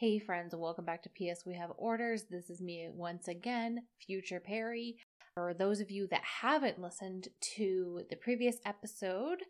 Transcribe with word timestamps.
Hey, 0.00 0.18
friends, 0.18 0.56
welcome 0.56 0.86
back 0.86 1.02
to 1.02 1.10
PS 1.10 1.44
We 1.44 1.52
Have 1.56 1.72
Orders. 1.76 2.22
This 2.30 2.48
is 2.48 2.62
me 2.62 2.88
once 2.90 3.28
again, 3.28 3.82
Future 3.98 4.40
Perry. 4.40 4.96
For 5.34 5.52
those 5.52 5.78
of 5.78 5.90
you 5.90 6.06
that 6.06 6.22
haven't 6.24 6.80
listened 6.80 7.28
to 7.56 8.00
the 8.08 8.16
previous 8.16 8.56
episode, 8.64 9.42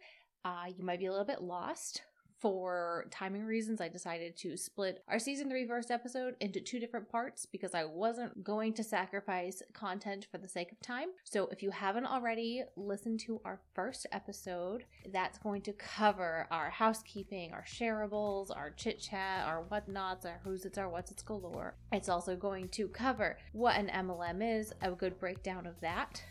uh, 0.45 0.65
you 0.77 0.85
might 0.85 0.99
be 0.99 1.07
a 1.07 1.13
little 1.13 1.25
bit 1.25 1.41
lost 1.41 2.03
for 2.41 3.07
timing 3.11 3.45
reasons, 3.45 3.81
I 3.81 3.89
decided 3.89 4.37
to 4.39 4.57
split 4.57 5.05
our 5.09 5.19
season 5.19 5.49
three 5.51 5.67
first 5.67 5.91
episode 5.91 6.37
into 6.41 6.61
two 6.61 6.81
different 6.81 7.09
parts 7.09 7.47
because 7.47 7.75
I 7.75 7.85
wasn't 7.85 8.43
going 8.43 8.73
to 8.75 8.83
sacrifice 8.83 9.63
content 9.73 10.27
for 10.31 10.39
the 10.39 10.49
sake 10.49 10.73
of 10.73 10.81
time. 10.81 11.09
So 11.25 11.49
if 11.53 11.63
you 11.63 11.71
haven't 11.71 12.07
already 12.07 12.65
listened 12.77 13.21
to 13.21 13.41
our 13.45 13.61
first 13.75 14.07
episode, 14.11 14.85
that's 15.13 15.39
going 15.39 15.63
to 15.63 15.73
cover 15.75 16.47
our 16.51 16.71
housekeeping, 16.71 17.53
our 17.53 17.65
shareables, 17.65 18.55
our 18.55 18.71
chit 18.71 19.01
chat, 19.01 19.47
our 19.47 19.63
whatnots, 19.71 20.25
our 20.25 20.41
who's 20.43 20.65
it's, 20.65 20.79
our 20.79 20.89
what's 20.89 21.11
it's 21.11 21.23
galore. 21.23 21.75
It's 21.93 22.09
also 22.09 22.37
going 22.37 22.69
to 22.71 22.89
cover 22.89 23.39
what 23.53 23.77
an 23.77 23.89
MLM 23.89 24.59
is, 24.59 24.73
a 24.81 24.91
good 24.93 25.19
breakdown 25.21 25.67
of 25.67 25.79
that. 25.81 26.23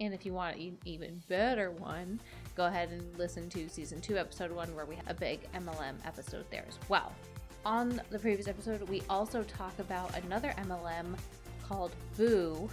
And 0.00 0.14
if 0.14 0.24
you 0.24 0.32
want 0.32 0.56
an 0.56 0.78
even 0.84 1.22
better 1.28 1.72
one, 1.72 2.20
go 2.58 2.66
ahead 2.66 2.90
and 2.90 3.16
listen 3.16 3.48
to 3.48 3.68
season 3.68 4.00
two, 4.00 4.18
episode 4.18 4.50
one, 4.50 4.74
where 4.74 4.84
we 4.84 4.96
have 4.96 5.08
a 5.08 5.14
big 5.14 5.40
MLM 5.52 5.94
episode 6.04 6.44
there 6.50 6.64
as 6.66 6.76
well. 6.88 7.12
On 7.64 8.02
the 8.10 8.18
previous 8.18 8.48
episode, 8.48 8.82
we 8.88 9.00
also 9.08 9.44
talk 9.44 9.78
about 9.78 10.12
another 10.24 10.52
MLM 10.58 11.16
called 11.66 11.92
Boo. 12.16 12.68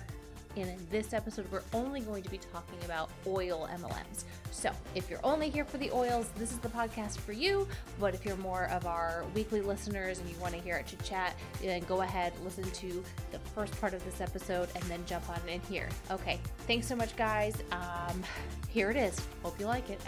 In 0.56 0.78
this 0.90 1.12
episode, 1.12 1.52
we're 1.52 1.64
only 1.74 2.00
going 2.00 2.24
to 2.24 2.30
be 2.30 2.38
talking 2.38 2.78
about 2.86 3.10
oil 3.28 3.68
MLMs. 3.74 4.24
So, 4.52 4.72
if 4.94 5.10
you're 5.10 5.20
only 5.22 5.50
here 5.50 5.66
for 5.66 5.78
the 5.78 5.92
oils, 5.92 6.30
this 6.38 6.54
is 6.54 6.60
the 6.60 6.70
podcast 6.70 7.20
for 7.20 7.34
you. 7.34 7.68
But 8.00 8.14
if 8.14 8.24
you're 8.24 8.38
more 8.38 8.70
of 8.70 8.86
our 8.86 9.26
weekly 9.36 9.60
listeners 9.60 10.20
and 10.20 10.30
you 10.30 10.38
want 10.40 10.54
to 10.54 10.62
hear 10.62 10.78
it 10.78 10.88
chit 10.88 11.04
chat, 11.04 11.36
then 11.62 11.84
go 11.84 12.04
ahead, 12.04 12.32
listen 12.42 12.64
to 12.64 13.04
the 13.32 13.40
first 13.54 13.80
part 13.82 13.94
of 13.94 14.06
this 14.06 14.22
episode, 14.22 14.70
and 14.76 14.84
then 14.86 15.04
jump 15.06 15.30
on 15.30 15.42
in 15.50 15.60
here. 15.62 15.90
Okay, 16.10 16.40
thanks 16.68 16.88
so 16.88 16.96
much, 16.96 17.18
guys. 17.18 17.62
Um, 17.74 18.24
here 18.70 18.90
it 18.90 18.98
is. 18.98 19.22
Hope 19.44 19.60
you 19.60 19.66
like 19.66 19.90
it. 19.90 20.00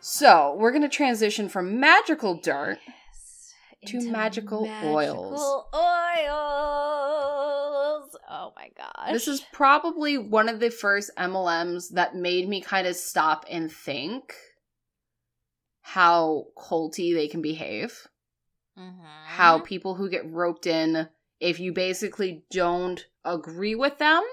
So, 0.00 0.56
we're 0.58 0.72
going 0.72 0.82
to 0.82 0.88
transition 0.88 1.48
from 1.48 1.78
magical 1.78 2.34
dirt 2.34 2.78
to 3.86 3.98
Into 3.98 4.10
magical 4.10 4.68
oils. 4.84 5.40
oils. 5.40 5.70
Oh 8.28 8.52
my 8.56 8.70
gosh. 8.76 9.12
This 9.12 9.28
is 9.28 9.44
probably 9.52 10.18
one 10.18 10.48
of 10.48 10.60
the 10.60 10.70
first 10.70 11.10
MLMs 11.16 11.90
that 11.94 12.14
made 12.14 12.48
me 12.48 12.60
kind 12.60 12.86
of 12.86 12.96
stop 12.96 13.44
and 13.50 13.70
think 13.70 14.34
how 15.82 16.46
culty 16.56 17.14
they 17.14 17.28
can 17.28 17.42
behave. 17.42 18.08
Mhm. 18.78 19.04
How 19.26 19.58
people 19.60 19.94
who 19.94 20.08
get 20.08 20.30
roped 20.30 20.66
in, 20.66 21.08
if 21.40 21.60
you 21.60 21.72
basically 21.72 22.44
don't 22.50 23.06
agree 23.24 23.74
with 23.74 23.98
them, 23.98 24.24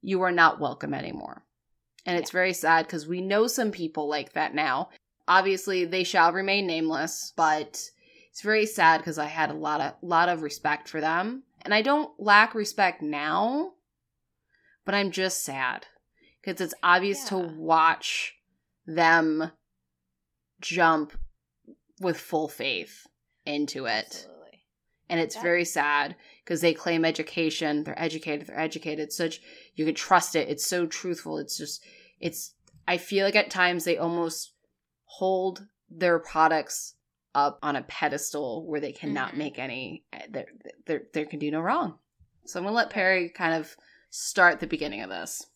you 0.00 0.22
are 0.22 0.32
not 0.32 0.60
welcome 0.60 0.92
anymore. 0.94 1.44
And 2.06 2.18
it's 2.18 2.30
very 2.30 2.52
sad 2.52 2.86
because 2.86 3.06
we 3.06 3.20
know 3.20 3.46
some 3.46 3.70
people 3.70 4.08
like 4.08 4.32
that 4.32 4.54
now. 4.54 4.90
Obviously, 5.26 5.84
they 5.84 6.04
shall 6.04 6.32
remain 6.32 6.66
nameless, 6.66 7.32
but 7.36 7.90
it's 8.34 8.42
very 8.42 8.66
sad 8.66 8.98
because 8.98 9.16
I 9.16 9.26
had 9.26 9.50
a 9.50 9.54
lot 9.54 9.80
of 9.80 9.92
lot 10.02 10.28
of 10.28 10.42
respect 10.42 10.88
for 10.88 11.00
them, 11.00 11.44
and 11.62 11.72
I 11.72 11.82
don't 11.82 12.18
lack 12.18 12.52
respect 12.52 13.00
now, 13.00 13.74
but 14.84 14.92
I'm 14.92 15.12
just 15.12 15.44
sad 15.44 15.86
because 16.40 16.60
it's 16.60 16.74
obvious 16.82 17.28
to 17.28 17.38
watch 17.38 18.34
them 18.88 19.52
jump 20.60 21.12
with 22.00 22.18
full 22.18 22.48
faith 22.48 23.06
into 23.46 23.86
it. 23.86 24.06
Absolutely. 24.06 24.64
And 25.08 25.20
it's 25.20 25.36
That- 25.36 25.42
very 25.44 25.64
sad 25.64 26.16
because 26.42 26.60
they 26.60 26.74
claim 26.74 27.04
education. 27.04 27.84
They're 27.84 28.02
educated. 28.02 28.48
They're 28.48 28.58
educated. 28.58 29.12
Such 29.12 29.40
you 29.76 29.84
can 29.84 29.94
trust 29.94 30.34
it. 30.34 30.48
It's 30.48 30.66
so 30.66 30.86
truthful. 30.88 31.38
It's 31.38 31.56
just 31.56 31.84
it's. 32.18 32.54
I 32.88 32.96
feel 32.98 33.24
like 33.24 33.36
at 33.36 33.48
times 33.48 33.84
they 33.84 33.96
almost 33.96 34.54
hold 35.04 35.68
their 35.88 36.18
products 36.18 36.93
up 37.34 37.58
on 37.62 37.76
a 37.76 37.82
pedestal 37.82 38.66
where 38.66 38.80
they 38.80 38.92
cannot 38.92 39.32
Mhm. 39.32 39.38
make 39.38 39.58
any. 39.58 40.04
there 40.30 40.46
they 40.86 41.00
they 41.12 41.24
can 41.24 41.38
do 41.38 41.50
no 41.50 41.60
wrong. 41.60 41.98
So 42.46 42.58
I'm 42.58 42.64
gonna 42.64 42.76
let 42.76 42.90
Perry 42.90 43.30
kind 43.30 43.54
of 43.54 43.76
start 44.10 44.60
the 44.60 44.66
beginning 44.66 45.02
of 45.02 45.10
this. 45.10 45.46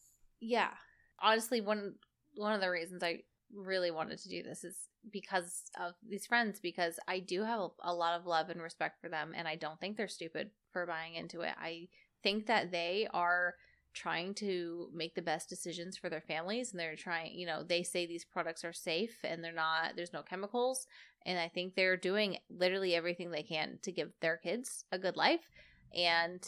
Yeah. 0.40 0.74
Honestly, 1.20 1.60
one 1.60 1.94
one 2.36 2.52
of 2.54 2.60
the 2.60 2.70
reasons 2.70 3.02
I 3.02 3.24
really 3.52 3.90
wanted 3.90 4.18
to 4.20 4.28
do 4.28 4.42
this 4.42 4.62
is 4.64 4.88
because 5.10 5.70
of 5.80 5.94
these 6.06 6.26
friends 6.26 6.60
because 6.60 6.98
I 7.08 7.18
do 7.20 7.42
have 7.42 7.70
a 7.80 7.94
lot 7.94 8.18
of 8.18 8.26
love 8.26 8.50
and 8.50 8.60
respect 8.62 9.00
for 9.00 9.08
them 9.08 9.32
and 9.34 9.48
I 9.48 9.56
don't 9.56 9.80
think 9.80 9.96
they're 9.96 10.06
stupid 10.08 10.50
for 10.72 10.86
buying 10.86 11.14
into 11.14 11.40
it. 11.40 11.54
I 11.58 11.88
think 12.22 12.46
that 12.46 12.70
they 12.70 13.08
are 13.12 13.54
trying 13.94 14.34
to 14.34 14.90
make 14.94 15.14
the 15.14 15.22
best 15.22 15.48
decisions 15.48 15.96
for 15.96 16.08
their 16.10 16.20
families 16.20 16.70
and 16.70 16.78
they're 16.78 16.94
trying, 16.94 17.32
you 17.34 17.46
know, 17.46 17.62
they 17.64 17.82
say 17.82 18.06
these 18.06 18.24
products 18.24 18.64
are 18.64 18.72
safe 18.72 19.18
and 19.24 19.42
they're 19.42 19.52
not 19.52 19.96
there's 19.96 20.12
no 20.12 20.22
chemicals 20.22 20.86
and 21.26 21.38
I 21.38 21.48
think 21.48 21.74
they're 21.74 21.96
doing 21.96 22.38
literally 22.50 22.94
everything 22.94 23.30
they 23.30 23.42
can 23.42 23.78
to 23.82 23.92
give 23.92 24.10
their 24.20 24.36
kids 24.36 24.84
a 24.92 24.98
good 24.98 25.16
life 25.16 25.48
and 25.94 26.46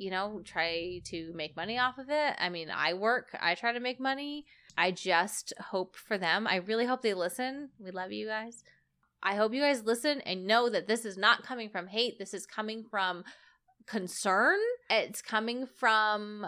you 0.00 0.10
know, 0.10 0.40
try 0.46 1.02
to 1.04 1.30
make 1.34 1.54
money 1.54 1.78
off 1.78 1.98
of 1.98 2.08
it. 2.08 2.34
I 2.38 2.48
mean, 2.48 2.70
I 2.74 2.94
work, 2.94 3.36
I 3.38 3.54
try 3.54 3.74
to 3.74 3.80
make 3.80 4.00
money. 4.00 4.46
I 4.76 4.92
just 4.92 5.52
hope 5.60 5.94
for 5.94 6.16
them. 6.16 6.46
I 6.46 6.56
really 6.56 6.86
hope 6.86 7.02
they 7.02 7.12
listen. 7.12 7.68
We 7.78 7.90
love 7.90 8.10
you 8.10 8.26
guys. 8.26 8.64
I 9.22 9.34
hope 9.34 9.52
you 9.52 9.60
guys 9.60 9.84
listen 9.84 10.22
and 10.22 10.46
know 10.46 10.70
that 10.70 10.86
this 10.86 11.04
is 11.04 11.18
not 11.18 11.42
coming 11.42 11.68
from 11.68 11.86
hate. 11.86 12.18
This 12.18 12.32
is 12.32 12.46
coming 12.46 12.82
from 12.90 13.24
concern. 13.86 14.58
It's 14.88 15.20
coming 15.20 15.66
from 15.66 16.46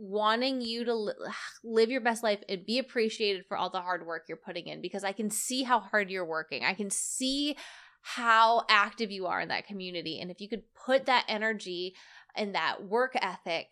wanting 0.00 0.62
you 0.62 0.84
to 0.84 0.94
li- 0.94 1.12
live 1.64 1.90
your 1.90 2.00
best 2.00 2.22
life 2.22 2.42
and 2.48 2.66
be 2.66 2.78
appreciated 2.78 3.44
for 3.46 3.56
all 3.56 3.70
the 3.70 3.80
hard 3.80 4.06
work 4.06 4.24
you're 4.28 4.36
putting 4.36 4.66
in 4.66 4.80
because 4.80 5.04
I 5.04 5.12
can 5.12 5.30
see 5.30 5.62
how 5.62 5.78
hard 5.78 6.10
you're 6.10 6.24
working. 6.24 6.64
I 6.64 6.74
can 6.74 6.90
see 6.90 7.56
how 8.02 8.64
active 8.70 9.10
you 9.10 9.26
are 9.26 9.42
in 9.42 9.48
that 9.48 9.66
community. 9.66 10.20
And 10.20 10.30
if 10.30 10.40
you 10.40 10.48
could 10.48 10.62
put 10.74 11.04
that 11.06 11.26
energy 11.28 11.94
and 12.34 12.54
that 12.54 12.82
work 12.82 13.12
ethic 13.20 13.66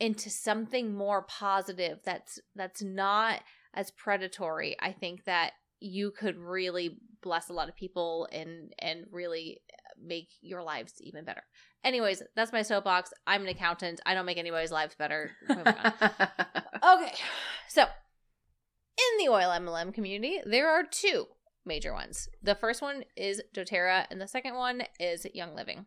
into 0.00 0.30
something 0.30 0.94
more 0.94 1.22
positive 1.22 2.00
that's 2.04 2.40
that's 2.56 2.82
not 2.82 3.42
as 3.74 3.90
predatory, 3.90 4.76
I 4.80 4.92
think 4.92 5.24
that 5.24 5.52
you 5.80 6.10
could 6.10 6.38
really 6.38 6.96
bless 7.22 7.50
a 7.50 7.52
lot 7.52 7.68
of 7.68 7.76
people 7.76 8.26
and 8.32 8.72
and 8.78 9.04
really 9.10 9.60
make 10.02 10.28
your 10.40 10.62
lives 10.62 10.94
even 11.00 11.24
better. 11.24 11.42
Anyways, 11.82 12.22
that's 12.34 12.52
my 12.52 12.62
soapbox. 12.62 13.12
I'm 13.26 13.42
an 13.42 13.48
accountant. 13.48 14.00
I 14.06 14.14
don't 14.14 14.26
make 14.26 14.38
anybody's 14.38 14.72
lives 14.72 14.94
better. 14.94 15.30
On. 15.48 15.64
Okay, 16.84 17.14
so 17.66 17.82
in 17.82 19.24
the 19.24 19.32
oil 19.32 19.48
MLM 19.50 19.94
community, 19.94 20.38
there 20.44 20.68
are 20.68 20.82
two 20.84 21.26
major 21.64 21.94
ones. 21.94 22.28
The 22.42 22.54
first 22.54 22.82
one 22.82 23.04
is 23.16 23.42
doTERRA, 23.54 24.06
and 24.10 24.20
the 24.20 24.28
second 24.28 24.54
one 24.54 24.82
is 25.00 25.26
Young 25.32 25.54
Living. 25.54 25.86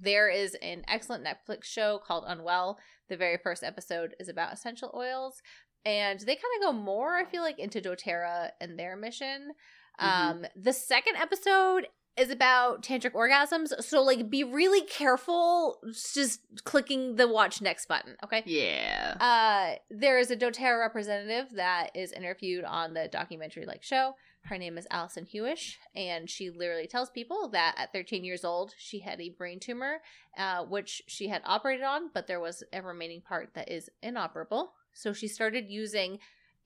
There 0.00 0.30
is 0.30 0.56
an 0.62 0.82
excellent 0.88 1.24
Netflix 1.26 1.64
show 1.64 1.98
called 2.04 2.24
Unwell. 2.26 2.78
The 3.10 3.18
very 3.18 3.36
first 3.36 3.62
episode 3.62 4.14
is 4.18 4.28
about 4.30 4.54
essential 4.54 4.90
oils, 4.96 5.42
and 5.84 6.18
they 6.20 6.36
kind 6.36 6.44
of 6.56 6.62
go 6.62 6.72
more, 6.72 7.16
I 7.16 7.24
feel 7.26 7.42
like, 7.42 7.58
into 7.58 7.82
doTERRA 7.82 8.50
and 8.62 8.78
their 8.78 8.96
mission. 8.96 9.52
Mhm. 10.00 10.06
Um, 10.06 10.46
the 10.56 10.72
second 10.72 11.16
episode 11.16 11.88
is 12.16 12.30
about 12.30 12.82
tantric 12.82 13.12
orgasms, 13.12 13.82
so 13.82 14.02
like 14.02 14.30
be 14.30 14.44
really 14.44 14.82
careful 14.82 15.80
just 16.12 16.40
clicking 16.64 17.16
the 17.16 17.26
watch 17.26 17.60
next 17.60 17.86
button, 17.86 18.16
okay? 18.22 18.42
yeah. 18.46 19.16
Uh, 19.20 19.78
there 19.90 20.18
is 20.18 20.30
a 20.30 20.36
doTERRA 20.36 20.80
representative 20.80 21.54
that 21.56 21.90
is 21.94 22.12
interviewed 22.12 22.64
on 22.64 22.94
the 22.94 23.08
documentary 23.08 23.66
like 23.66 23.82
show. 23.82 24.14
Her 24.44 24.58
name 24.58 24.76
is 24.76 24.86
Allison 24.90 25.24
Hewish, 25.24 25.76
and 25.96 26.28
she 26.28 26.50
literally 26.50 26.86
tells 26.86 27.10
people 27.10 27.48
that 27.48 27.74
at 27.78 27.92
13 27.92 28.24
years 28.24 28.44
old, 28.44 28.74
she 28.76 29.00
had 29.00 29.20
a 29.20 29.30
brain 29.30 29.58
tumor, 29.58 30.02
uh, 30.36 30.64
which 30.64 31.02
she 31.08 31.28
had 31.28 31.40
operated 31.46 31.84
on, 31.84 32.10
but 32.12 32.26
there 32.26 32.40
was 32.40 32.62
a 32.72 32.82
remaining 32.82 33.22
part 33.22 33.54
that 33.54 33.70
is 33.70 33.88
inoperable. 34.02 34.74
So 34.92 35.12
she 35.14 35.28
started 35.28 35.70
using 35.70 36.18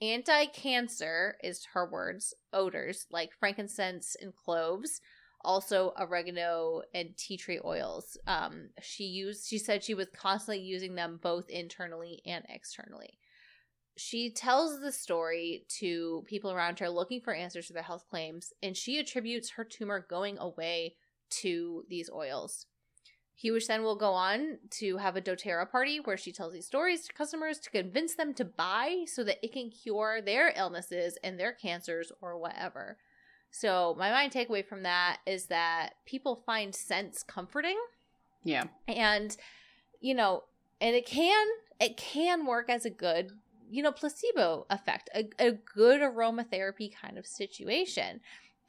anti 0.02 0.46
cancer, 0.46 1.37
is 1.43 1.69
her 1.73 1.88
words, 1.88 2.34
odors 2.52 3.06
like 3.11 3.31
frankincense 3.38 4.17
and 4.20 4.34
cloves 4.34 5.00
also 5.49 5.95
oregano 5.99 6.83
and 6.93 7.17
tea 7.17 7.39
tree 7.39 7.59
oils. 7.65 8.19
Um, 8.27 8.69
she 8.83 9.05
used. 9.05 9.49
She 9.49 9.59
said 9.59 9.83
she 9.83 9.95
was 9.95 10.06
constantly 10.15 10.62
using 10.62 10.95
them 10.95 11.19
both 11.21 11.49
internally 11.49 12.21
and 12.27 12.45
externally. 12.50 13.19
She 13.97 14.31
tells 14.31 14.79
the 14.81 14.93
story 14.93 15.65
to 15.81 16.23
people 16.27 16.53
around 16.53 16.79
her 16.79 16.91
looking 16.91 17.23
for 17.23 17.35
answers 17.35 17.67
to 17.67 17.73
their 17.73 17.83
health 17.83 18.05
claims, 18.09 18.53
and 18.62 18.77
she 18.77 18.99
attributes 18.99 19.50
her 19.50 19.65
tumor 19.65 20.06
going 20.09 20.39
away 20.39 20.95
to 21.31 21.85
these 21.89 22.11
oils. 22.11 22.67
Hewish 23.43 23.69
then 23.69 23.83
will 23.83 23.97
go 23.97 24.12
on 24.12 24.59
to 24.79 24.99
have 24.99 25.17
a 25.17 25.23
doTERRA 25.23 25.71
party 25.71 25.99
where 26.00 26.17
she 26.17 26.33
tells 26.33 26.53
these 26.53 26.67
stories 26.67 27.06
to 27.06 27.12
customers 27.12 27.59
to 27.61 27.71
convince 27.71 28.15
them 28.15 28.35
to 28.35 28.45
buy 28.45 29.05
so 29.06 29.25
that 29.25 29.39
it 29.43 29.53
can 29.53 29.71
cure 29.71 30.21
their 30.21 30.53
illnesses 30.56 31.17
and 31.25 31.39
their 31.39 31.53
cancers 31.53 32.12
or 32.21 32.37
whatever. 32.37 32.99
So 33.50 33.95
my 33.99 34.11
mind 34.11 34.33
takeaway 34.33 34.65
from 34.65 34.83
that 34.83 35.19
is 35.27 35.47
that 35.47 35.91
people 36.06 36.37
find 36.47 36.75
scents 36.75 37.23
comforting 37.23 37.79
Yeah. 38.45 38.65
and 38.87 39.37
you 40.00 40.15
know 40.15 40.45
and 40.81 40.95
it 40.95 41.06
can 41.06 41.47
it 41.81 41.97
can 41.97 42.47
work 42.47 42.71
as 42.71 42.85
a 42.85 42.91
good 42.91 43.33
you 43.71 43.83
know 43.83 43.91
placebo 43.93 44.67
effect 44.71 45.11
a, 45.15 45.29
a 45.39 45.53
good 45.53 46.00
aromatherapy 46.00 46.91
kind 46.95 47.19
of 47.19 47.27
situation 47.27 48.21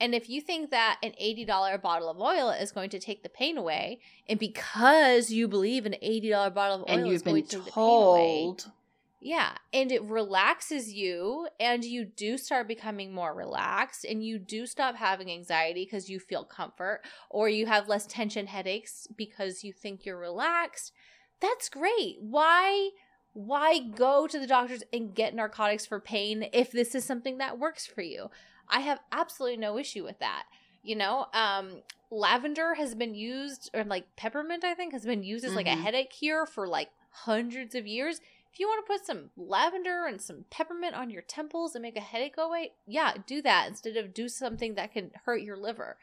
and 0.01 0.15
if 0.15 0.29
you 0.29 0.39
think 0.39 0.71
that 0.71 0.97
an 1.03 1.11
$80 1.21 1.81
bottle 1.81 2.09
of 2.09 2.21
oil 2.21 2.49
is 2.51 2.71
going 2.71 2.89
to 2.91 2.99
take 2.99 3.21
the 3.21 3.27
pain 3.29 3.57
away 3.57 3.99
and 4.27 4.39
because 4.39 5.29
you 5.29 5.47
believe 5.47 5.85
an 5.85 5.95
$80 6.01 6.53
bottle 6.53 6.77
of 6.77 6.81
oil 6.83 6.85
And 6.87 7.07
is 7.07 7.11
you've 7.13 7.23
going 7.25 7.41
been 7.41 7.45
to 7.49 7.55
take 7.57 7.65
the 7.65 7.71
pain 7.71 7.83
away 7.83 8.41
told. 8.45 8.71
Yeah, 9.21 9.51
and 9.73 9.91
it 9.91 10.01
relaxes 10.03 10.93
you, 10.93 11.47
and 11.59 11.83
you 11.83 12.05
do 12.05 12.37
start 12.37 12.67
becoming 12.67 13.13
more 13.13 13.33
relaxed, 13.33 14.05
and 14.05 14.23
you 14.23 14.39
do 14.39 14.65
stop 14.65 14.95
having 14.95 15.29
anxiety 15.29 15.83
because 15.83 16.09
you 16.09 16.19
feel 16.19 16.45
comfort, 16.45 17.01
or 17.29 17.49
you 17.49 17.65
have 17.65 17.89
less 17.89 18.05
tension 18.05 18.47
headaches 18.47 19.07
because 19.15 19.63
you 19.63 19.73
think 19.73 20.05
you're 20.05 20.17
relaxed. 20.17 20.93
That's 21.41 21.67
great. 21.69 22.17
Why? 22.21 22.91
Why 23.33 23.79
go 23.79 24.25
to 24.25 24.39
the 24.39 24.47
doctors 24.47 24.83
and 24.91 25.13
get 25.13 25.35
narcotics 25.35 25.85
for 25.85 25.99
pain 25.99 26.47
if 26.51 26.71
this 26.71 26.95
is 26.95 27.03
something 27.03 27.37
that 27.37 27.59
works 27.59 27.85
for 27.85 28.01
you? 28.01 28.29
I 28.69 28.79
have 28.81 28.99
absolutely 29.11 29.57
no 29.57 29.77
issue 29.77 30.03
with 30.03 30.19
that. 30.19 30.43
You 30.81 30.95
know, 30.95 31.27
um, 31.33 31.81
lavender 32.09 32.73
has 32.75 32.95
been 32.95 33.15
used, 33.15 33.69
or 33.73 33.83
like 33.83 34.15
peppermint, 34.15 34.63
I 34.63 34.75
think, 34.75 34.93
has 34.93 35.05
been 35.05 35.23
used 35.23 35.43
as 35.43 35.55
like 35.55 35.67
a 35.67 35.71
Mhm. 35.71 35.83
headache 35.83 36.09
cure 36.11 36.45
for 36.45 36.67
like 36.67 36.89
hundreds 37.11 37.75
of 37.75 37.85
years 37.85 38.21
you 38.59 38.67
want 38.67 38.85
to 38.85 38.91
put 38.91 39.05
some 39.05 39.29
lavender 39.37 40.05
and 40.05 40.21
some 40.21 40.45
peppermint 40.49 40.93
on 40.95 41.09
your 41.09 41.21
temples 41.21 41.75
and 41.75 41.81
make 41.81 41.97
a 41.97 42.01
headache 42.01 42.35
go 42.35 42.47
away, 42.47 42.73
yeah, 42.85 43.13
do 43.25 43.41
that 43.41 43.67
instead 43.69 43.97
of 43.97 44.13
do 44.13 44.27
something 44.27 44.75
that 44.75 44.93
can 44.93 45.11
hurt 45.25 45.41
your 45.41 45.57
liver. 45.57 45.97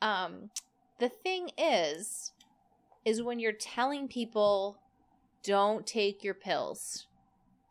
Um, 0.00 0.50
the 0.98 1.08
thing 1.08 1.50
is, 1.58 2.32
is 3.04 3.22
when 3.22 3.38
you're 3.38 3.52
telling 3.52 4.08
people, 4.08 4.78
don't 5.42 5.86
take 5.86 6.24
your 6.24 6.34
pills, 6.34 7.06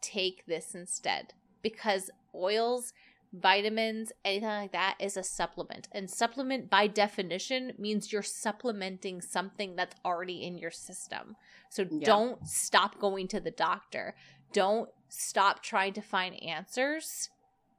take 0.02 0.46
this 0.46 0.76
instead, 0.76 1.34
because 1.62 2.10
oils, 2.36 2.94
vitamins, 3.34 4.12
anything 4.26 4.50
like 4.50 4.72
that 4.74 4.96
is 5.00 5.16
a 5.16 5.24
supplement, 5.24 5.88
and 5.94 6.10
supplement 6.10 6.70
by 6.70 6.88
definition 6.88 7.74
means 7.78 8.12
you're 8.12 8.22
supplementing 8.22 9.22
something 9.22 9.76
that's 9.76 9.96
already 10.04 10.44
in 10.44 10.58
your 10.58 10.72
system. 10.72 11.36
So 11.72 11.88
Yeah. 11.90 12.06
don't 12.06 12.46
stop 12.48 13.00
going 13.00 13.30
to 13.30 13.40
the 13.40 13.50
doctor. 13.50 14.14
Don't 14.52 14.90
stop 15.08 15.64
trying 15.64 15.94
to 15.94 16.02
find 16.02 16.42
answers. 16.44 17.30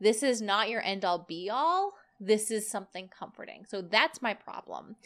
This 0.01 0.23
is 0.23 0.41
not 0.41 0.71
your 0.71 0.83
end 0.83 1.05
all 1.05 1.19
be 1.19 1.51
all. 1.51 1.93
This 2.19 2.51
is 2.51 2.69
something 2.71 3.09
comforting. 3.09 3.67
So 3.69 3.83
that's 3.83 4.23
my 4.23 4.33
problem 4.33 4.97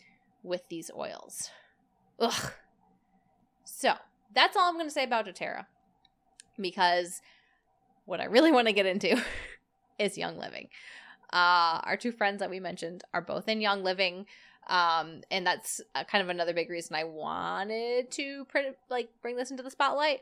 with 0.44 0.68
these 0.68 0.88
oils. 0.96 1.50
Ugh. 2.20 2.52
So 3.64 3.94
that's 4.32 4.56
all 4.56 4.68
I'm 4.68 4.74
going 4.74 4.86
to 4.86 4.90
say 4.92 5.02
about 5.04 5.26
doTERRA. 5.26 5.66
Because 6.56 7.20
what 8.04 8.20
I 8.20 8.24
really 8.26 8.52
want 8.52 8.68
to 8.68 8.72
get 8.72 8.86
into 8.86 9.20
is 9.98 10.16
Young 10.16 10.38
Living. 10.38 10.68
Uh, 11.32 11.82
our 11.82 11.96
two 11.96 12.12
friends 12.12 12.38
that 12.38 12.50
we 12.50 12.60
mentioned 12.60 13.02
are 13.12 13.20
both 13.20 13.48
in 13.48 13.60
Young 13.60 13.82
Living 13.82 14.26
um 14.68 15.20
and 15.30 15.46
that's 15.46 15.80
uh, 15.94 16.04
kind 16.04 16.22
of 16.22 16.28
another 16.28 16.52
big 16.52 16.68
reason 16.68 16.96
i 16.96 17.04
wanted 17.04 18.10
to 18.10 18.44
print 18.46 18.76
like 18.90 19.08
bring 19.22 19.36
this 19.36 19.50
into 19.50 19.62
the 19.62 19.70
spotlight. 19.70 20.20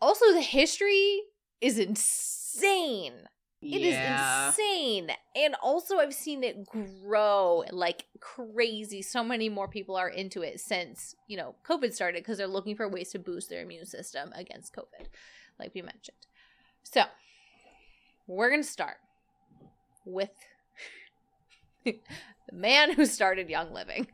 Also 0.00 0.32
the 0.32 0.42
history 0.42 1.22
is 1.60 1.78
insane. 1.78 3.14
It 3.62 3.80
is 3.80 3.94
yeah. 3.94 4.48
insane. 4.48 5.10
And 5.34 5.56
also 5.62 5.98
i've 5.98 6.14
seen 6.14 6.44
it 6.44 6.66
grow 6.66 7.64
like 7.70 8.04
crazy. 8.20 9.02
So 9.02 9.24
many 9.24 9.48
more 9.48 9.68
people 9.68 9.96
are 9.96 10.08
into 10.08 10.42
it 10.42 10.60
since 10.60 11.14
you 11.26 11.36
know 11.36 11.54
covid 11.66 11.92
started 11.92 12.22
because 12.22 12.38
they're 12.38 12.46
looking 12.46 12.76
for 12.76 12.88
ways 12.88 13.10
to 13.10 13.18
boost 13.18 13.48
their 13.50 13.62
immune 13.62 13.86
system 13.86 14.32
against 14.34 14.74
covid 14.74 15.06
like 15.58 15.72
we 15.74 15.82
mentioned. 15.82 16.16
So 16.82 17.04
we're 18.26 18.50
gonna 18.50 18.62
start 18.62 18.96
with 20.04 20.30
the 22.50 22.56
man 22.56 22.92
who 22.92 23.06
started 23.06 23.48
Young 23.48 23.72
Living. 23.72 24.06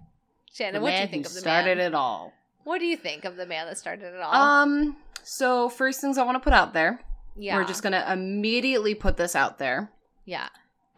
Shannon, 0.52 0.82
what 0.82 0.90
do 0.90 0.96
you 1.00 1.06
think 1.08 1.26
of 1.26 1.32
the 1.34 1.40
started 1.40 1.78
man? 1.78 1.86
it 1.88 1.94
all. 1.94 2.32
What 2.64 2.78
do 2.78 2.86
you 2.86 2.96
think 2.96 3.24
of 3.24 3.36
the 3.36 3.46
man 3.46 3.66
that 3.66 3.78
started 3.78 4.14
it 4.14 4.20
all? 4.20 4.34
Um. 4.34 4.96
So 5.24 5.68
first 5.68 6.00
things 6.00 6.18
I 6.18 6.24
want 6.24 6.36
to 6.36 6.40
put 6.44 6.52
out 6.52 6.72
there. 6.74 7.00
yeah, 7.36 7.56
We're 7.56 7.64
just 7.64 7.82
gonna 7.82 8.04
immediately 8.12 8.94
put 8.94 9.16
this 9.16 9.34
out 9.36 9.58
there. 9.58 9.90
yeah, 10.24 10.48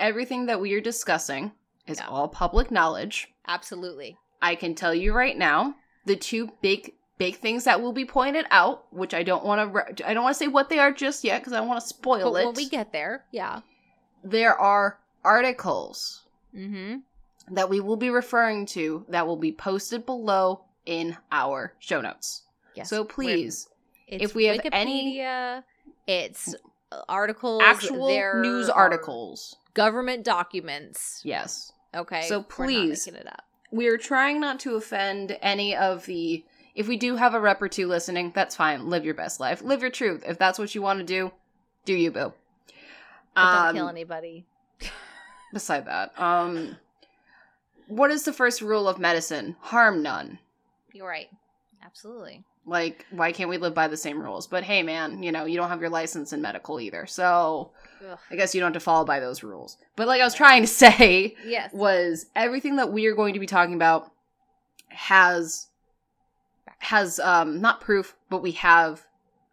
Everything 0.01 0.47
that 0.47 0.61
we 0.61 0.73
are 0.75 0.81
discussing 0.81 1.53
is 1.87 1.99
Yeah. 2.01 2.09
all 2.09 2.29
public 2.29 2.71
knowledge. 2.71 3.29
absolutely. 3.47 4.17
I 4.43 4.55
can 4.57 4.75
tell 4.75 4.95
you 4.95 5.13
right 5.13 5.37
now, 5.39 5.75
the 6.07 6.17
two 6.17 6.51
big 6.63 6.93
big 7.17 7.37
things 7.37 7.65
that 7.65 7.81
will 7.81 7.93
be 7.93 8.05
pointed 8.05 8.45
out, 8.51 8.93
which 8.93 9.15
I 9.15 9.23
don't 9.23 9.45
want 9.45 9.61
to 9.61 9.67
re- 9.69 10.05
I 10.05 10.15
don't 10.15 10.25
want 10.25 10.35
to 10.35 10.39
say 10.39 10.49
what 10.49 10.69
they 10.69 10.79
are 10.81 10.91
just 10.93 11.23
yet 11.23 11.41
because 11.41 11.53
I 11.53 11.61
want 11.61 11.81
to 11.81 11.87
spoil 11.87 12.33
But 12.33 12.41
it. 12.43 12.47
when 12.47 12.55
we 12.55 12.69
get 12.69 12.93
there, 12.93 13.25
yeah. 13.31 13.61
there 14.25 14.59
are 14.59 14.99
articles 15.23 16.24
Mm-hmm. 16.55 17.55
that 17.55 17.69
we 17.69 17.81
will 17.81 17.97
be 17.97 18.11
referring 18.11 18.67
to 18.67 19.05
that 19.09 19.27
will 19.27 19.37
be 19.37 19.53
posted 19.53 20.07
below 20.07 20.65
in 20.87 21.17
our 21.33 21.75
show 21.79 22.01
notes. 22.01 22.43
Yes. 22.75 22.89
so 22.91 23.05
please, 23.05 23.69
it's 24.09 24.25
if 24.25 24.35
we 24.35 24.45
have 24.47 24.61
any- 24.73 25.17
Wikipedia, 25.19 25.63
it's 26.07 26.55
uh, 26.93 27.03
articles, 27.09 27.63
actual 27.65 28.09
news 28.41 28.69
articles. 28.69 29.57
government 29.75 30.25
documents. 30.25 31.21
Yes. 31.25 31.73
Okay, 31.95 32.23
So 32.23 32.43
please, 32.43 33.09
up. 33.09 33.45
We're 33.71 33.99
trying 33.99 34.41
not 34.41 34.59
to 34.61 34.75
offend 34.77 35.37
any 35.43 35.77
of 35.77 36.07
the 36.07 36.45
if 36.75 36.89
we 36.89 36.97
do 36.97 37.15
have 37.17 37.35
a 37.35 37.41
rep 37.41 37.63
or 37.63 37.69
two 37.69 37.87
listening, 37.87 38.33
that's 38.35 38.57
fine. 38.57 38.89
Live 38.91 39.05
your 39.05 39.15
best 39.15 39.39
life. 39.39 39.63
Live 39.63 39.81
your 39.81 39.91
truth. 39.93 40.25
If 40.27 40.39
that's 40.39 40.59
what 40.59 40.75
you 40.75 40.83
want 40.83 40.99
to 40.99 41.05
do, 41.05 41.31
do 41.85 41.95
you, 41.95 42.11
boo. 42.11 42.33
But 43.37 43.43
don't 43.55 43.67
Um, 43.69 43.75
kill 43.77 43.89
anybody. 43.89 44.45
beside 45.55 45.87
that, 45.87 46.13
um 46.21 46.77
what 47.87 48.11
is 48.11 48.25
the 48.25 48.33
first 48.33 48.61
rule 48.63 48.89
of 48.89 48.99
medicine? 48.99 49.57
Harm 49.61 50.03
none. 50.03 50.39
You're 50.93 51.07
right. 51.09 51.29
Absolutely. 51.85 52.43
Like, 52.67 53.05
why 53.11 53.31
can't 53.33 53.51
we 53.51 53.59
live 53.59 53.75
by 53.75 53.89
the 53.89 53.97
same 53.97 54.23
rules? 54.23 54.47
But 54.47 54.65
hey, 54.65 54.83
man, 54.83 55.23
you 55.23 55.31
know, 55.31 55.45
you 55.45 55.57
don't 55.59 55.69
have 55.69 55.83
your 55.83 55.91
license 55.91 56.33
in 56.33 56.41
medical 56.41 56.81
either. 56.81 57.05
So 57.05 57.73
Ugh. 58.09 58.19
I 58.31 58.37
guess 58.37 58.55
you 58.55 58.61
don't 58.63 58.69
have 58.73 58.81
to 58.81 58.85
follow 58.85 59.05
by 59.05 59.21
those 59.21 59.43
rules. 59.43 59.77
But 59.97 60.07
like 60.09 60.23
I 60.23 60.25
was 60.25 60.35
trying 60.35 60.63
to 60.63 60.67
say, 60.85 61.35
Yes. 61.45 61.73
was 61.75 62.25
everything 62.35 62.77
that 62.77 62.91
we 62.91 63.05
are 63.07 63.15
going 63.15 63.35
to 63.35 63.41
be 63.41 63.47
talking 63.47 63.75
about 63.75 64.11
has 64.89 65.67
has 66.79 67.19
um 67.21 67.61
not 67.61 67.81
proof, 67.81 68.17
but 68.31 68.43
we 68.43 68.53
have 68.53 69.05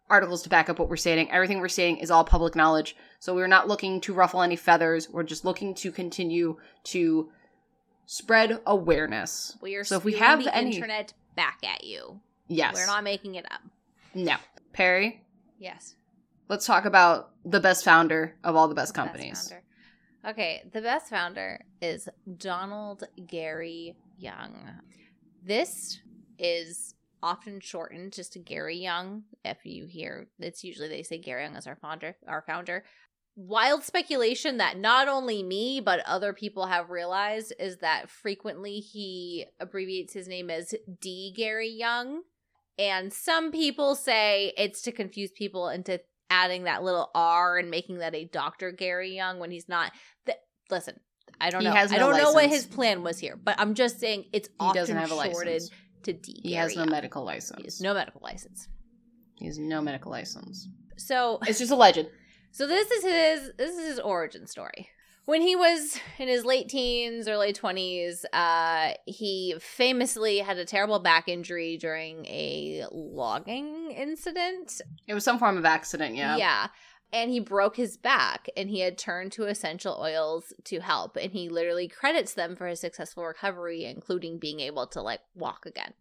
articles 0.09 0.43
to 0.43 0.49
back 0.49 0.69
up 0.69 0.79
what 0.79 0.89
we're 0.89 0.95
stating. 0.97 1.29
Everything 1.31 1.59
we're 1.59 1.67
stating 1.69 1.97
is 1.97 2.11
all 2.11 2.23
public 2.23 2.55
knowledge. 2.55 2.95
So 3.21 3.35
we're 3.35 3.45
not 3.45 3.67
looking 3.67 4.01
to 4.01 4.15
ruffle 4.15 4.41
any 4.41 4.55
feathers. 4.55 5.07
We're 5.07 5.21
just 5.21 5.45
looking 5.45 5.75
to 5.75 5.91
continue 5.91 6.57
to 6.85 7.29
spread 8.07 8.59
awareness. 8.65 9.55
We 9.61 9.75
are 9.75 9.83
So 9.83 9.95
if 9.97 10.03
we 10.03 10.13
have 10.13 10.43
the 10.43 10.53
any- 10.55 10.73
internet 10.73 11.13
back 11.35 11.59
at 11.63 11.83
you. 11.83 12.19
Yes. 12.47 12.73
We're 12.73 12.87
not 12.87 13.03
making 13.03 13.35
it 13.35 13.45
up. 13.51 13.61
No. 14.15 14.37
Perry, 14.73 15.23
Yes. 15.59 15.95
let's 16.49 16.65
talk 16.65 16.85
about 16.85 17.29
the 17.45 17.59
best 17.59 17.85
founder 17.85 18.37
of 18.43 18.55
all 18.55 18.67
the 18.67 18.73
best 18.73 18.95
Best 18.95 18.95
companies. 18.95 19.49
founder. 19.49 19.63
Okay, 20.25 20.63
the 20.73 20.81
best 20.81 21.07
founder 21.07 21.63
is 21.79 22.09
Donald 22.37 23.03
Gary 23.27 23.95
Young. 24.17 24.81
This 25.43 25.99
is 26.39 26.95
often 27.21 27.59
shortened 27.59 28.13
just 28.13 28.33
to 28.33 28.39
Gary 28.39 28.77
Young. 28.77 29.25
If 29.45 29.63
you 29.63 29.85
hear, 29.85 30.27
it's 30.39 30.63
usually 30.63 30.87
they 30.87 31.03
say 31.03 31.19
Gary 31.19 31.43
Young 31.43 31.55
as 31.55 31.67
our 31.67 31.75
founder. 31.75 32.15
Our 32.27 32.41
founder. 32.41 32.83
Wild 33.47 33.83
speculation 33.83 34.57
that 34.57 34.77
not 34.77 35.07
only 35.07 35.41
me 35.41 35.79
but 35.79 35.99
other 36.05 36.31
people 36.33 36.67
have 36.67 36.89
realized 36.91 37.53
is 37.59 37.77
that 37.77 38.09
frequently 38.09 38.79
he 38.79 39.45
abbreviates 39.59 40.13
his 40.13 40.27
name 40.27 40.49
as 40.51 40.75
D. 40.99 41.33
Gary 41.35 41.69
Young, 41.69 42.21
and 42.77 43.11
some 43.11 43.51
people 43.51 43.95
say 43.95 44.53
it's 44.57 44.81
to 44.83 44.91
confuse 44.91 45.31
people 45.31 45.69
into 45.69 45.99
adding 46.29 46.63
that 46.65 46.83
little 46.83 47.09
R 47.15 47.57
and 47.57 47.69
making 47.71 47.97
that 47.97 48.13
a 48.15 48.25
Dr. 48.25 48.71
Gary 48.71 49.15
Young 49.15 49.39
when 49.39 49.49
he's 49.51 49.67
not. 49.67 49.91
Th- 50.25 50.37
listen, 50.69 50.99
I 51.39 51.49
don't 51.49 51.61
He 51.61 51.67
know. 51.67 51.73
has 51.73 51.91
I 51.91 51.97
don't 51.97 52.17
know 52.17 52.31
what 52.33 52.47
his 52.47 52.65
plan 52.67 53.01
was 53.03 53.17
here, 53.19 53.35
but 53.41 53.59
I'm 53.59 53.73
just 53.73 53.99
saying 53.99 54.25
it's 54.33 54.47
He 54.49 54.53
often 54.59 54.81
doesn't 54.81 54.97
have 54.97 55.11
a 55.11 55.15
shorted 55.31 55.53
license. 55.53 55.71
to 56.03 56.13
D. 56.13 56.39
He 56.43 56.49
Gary 56.51 56.55
has 56.61 56.75
no 56.75 56.83
Young. 56.83 56.91
medical 56.91 57.21
He 57.23 57.25
license. 57.33 57.63
has 57.63 57.81
no 57.81 57.93
medical 57.93 58.21
license. 58.23 58.67
He 59.39 59.45
has 59.47 59.57
no 59.57 59.81
medical 59.81 60.11
license. 60.11 60.67
So 60.97 61.39
It's 61.47 61.57
just 61.59 61.71
a 61.71 61.75
legend. 61.75 62.09
So 62.51 62.67
this 62.67 62.91
is 62.91 63.03
his 63.03 63.51
this 63.57 63.77
is 63.77 63.87
his 63.87 63.99
origin 63.99 64.47
story. 64.47 64.89
When 65.25 65.41
he 65.41 65.55
was 65.55 65.99
in 66.17 66.27
his 66.27 66.43
late 66.45 66.67
teens, 66.67 67.27
early 67.27 67.53
20s, 67.53 68.25
uh, 68.33 68.93
he 69.05 69.55
famously 69.59 70.39
had 70.39 70.57
a 70.57 70.65
terrible 70.65 70.99
back 70.99 71.27
injury 71.27 71.77
during 71.77 72.25
a 72.25 72.85
logging 72.91 73.91
incident. 73.91 74.81
It 75.07 75.13
was 75.13 75.23
some 75.23 75.37
form 75.37 75.57
of 75.57 75.65
accident, 75.65 76.15
yeah. 76.15 76.37
Yeah. 76.37 76.67
and 77.13 77.29
he 77.29 77.39
broke 77.39 77.75
his 77.77 77.97
back 77.97 78.47
and 78.57 78.69
he 78.69 78.79
had 78.79 78.97
turned 78.97 79.31
to 79.33 79.43
essential 79.45 79.97
oils 80.01 80.53
to 80.65 80.79
help 80.79 81.17
and 81.17 81.31
he 81.31 81.49
literally 81.49 81.87
credits 81.87 82.33
them 82.33 82.55
for 82.55 82.67
his 82.67 82.79
successful 82.79 83.23
recovery 83.25 83.85
including 83.85 84.39
being 84.39 84.59
able 84.59 84.87
to 84.87 85.01
like 85.01 85.19
walk 85.35 85.65
again 85.65 85.93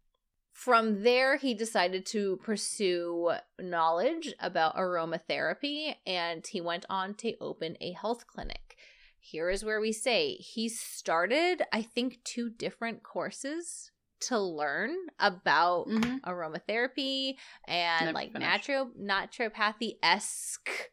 from 0.65 1.03
there 1.03 1.37
he 1.37 1.55
decided 1.55 2.05
to 2.05 2.37
pursue 2.43 3.33
knowledge 3.59 4.35
about 4.41 4.77
aromatherapy 4.77 5.95
and 6.07 6.47
he 6.47 6.61
went 6.61 6.85
on 6.91 7.15
to 7.15 7.35
open 7.41 7.77
a 7.81 7.93
health 7.93 8.27
clinic 8.27 8.77
here 9.19 9.49
is 9.49 9.65
where 9.65 9.81
we 9.81 9.93
say 9.93 10.35
he 10.35 10.69
started 10.69 11.63
i 11.73 11.81
think 11.81 12.19
two 12.25 12.51
different 12.51 13.03
courses 13.03 13.91
to 14.21 14.39
learn 14.39 14.95
about 15.19 15.85
hmm 15.89 16.17
aromatherapy 16.27 17.35
and 17.67 18.07
Never 18.07 18.13
like 18.15 18.33
finished. 18.33 18.69
naturo 18.69 18.91
naturopathy 19.01 19.95
esque 20.03 20.91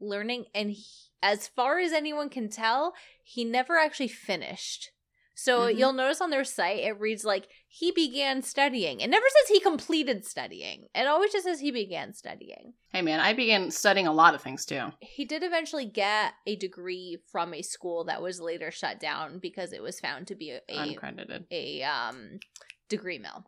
learning. 0.00 0.46
And 0.54 0.70
he, 0.70 0.84
as 1.22 1.48
far 1.48 1.78
as 1.78 1.92
anyone 1.92 2.28
can 2.28 2.48
tell, 2.48 2.94
he 3.22 3.44
never 3.44 3.78
actually 3.78 4.08
finished. 4.08 4.90
So 5.38 5.68
Mhm. 5.68 5.76
you'll 5.76 5.92
notice 5.92 6.22
on 6.22 6.30
their 6.30 6.44
site 6.44 6.78
it 6.78 6.98
reads 6.98 7.22
like 7.22 7.46
he 7.68 7.92
began 7.92 8.40
studying. 8.40 9.00
It 9.00 9.08
never 9.10 9.26
says 9.28 9.48
he 9.48 9.60
completed 9.60 10.24
studying. 10.24 10.88
It 10.94 11.06
always 11.06 11.30
just 11.30 11.44
says 11.44 11.60
he 11.60 11.70
began 11.70 12.14
studying. 12.14 12.72
Hey 12.90 13.02
man, 13.02 13.20
I 13.20 13.34
began 13.34 13.70
studying 13.70 14.06
a 14.06 14.12
lot 14.14 14.34
of 14.34 14.40
things 14.40 14.64
too. 14.64 14.92
He 15.02 15.26
did 15.26 15.42
eventually 15.42 15.84
get 15.84 16.32
a 16.46 16.56
degree 16.56 17.18
from 17.30 17.52
a 17.52 17.60
school 17.60 18.04
that 18.04 18.22
was 18.22 18.40
later 18.40 18.70
shut 18.70 18.98
down 18.98 19.38
because 19.38 19.74
it 19.74 19.82
was 19.82 20.00
found 20.00 20.26
to 20.28 20.34
be 20.34 20.52
a, 20.52 20.62
a 20.70 20.94
Uncredited. 20.96 21.44
a 21.50 21.82
um 21.82 22.40
degree 22.88 23.18
mill. 23.18 23.44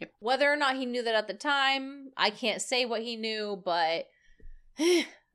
Yep. 0.00 0.12
Whether 0.20 0.50
or 0.50 0.56
not 0.56 0.76
he 0.76 0.86
knew 0.86 1.02
that 1.02 1.14
at 1.14 1.26
the 1.28 1.34
time, 1.34 2.10
I 2.16 2.30
can't 2.30 2.62
say 2.62 2.86
what 2.86 3.02
he 3.02 3.16
knew, 3.16 3.60
but 3.62 4.08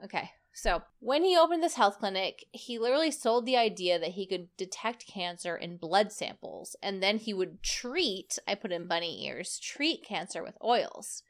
okay. 0.03 0.31
So, 0.53 0.83
when 0.99 1.23
he 1.23 1.37
opened 1.37 1.63
this 1.63 1.75
health 1.75 1.99
clinic, 1.99 2.45
he 2.51 2.77
literally 2.77 3.11
sold 3.11 3.45
the 3.45 3.55
idea 3.55 3.97
that 3.97 4.11
he 4.11 4.27
could 4.27 4.49
detect 4.57 5.07
cancer 5.07 5.55
in 5.55 5.77
blood 5.77 6.11
samples 6.11 6.75
and 6.83 7.01
then 7.01 7.17
he 7.17 7.33
would 7.33 7.63
treat, 7.63 8.37
I 8.47 8.55
put 8.55 8.71
in 8.71 8.87
bunny 8.87 9.25
ears, 9.25 9.57
treat 9.59 10.03
cancer 10.03 10.43
with 10.43 10.57
oils. 10.63 11.23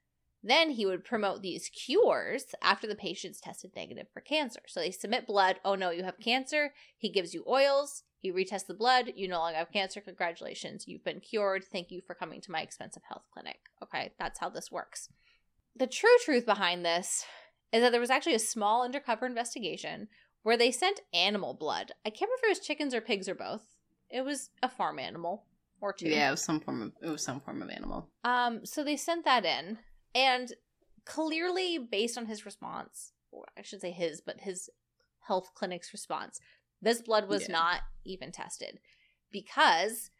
Then 0.44 0.72
he 0.72 0.88
would 0.88 1.04
promote 1.04 1.42
these 1.42 1.70
cures 1.70 2.46
after 2.64 2.88
the 2.88 2.96
patient's 2.96 3.40
tested 3.40 3.72
negative 3.76 4.08
for 4.12 4.22
cancer. 4.22 4.62
So 4.68 4.80
they 4.80 4.90
submit 4.90 5.28
blood. 5.28 5.60
Oh 5.64 5.76
no, 5.76 5.92
you 5.92 6.04
have 6.04 6.20
cancer. 6.20 6.74
He 6.98 7.10
gives 7.10 7.34
you 7.34 7.44
oils. 7.48 8.04
He 8.18 8.32
retests 8.32 8.66
the 8.66 8.74
blood. 8.74 9.12
You 9.16 9.28
no 9.28 9.38
longer 9.38 9.60
have 9.60 9.72
cancer. 9.72 10.02
Congratulations. 10.02 10.88
You've 10.88 11.04
been 11.04 11.20
cured. 11.20 11.64
Thank 11.64 11.92
you 11.92 12.02
for 12.06 12.16
coming 12.16 12.42
to 12.42 12.52
my 12.52 12.62
expensive 12.62 13.04
health 13.08 13.26
clinic. 13.32 13.60
Okay, 13.84 14.14
that's 14.18 14.40
how 14.40 14.50
this 14.50 14.72
works. 14.72 15.10
The 15.76 15.88
true 15.88 16.10
truth 16.26 16.46
behind 16.46 16.84
this 16.84 17.24
is 17.72 17.82
that 17.82 17.92
there 17.92 18.02
was 18.02 18.10
actually 18.10 18.36
a 18.36 18.40
small 18.40 18.84
undercover 18.84 19.26
investigation 19.26 20.08
where 20.44 20.58
they 20.58 20.72
sent 20.72 21.02
animal 21.14 21.54
blood. 21.54 21.92
I 22.06 22.10
can't 22.10 22.30
remember 22.30 22.42
if 22.44 22.58
it 22.58 22.60
was 22.60 22.68
chickens 22.68 22.94
or 22.94 23.02
pigs 23.02 23.30
or 23.30 23.36
both. 23.36 23.64
It 24.10 24.22
was 24.22 24.50
a 24.62 24.70
farm 24.70 25.00
animal 25.00 25.46
or 25.80 25.94
two. 25.94 26.10
Yeah, 26.10 26.28
it 26.28 26.32
was 26.32 26.42
some 26.42 26.60
form 26.60 26.82
of 26.82 26.92
it 27.02 27.10
was 27.10 27.24
some 27.24 27.40
form 27.40 27.62
of 27.62 27.70
animal. 27.70 28.10
Um, 28.24 28.66
so 28.66 28.84
they 28.84 28.98
sent 28.98 29.26
that 29.26 29.46
in, 29.46 29.78
and 30.14 30.52
clearly, 31.06 31.78
based 31.78 32.18
on 32.18 32.26
his 32.26 32.46
response, 32.46 33.14
or 33.32 33.46
I 33.58 33.62
should 33.62 33.82
say 33.82 33.92
his, 33.92 34.22
but 34.22 34.42
his 34.42 34.70
health 35.22 35.52
clinic's 35.54 35.94
response, 35.94 36.40
this 36.82 37.02
blood 37.02 37.28
was 37.30 37.48
Yeah. 37.48 37.54
not 37.54 37.82
even 38.04 38.32
tested 38.32 38.80
because 39.32 40.12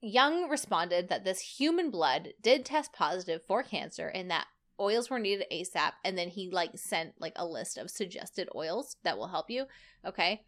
Young 0.00 0.50
responded 0.50 1.08
that 1.08 1.24
this 1.24 1.40
human 1.40 1.90
blood 1.90 2.34
did 2.42 2.64
test 2.64 2.92
positive 2.92 3.42
for 3.42 3.62
cancer 3.62 4.08
and 4.08 4.30
that 4.30 4.46
oils 4.80 5.10
were 5.10 5.18
needed 5.18 5.46
ASAP. 5.52 5.92
And 6.04 6.16
then 6.18 6.28
he 6.28 6.50
like 6.50 6.72
sent 6.78 7.14
like 7.20 7.34
a 7.36 7.46
list 7.46 7.76
of 7.78 7.90
suggested 7.90 8.48
oils 8.54 8.96
that 9.04 9.16
will 9.18 9.28
help 9.28 9.50
you. 9.50 9.66
Okay. 10.06 10.42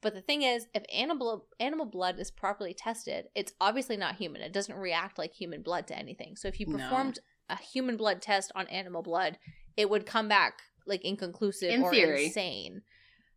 But 0.00 0.12
the 0.14 0.20
thing 0.20 0.42
is, 0.42 0.66
if 0.74 0.84
animal 0.92 1.46
animal 1.58 1.86
blood 1.86 2.18
is 2.18 2.30
properly 2.30 2.74
tested, 2.74 3.26
it's 3.34 3.52
obviously 3.60 3.96
not 3.96 4.16
human. 4.16 4.42
It 4.42 4.52
doesn't 4.52 4.76
react 4.76 5.16
like 5.18 5.32
human 5.32 5.62
blood 5.62 5.86
to 5.88 5.98
anything. 5.98 6.36
So 6.36 6.46
if 6.48 6.60
you 6.60 6.66
No. 6.66 6.76
performed 6.78 7.18
a 7.48 7.56
human 7.56 7.96
blood 7.96 8.20
test 8.20 8.52
on 8.54 8.66
animal 8.68 9.02
blood, 9.02 9.38
it 9.76 9.88
would 9.88 10.04
come 10.06 10.28
back 10.28 10.58
like 10.86 11.02
inconclusive 11.04 11.70
In 11.70 11.82
or 11.82 11.90
theory. 11.90 12.26
insane. 12.26 12.82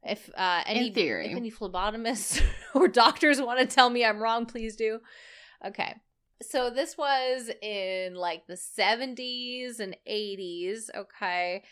If 0.03 0.29
uh, 0.35 0.63
any 0.65 0.87
In 0.87 0.93
theory. 0.93 1.27
if 1.31 1.37
any 1.37 1.51
phlebotomists 1.51 2.41
or 2.75 2.87
doctors 2.89 3.41
want 3.41 3.59
to 3.61 3.65
tell 3.65 3.89
me 3.89 4.03
I'm 4.05 4.19
wrong, 4.21 4.45
please 4.45 4.75
do. 4.75 4.99
Okay. 5.65 5.95
So 6.41 6.69
this 6.69 6.97
was 6.97 7.49
in 7.61 8.15
like 8.15 8.45
the 8.47 8.57
70s 8.57 9.79
and 9.79 9.95
80s, 10.07 10.89
okay? 10.95 11.63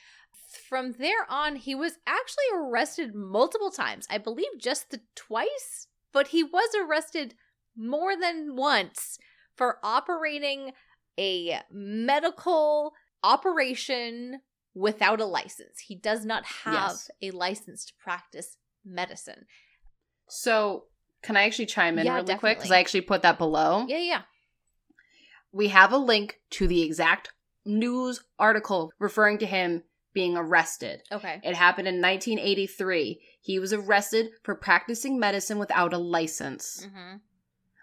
From 0.68 0.94
there 0.94 1.26
on, 1.30 1.56
he 1.56 1.76
was 1.76 1.98
actually 2.08 2.46
arrested 2.56 3.14
multiple 3.14 3.72
times. 3.72 4.08
I 4.10 4.18
believe 4.18 4.48
just 4.60 4.90
the 4.90 5.02
twice, 5.16 5.88
but 6.12 6.28
he 6.30 6.44
was 6.44 6.70
arrested 6.76 7.36
more 7.78 8.16
than 8.20 8.56
once 8.56 9.20
for 9.56 9.80
operating 9.84 10.72
a 11.20 11.60
medical 11.72 12.94
operation 13.24 14.42
without 14.74 15.22
a 15.22 15.26
license. 15.26 15.80
He 15.88 15.96
does 15.96 16.26
not 16.26 16.46
have 16.46 16.92
Yes. 16.92 17.12
a 17.22 17.32
license 17.32 17.86
to 17.86 17.94
practice 18.00 18.58
medicine. 18.84 19.46
So 20.28 20.86
can 21.22 21.38
I 21.38 21.44
actually 21.44 21.66
chime 21.68 21.98
in 21.98 22.06
Yeah, 22.06 22.16
really 22.16 22.36
quick? 22.36 22.58
Because. 22.58 22.72
I 22.72 22.80
actually 22.80 23.02
put 23.02 23.22
that 23.24 23.38
below. 23.38 23.86
Yeah, 23.88 23.98
yeah. 23.98 24.22
We 25.56 25.70
have 25.70 25.94
a 25.94 25.98
link 25.98 26.42
to 26.52 26.68
the 26.68 26.82
exact 26.82 27.32
news 27.64 28.22
article 28.38 28.92
referring 29.00 29.38
to 29.38 29.46
him 29.46 29.84
being 30.14 30.36
arrested. 30.36 31.04
Okay. 31.14 31.40
It 31.44 31.56
happened 31.56 31.88
in 31.88 32.02
1983. 32.02 33.22
He 33.40 33.60
was 33.60 33.72
arrested 33.72 34.32
for 34.44 34.54
practicing 34.54 35.18
medicine 35.18 35.58
without 35.58 35.94
a 35.94 35.98
license. 35.98 36.86
Mm-hmm. 36.86 37.18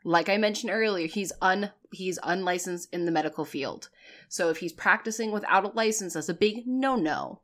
Like 0.05 0.29
I 0.29 0.37
mentioned 0.37 0.71
earlier, 0.71 1.07
he's 1.07 1.33
un 1.41 1.71
he's 1.93 2.19
unlicensed 2.23 2.89
in 2.93 3.07
the 3.07 3.11
medical 3.11 3.47
field. 3.47 3.89
So 4.29 4.51
if 4.51 4.59
he's 4.59 4.73
practicing 4.75 5.33
without 5.33 5.65
a 5.65 5.69
license, 5.69 6.13
that's 6.13 6.29
a 6.29 6.35
big 6.35 6.67
no-no. 6.67 7.41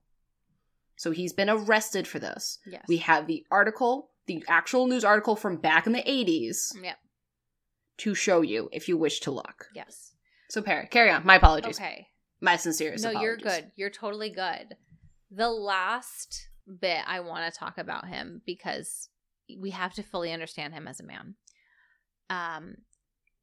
So 0.97 1.11
he's 1.11 1.33
been 1.33 1.49
arrested 1.49 2.07
for 2.07 2.19
this. 2.19 2.59
Yes. 2.67 2.85
We 2.87 2.99
have 2.99 3.27
the 3.27 3.47
article, 3.51 4.11
the 4.27 4.45
actual 4.47 4.89
news 4.89 5.05
article 5.05 5.37
from 5.37 5.57
back 5.57 5.87
in 5.87 5.95
the 5.95 6.03
80s 6.03 6.75
Yep. 6.83 6.99
to 7.99 8.15
show 8.15 8.43
you 8.43 8.69
if 8.73 8.89
you 8.89 8.99
wish 8.99 9.21
to 9.21 9.31
look. 9.31 9.69
Yes. 9.75 10.13
So 10.49 10.63
Perry, 10.63 10.87
carry 10.87 11.11
on. 11.11 11.25
My 11.25 11.37
apologies. 11.37 11.79
Okay. 11.79 12.09
My 12.41 12.57
sincerest 12.57 13.05
No, 13.05 13.11
you're 13.11 13.37
good. 13.37 13.73
You're 13.77 13.91
totally 13.91 14.31
good. 14.31 14.77
The 15.31 15.51
last 15.51 16.49
bit 16.81 17.01
I 17.07 17.21
want 17.21 17.53
to 17.53 17.59
talk 17.59 17.79
about 17.79 18.07
him 18.07 18.43
because 18.47 19.09
we 19.59 19.71
have 19.71 19.95
to 19.95 20.03
fully 20.03 20.33
understand 20.33 20.75
him 20.75 20.87
as 20.87 21.01
a 21.01 21.05
man. 21.05 21.35
Um, 22.31 22.77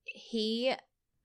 he 0.05 0.73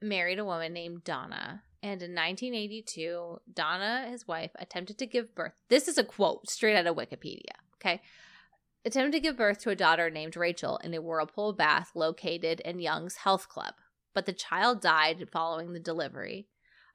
married 0.01 0.39
a 0.39 0.45
woman 0.45 0.73
named 0.73 1.05
Donna, 1.05 1.63
and 1.83 2.03
in 2.03 2.15
1982, 2.15 3.41
Donna, 3.53 4.07
his 4.11 4.27
wife, 4.27 4.51
attempted 4.59 4.99
to 4.99 5.07
give 5.07 5.35
birth. 5.35 5.53
This 5.69 5.89
is 5.89 5.99
a 5.99 6.05
quote 6.05 6.49
straight 6.49 6.77
out 6.77 6.87
of 6.87 6.97
Wikipedia. 6.97 7.57
Okay. 7.77 8.01
Attempted 8.85 9.13
to 9.13 9.21
give 9.21 9.37
birth 9.37 9.59
to 9.61 9.71
a 9.71 9.77
daughter 9.77 10.09
named 10.09 10.37
Rachel 10.37 10.79
in 10.79 10.95
a 10.95 11.03
whirlpool 11.03 11.53
bath 11.53 11.91
located 11.95 12.61
in 12.61 12.79
Young's 12.79 13.17
Health 13.17 13.49
Club, 13.49 13.75
but 14.15 14.27
the 14.27 14.33
child 14.33 14.81
died 14.81 15.29
following 15.33 15.73
the 15.73 15.81
delivery. 15.81 16.47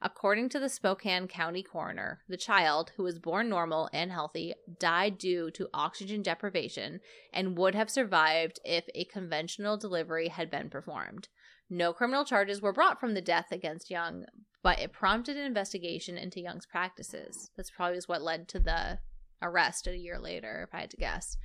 According 0.02 0.50
to 0.50 0.58
the 0.58 0.68
Spokane 0.68 1.26
County 1.26 1.62
coroner, 1.62 2.20
the 2.28 2.36
child, 2.36 2.92
who 2.96 3.02
was 3.02 3.18
born 3.18 3.48
normal 3.48 3.88
and 3.92 4.12
healthy, 4.12 4.54
died 4.78 5.16
due 5.16 5.50
to 5.52 5.68
oxygen 5.72 6.22
deprivation 6.22 7.00
and 7.32 7.56
would 7.56 7.74
have 7.74 7.90
survived 7.90 8.60
if 8.64 8.84
a 8.94 9.04
conventional 9.04 9.78
delivery 9.78 10.28
had 10.28 10.50
been 10.50 10.68
performed. 10.68 11.28
No 11.70 11.92
criminal 11.92 12.24
charges 12.24 12.60
were 12.60 12.72
brought 12.72 13.00
from 13.00 13.14
the 13.14 13.22
death 13.22 13.50
against 13.50 13.90
Young, 13.90 14.26
but 14.62 14.78
it 14.78 14.92
prompted 14.92 15.36
an 15.36 15.44
investigation 15.44 16.18
into 16.18 16.40
Young's 16.40 16.66
practices. 16.66 17.50
That's 17.56 17.70
probably 17.70 18.00
what 18.06 18.22
led 18.22 18.48
to 18.48 18.60
the 18.60 18.98
arrest 19.42 19.86
a 19.86 19.96
year 19.96 20.18
later, 20.18 20.66
if 20.68 20.74
I 20.74 20.80
had 20.80 20.90
to 20.90 20.96
guess. 20.96 21.36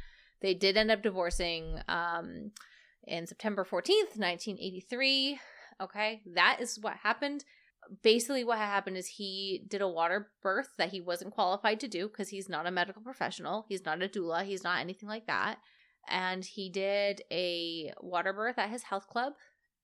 They 0.42 0.54
did 0.54 0.76
end 0.76 0.92
up 0.92 1.02
divorcing 1.02 1.80
um, 1.88 2.52
in 3.08 3.28
September 3.28 3.64
14th, 3.64 4.18
1983. 4.18 5.40
Okay, 5.82 6.22
that 6.36 6.58
is 6.60 6.78
what 6.80 6.98
happened. 6.98 7.44
Basically 8.04 8.44
what 8.44 8.60
happened 8.60 8.98
is 8.98 9.08
he 9.08 9.64
did 9.68 9.82
a 9.82 9.88
water 9.88 10.32
birth 10.44 10.70
that 10.78 10.92
he 10.92 11.02
wasn't 11.02 11.34
qualified 11.34 11.80
to 11.80 11.88
do 11.88 12.08
because 12.08 12.30
he's 12.30 12.48
not 12.48 12.68
a 12.68 12.72
medical 12.72 13.02
professional. 13.02 13.66
He's 13.68 13.84
not 13.84 14.04
a 14.04 14.08
doula. 14.08 14.44
He's 14.44 14.64
not 14.64 14.80
anything 14.80 15.10
like 15.10 15.26
that. 15.26 15.58
And 16.08 16.46
he 16.46 16.70
did 16.70 17.22
a 17.32 17.92
water 18.00 18.34
birth 18.34 18.60
at 18.60 18.70
his 18.70 18.84
health 18.84 19.08
club 19.08 19.34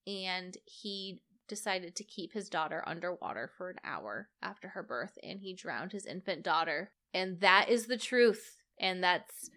and 0.06 0.56
he 0.64 1.22
decided 1.48 1.96
to 1.96 2.04
keep 2.04 2.32
his 2.32 2.48
daughter 2.48 2.84
underwater 2.86 3.50
for 3.56 3.70
an 3.70 3.78
hour 3.84 4.28
after 4.42 4.68
her 4.68 4.82
birth 4.82 5.18
and 5.22 5.40
he 5.40 5.54
drowned 5.54 5.92
his 5.92 6.06
infant 6.06 6.44
daughter. 6.44 6.92
And 7.12 7.40
that 7.40 7.68
is 7.68 7.86
the 7.86 7.96
truth 7.96 8.58
and 8.78 9.02
that's 9.02 9.50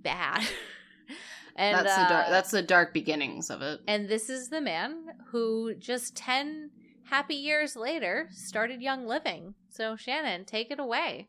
bad 0.00 0.42
and 1.56 1.74
that's 1.76 1.96
the 1.96 2.08
dark 2.14 2.26
uh, 2.26 2.30
that's 2.30 2.50
the 2.50 2.62
dark 2.62 2.92
beginnings 2.94 3.50
of 3.50 3.62
it. 3.62 3.80
and 3.88 4.08
this 4.08 4.28
is 4.30 4.48
the 4.48 4.60
man 4.60 5.04
who 5.30 5.74
just 5.74 6.16
10 6.16 6.70
happy 7.04 7.34
years 7.36 7.74
later 7.76 8.28
started 8.32 8.82
Young 8.82 9.06
Living. 9.06 9.54
So, 9.70 9.96
Shannon, 9.96 10.44
take 10.44 10.70
it 10.70 10.78
away. 10.78 11.28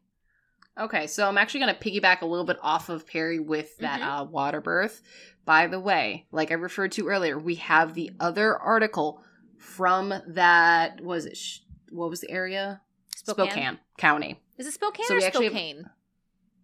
Okay, 0.77 1.07
so 1.07 1.27
I'm 1.27 1.37
actually 1.37 1.61
going 1.61 1.75
to 1.75 1.79
piggyback 1.79 2.21
a 2.21 2.25
little 2.25 2.45
bit 2.45 2.57
off 2.61 2.89
of 2.89 3.05
Perry 3.07 3.39
with 3.39 3.77
that 3.79 3.99
Mhm. 4.01 4.21
uh, 4.21 4.23
water 4.25 4.61
birth. 4.61 5.01
By 5.45 5.67
the 5.67 5.79
way, 5.79 6.27
like 6.31 6.51
I 6.51 6.55
referred 6.55 6.91
to 6.93 7.07
earlier, 7.07 7.37
we 7.39 7.55
have 7.55 7.93
the 7.95 8.11
other 8.19 8.57
article 8.57 9.21
from 9.57 10.13
that. 10.27 11.01
Was 11.01 11.25
it? 11.25 11.35
Sh- 11.37 11.59
what 11.91 12.09
was 12.09 12.21
the 12.21 12.29
area? 12.29 12.81
Spokane. 13.15 13.79
County. 13.97 14.39
Is 14.57 14.67
it 14.67 14.73
Spokane 14.73 15.05
So 15.07 15.15
or 15.17 15.21
actually 15.25 15.45
have- 15.45 15.53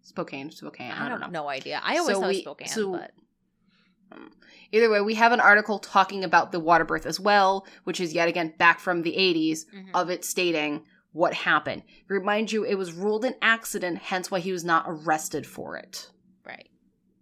Spokane? 0.06 0.50
Spokane. 0.50 0.90
I, 0.92 1.06
I, 1.06 1.08
don't 1.08 1.20
don't 1.20 1.32
know. 1.32 1.42
No 1.42 1.48
idea. 1.48 1.80
I 1.84 1.98
always 1.98 2.14
So 2.16 2.20
thought 2.22 2.28
we- 2.30 2.40
Spokane, 2.42 2.68
so- 2.68 2.92
but 2.92 3.10
Either 4.72 4.90
way, 4.90 5.00
we 5.00 5.14
have 5.14 5.32
an 5.32 5.40
article 5.40 5.78
talking 5.78 6.24
about 6.24 6.50
the 6.52 6.58
water 6.60 6.84
birth 6.84 7.06
as 7.06 7.20
well, 7.20 7.66
which 7.84 8.00
is 8.00 8.12
yet 8.12 8.28
again 8.28 8.52
back 8.58 8.80
from 8.80 9.02
the 9.02 9.16
80s 9.16 9.64
Mhm. 9.72 9.90
of 9.94 10.10
it 10.10 10.24
stating 10.24 10.84
what 11.12 11.34
happened. 11.34 11.82
Remind 12.08 12.50
you, 12.52 12.64
it 12.64 12.74
was 12.74 12.92
ruled 12.92 13.24
an 13.24 13.34
accident, 13.40 13.98
hence 13.98 14.30
why 14.30 14.40
he 14.40 14.52
was 14.52 14.64
not 14.64 14.84
arrested 14.86 15.46
for 15.46 15.76
it. 15.76 16.10
right. 16.44 16.68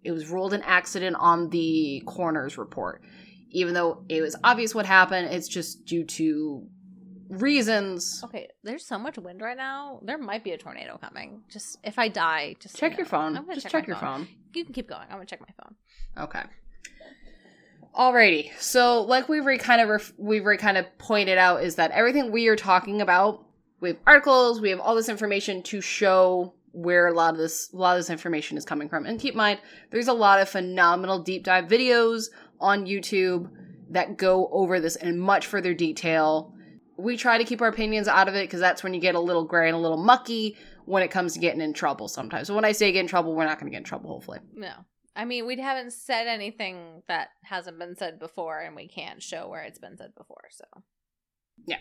It 0.03 0.13
was 0.13 0.29
ruled 0.29 0.53
an 0.53 0.63
accident 0.63 1.17
on 1.19 1.49
the 1.51 2.03
coroner's 2.07 2.59
report. 2.59 3.03
Even 3.51 3.73
though 3.73 4.05
it 4.11 4.21
was 4.21 4.37
obvious 4.45 4.75
what 4.75 4.85
happened, 4.87 5.29
it's 5.33 5.49
just 5.49 5.85
due 5.87 6.05
to 6.05 6.67
reasons. 7.29 8.23
Okay, 8.25 8.49
there's 8.63 8.85
so 8.85 8.99
much 8.99 9.19
wind 9.19 9.41
right 9.41 9.57
now. 9.57 10.01
There 10.03 10.19
might 10.19 10.45
be 10.45 10.53
a 10.53 10.59
tornado 10.59 10.99
coming. 10.99 11.43
Just 11.49 11.79
if 11.85 11.99
I 11.99 12.09
die, 12.09 12.57
just 12.61 12.77
Check 12.77 12.93
you 12.93 12.99
your 12.99 13.07
phone. 13.07 13.37
I'm 13.37 13.45
gonna 13.45 13.55
Just 13.55 13.65
check, 13.65 13.73
check, 13.73 13.87
your 13.87 13.97
phone. 13.97 14.29
You 14.53 14.65
can 14.65 14.75
keep 14.75 14.89
going. 14.89 15.03
I'm 15.03 15.17
gonna 15.17 15.27
check 15.27 15.41
my 15.41 15.55
phone. 15.63 15.75
Okay. 16.25 16.43
Alrighty. 17.95 18.51
So, 18.59 19.03
like 19.03 19.29
we've 19.29 19.43
already 19.43 19.59
kind 19.59 19.81
of 19.81 19.89
ref- 19.89 20.13
we've 20.19 20.45
already 20.45 20.61
kind 20.61 20.77
of 20.77 20.87
pointed 20.99 21.39
out, 21.39 21.63
is 21.63 21.77
that 21.77 21.93
everything 21.93 22.33
we 22.33 22.49
are 22.49 22.57
talking 22.57 23.01
about, 23.01 23.45
we 23.81 23.91
have 23.91 23.99
articles, 24.07 24.61
we 24.61 24.71
have 24.71 24.81
all 24.81 24.97
this 24.97 25.09
information 25.09 25.63
to 25.65 25.81
show 25.81 26.55
where 26.73 27.07
a 27.07 27.13
lot 27.13 27.33
of 27.33 27.39
this 27.39 27.73
a 27.73 27.77
lot 27.77 27.97
of 27.97 28.01
this 28.01 28.11
information 28.11 28.59
is 28.59 28.65
coming 28.65 28.89
from. 28.89 29.07
And 29.07 29.21
keep 29.21 29.35
in 29.35 29.39
mind, 29.39 29.61
there's 29.91 30.09
a 30.09 30.13
lot 30.13 30.41
of 30.41 30.49
phenomenal 30.49 31.21
deep 31.21 31.45
dive 31.45 31.67
videos 31.67 32.31
on 32.61 32.87
YouTube 32.87 33.49
that 33.91 34.17
go 34.17 34.49
over 34.51 34.81
this 34.81 34.97
in 34.97 35.19
much 35.19 35.47
further 35.47 35.73
detail. 35.73 36.53
We 36.97 37.17
try 37.17 37.39
to 37.39 37.45
keep 37.45 37.61
our 37.61 37.69
opinions 37.69 38.09
out 38.09 38.29
of 38.29 38.35
it 38.35 38.47
because 38.47 38.61
that's 38.61 38.83
when 38.83 38.95
you 38.95 39.01
get 39.01 39.15
a 39.15 39.21
little 39.21 39.45
gray 39.45 39.69
and 39.69 39.77
a 39.77 39.81
little 39.81 40.03
mucky 40.03 40.57
when 40.85 41.03
it 41.03 41.11
comes 41.11 41.35
to 41.35 41.39
getting 41.39 41.61
in 41.61 41.73
trouble 41.73 42.09
sometimes. 42.09 42.47
So 42.47 42.55
when 42.55 42.65
I 42.65 42.73
say 42.73 42.93
get 42.93 43.01
in 43.01 43.07
trouble, 43.07 43.35
we're 43.35 43.47
not 43.47 43.59
going 43.59 43.71
to 43.71 43.75
get 43.75 43.79
in 43.79 43.85
trouble, 43.85 44.11
hopefully. 44.11 44.39
No. 44.55 44.73
I 45.17 45.25
mean, 45.25 45.47
we 45.47 45.57
haven't 45.57 45.93
said 45.93 46.27
anything 46.27 47.03
that 47.09 47.29
hasn't 47.43 47.79
been 47.79 47.97
said 47.97 48.19
before, 48.19 48.61
and 48.61 48.75
we 48.75 48.89
can't 48.89 49.23
show 49.23 49.49
where 49.49 49.63
it's 49.63 49.79
been 49.79 49.97
said 49.97 50.15
before. 50.17 50.49
So, 50.51 50.65
Yeah. 51.67 51.79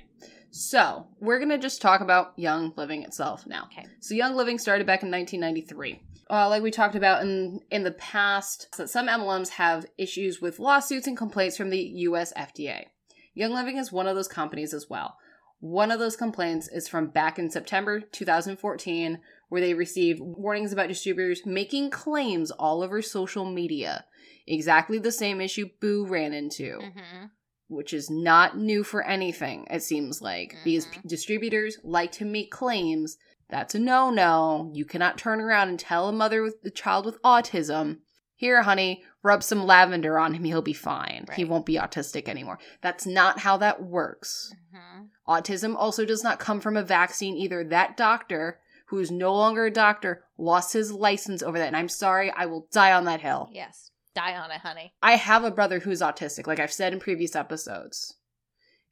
So, 0.52 1.08
we're 1.20 1.40
going 1.40 1.50
to 1.50 1.58
just 1.58 1.82
talk 1.82 2.02
about 2.02 2.34
Young 2.38 2.74
Living 2.78 3.02
itself 3.04 3.48
now. 3.48 3.68
Okay. 3.72 3.88
So, 4.02 4.14
Young 4.14 4.36
Living 4.36 4.60
started 4.60 4.86
back 4.86 5.02
in 5.02 5.10
1993. 5.10 6.00
Uh, 6.30 6.48
like 6.48 6.64
we 6.64 6.72
talked 6.72 6.96
about 6.96 7.24
in, 7.24 7.60
in 7.72 7.84
the 7.84 7.92
past, 7.92 8.68
some 8.88 9.08
MLMs 9.08 9.50
have 9.50 9.86
issues 9.98 10.40
with 10.40 10.60
lawsuits 10.60 11.08
and 11.08 11.18
complaints 11.18 11.58
from 11.58 11.70
the 11.70 11.80
US 11.80 12.34
FDA. 12.34 12.86
Young 13.34 13.54
Living 13.54 13.78
is 13.78 13.92
one 13.92 14.08
of 14.08 14.16
those 14.16 14.28
companies 14.28 14.74
as 14.74 14.90
well. 14.90 15.18
One 15.60 15.92
of 15.92 16.00
those 16.00 16.16
complaints 16.16 16.68
is 16.68 16.88
from 16.88 17.08
back 17.08 17.40
in 17.40 17.50
September 17.50 18.02
2014, 18.02 19.20
where 19.50 19.62
they 19.62 19.74
received 19.74 20.20
warnings 20.20 20.74
about 20.74 20.90
distributors 20.90 21.46
making 21.46 21.90
claims 21.90 22.52
all 22.52 22.84
over 22.84 23.02
social 23.02 23.46
media. 23.46 24.06
Exactly 24.46 25.00
the 25.00 25.12
same 25.12 25.40
issue 25.40 25.70
Boo 25.80 26.06
ran 26.06 26.34
into 26.34 26.80
Mhm. 26.80 27.30
which 27.70 27.94
is 27.94 28.10
not 28.10 28.58
new 28.58 28.84
for 28.84 29.02
anything, 29.04 29.66
it 29.72 29.82
seems 29.82 30.22
like. 30.22 30.58
Because 30.64 30.86
Mhm. 30.86 30.92
p- 30.92 31.00
distributors 31.08 31.78
like 31.84 32.12
to 32.14 32.26
make 32.26 32.52
claims. 32.52 33.18
That's 33.50 33.74
a 33.74 33.80
no 33.80 34.10
no. 34.10 34.70
You 34.74 34.86
cannot 34.86 35.18
turn 35.18 35.40
around 35.40 35.70
and 35.70 35.80
tell 35.80 36.10
a 36.10 36.14
mother 36.14 36.44
with 36.44 36.58
a 36.66 36.70
child 36.70 37.06
with 37.06 37.22
autism, 37.22 38.00
here, 38.36 38.64
honey, 38.64 39.04
rub 39.24 39.42
some 39.42 39.66
lavender 39.66 40.20
on 40.20 40.34
him, 40.34 40.44
he'll 40.44 40.62
be 40.62 40.74
fine. 40.74 41.26
He 41.36 41.46
won't 41.46 41.66
be 41.66 41.76
autistic 41.76 42.28
anymore. 42.28 42.60
That's 42.82 43.06
not 43.06 43.40
how 43.40 43.58
that 43.58 43.82
works. 43.82 44.54
Mhm. 44.76 45.10
Autism 45.28 45.76
also 45.76 46.06
does 46.06 46.24
not 46.24 46.40
come 46.40 46.60
from 46.60 46.76
a 46.78 46.84
vaccine 46.84 47.36
either. 47.38 47.64
That 47.64 47.96
doctor, 47.98 48.60
who 48.88 49.00
is 49.00 49.10
no 49.10 49.34
longer 49.34 49.66
a 49.66 49.72
doctor, 49.72 50.26
lost 50.38 50.74
his 50.74 50.92
license 50.92 51.42
over 51.42 51.58
that. 51.58 51.68
And 51.68 51.78
I'm 51.78 51.88
sorry, 51.90 52.30
I 52.32 52.46
will 52.46 52.68
die 52.72 52.92
on 52.92 53.06
that 53.06 53.22
hill. 53.22 53.50
yes, 53.52 53.90
die 54.14 54.36
on 54.36 54.52
it, 54.52 54.60
honey. 54.60 54.94
I 55.02 55.16
have 55.16 55.44
a 55.46 55.52
brother 55.52 55.80
who's 55.80 56.02
autistic, 56.02 56.46
like 56.46 56.60
I've 56.60 56.74
said 56.74 56.92
in 56.94 57.00
previous 57.00 57.36
episodes. 57.36 58.18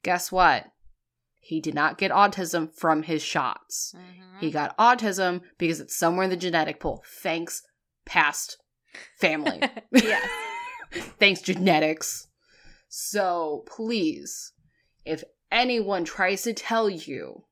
Guess 0.02 0.32
what? 0.32 0.64
He 1.38 1.60
did 1.60 1.74
not 1.74 1.98
get 1.98 2.10
autism 2.10 2.72
from 2.74 3.02
his 3.02 3.22
shots. 3.22 3.94
Mhm. 3.96 4.40
He 4.40 4.50
got 4.50 4.76
autism 4.78 5.42
because 5.58 5.78
it's 5.80 5.94
somewhere 5.94 6.24
in 6.24 6.30
the 6.30 6.36
genetic 6.36 6.80
pool. 6.80 7.04
Thanks, 7.20 7.62
past 8.06 8.56
family. 9.18 9.62
yes. 9.92 10.28
Thanks, 11.18 11.40
genetics. 11.40 12.28
So 12.88 13.64
please, 13.66 14.52
if 15.04 15.24
anyone 15.50 16.04
tries 16.04 16.42
to 16.42 16.52
tell 16.52 16.90
you 16.90 17.44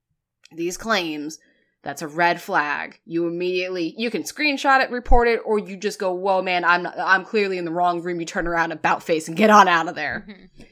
these 0.54 0.76
claims, 0.76 1.38
that's 1.82 2.02
a 2.02 2.08
red 2.08 2.40
flag. 2.42 3.00
You 3.06 3.26
immediately 3.26 3.94
you 3.96 4.10
can 4.10 4.22
screenshot 4.22 4.82
it, 4.84 4.90
report 4.90 5.28
it, 5.28 5.40
or 5.44 5.58
you 5.58 5.76
just 5.76 5.98
go, 5.98 6.12
"Whoa, 6.12 6.42
man, 6.42 6.64
I'm 6.64 6.82
not, 6.82 6.94
I'm 6.98 7.24
clearly 7.24 7.56
in 7.56 7.64
the 7.64 7.72
wrong 7.72 8.02
room." 8.02 8.20
You 8.20 8.26
turn 8.26 8.46
around, 8.46 8.72
about 8.72 9.02
face, 9.02 9.28
and 9.28 9.36
get 9.36 9.48
on 9.48 9.66
out 9.66 9.88
of 9.88 9.94
there. 9.94 10.26
Mhm. 10.28 10.66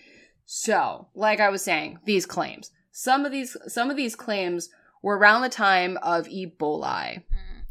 So, 0.44 1.09
like 1.14 1.40
I 1.40 1.48
was 1.48 1.62
saying, 1.62 2.00
these 2.04 2.26
claims. 2.26 2.70
Some 2.92 3.24
of 3.24 3.33
these 3.33 3.57
some 3.68 3.90
of 3.90 3.96
these 3.96 4.14
claims 4.16 4.68
were 5.02 5.16
around 5.16 5.42
the 5.42 5.48
time 5.48 5.96
of 6.02 6.26
Ebola. 6.26 7.22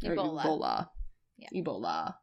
Or 0.04 0.14
Ebola. 0.14 0.42
Ebola. 0.42 0.88
Yeah. 1.36 1.48
Ebola. 1.54 2.14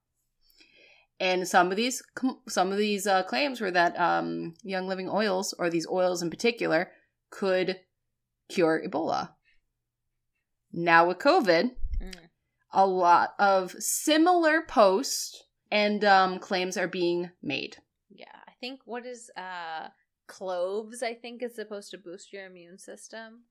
And 1.20 1.48
some 1.48 1.72
of 1.72 1.78
these 1.78 2.04
some 2.48 2.72
of 2.72 2.78
these 2.78 3.08
uh, 3.08 3.24
claims 3.24 3.62
were 3.62 3.72
that 3.72 3.98
um, 4.00 4.54
Young 4.64 4.88
Living 4.88 5.10
oils, 5.10 5.54
or 5.58 5.70
these 5.70 5.88
oils 5.88 6.22
in 6.22 6.30
particular, 6.30 6.92
could 7.30 7.80
cure 8.50 8.82
Ebola. 8.86 9.30
Now 10.72 11.08
with 11.08 11.20
COVID, 11.20 11.72
Mm. 12.02 12.14
a 12.74 12.86
lot 12.86 13.34
of 13.40 13.72
similar 13.82 14.62
posts 14.62 15.42
and 15.72 16.04
um, 16.04 16.40
claims 16.40 16.76
are 16.76 16.90
being 16.90 17.32
made. 17.42 17.78
Yeah, 18.10 18.26
I 18.46 18.52
think 18.60 18.82
what 18.84 19.06
is 19.06 19.32
uh 19.38 19.88
cloves? 20.28 21.02
I 21.02 21.14
think 21.14 21.42
is 21.42 21.56
supposed 21.56 21.92
to 21.92 21.98
boost 21.98 22.34
your 22.34 22.46
immune 22.46 22.78
system, 22.78 23.44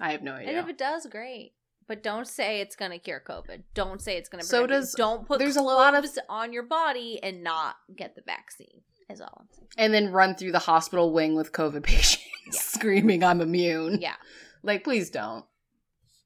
I 0.00 0.10
have 0.10 0.22
no 0.22 0.32
idea. 0.32 0.48
and 0.48 0.58
if 0.58 0.68
it 0.68 0.76
does, 0.78 1.06
great. 1.06 1.52
But 1.86 2.02
don't 2.02 2.26
say 2.26 2.60
it's 2.60 2.76
gonna 2.76 2.98
cure 2.98 3.22
COVID. 3.26 3.62
Don't 3.74 4.00
say 4.00 4.16
it's 4.16 4.28
gonna. 4.28 4.42
So 4.42 4.60
prevent 4.60 4.70
it. 4.70 4.74
does- 4.80 4.94
Don't 4.94 5.26
put 5.26 5.38
there's 5.38 5.54
there's 5.54 5.64
a 5.64 5.66
lot 5.66 5.94
of- 5.94 6.06
on 6.28 6.52
your 6.52 6.62
body 6.62 7.20
and 7.22 7.42
not 7.42 7.76
get 7.94 8.14
the 8.16 8.22
vaccine. 8.22 8.80
Is 9.10 9.20
all 9.20 9.36
I'm 9.40 9.48
saying. 9.52 9.68
and 9.76 9.92
then 9.92 10.12
run 10.12 10.34
through 10.34 10.52
the 10.52 10.58
hospital 10.60 11.12
wing 11.12 11.34
with 11.36 11.52
COVID 11.52 11.82
patients 11.84 12.24
Yeah. 12.46 12.52
screaming, 12.52 13.22
I'm 13.22 13.42
immune. 13.42 13.98
Yeah. 14.00 14.14
Like, 14.62 14.82
please 14.82 15.10
don't. 15.10 15.44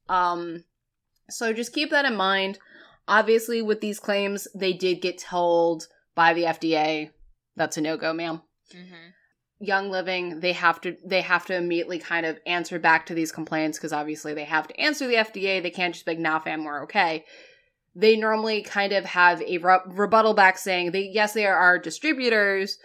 Um, 0.07 0.63
so 1.29 1.51
just 1.51 1.73
keep 1.73 1.89
that 1.91 2.05
in 2.05 2.15
mind. 2.15 2.57
Obviously, 3.07 3.61
with 3.61 3.81
these 3.81 3.99
claims, 3.99 4.47
they 4.55 4.71
did 4.71 5.01
get 5.01 5.17
told 5.17 5.87
by 6.15 6.33
the 6.33 6.43
FDA 6.45 7.11
that's 7.57 7.75
a 7.77 7.81
no 7.81 7.97
go, 7.97 8.13
ma'am. 8.13 8.41
Mm-hmm. 8.73 9.09
Young 9.61 9.89
Living, 9.91 10.39
they 10.39 10.53
have 10.53 10.79
to 10.81 10.95
they 11.05 11.21
have 11.21 11.45
to 11.47 11.55
immediately 11.55 11.99
kind 11.99 12.25
of 12.25 12.39
answer 12.45 12.79
back 12.79 13.05
to 13.07 13.13
these 13.13 13.31
complaints 13.31 13.77
because 13.77 13.91
obviously 13.93 14.33
they 14.33 14.45
have 14.45 14.67
to 14.67 14.79
answer 14.79 15.05
the 15.07 15.15
FDA. 15.15 15.61
They 15.61 15.69
can't 15.69 15.93
just 15.93 16.05
be 16.05 16.11
like, 16.13 16.19
"Nah, 16.19 16.39
fam, 16.39 16.63
we're 16.63 16.83
okay." 16.83 17.25
They 17.95 18.15
normally 18.15 18.61
kind 18.61 18.93
of 18.93 19.03
have 19.05 19.41
a 19.41 19.57
re- 19.57 19.79
rebuttal 19.87 20.33
back 20.33 20.57
saying, 20.57 20.91
"They 20.91 21.09
yes, 21.11 21.33
they 21.33 21.45
are 21.45 21.55
our 21.57 21.77
distributors, 21.77 22.77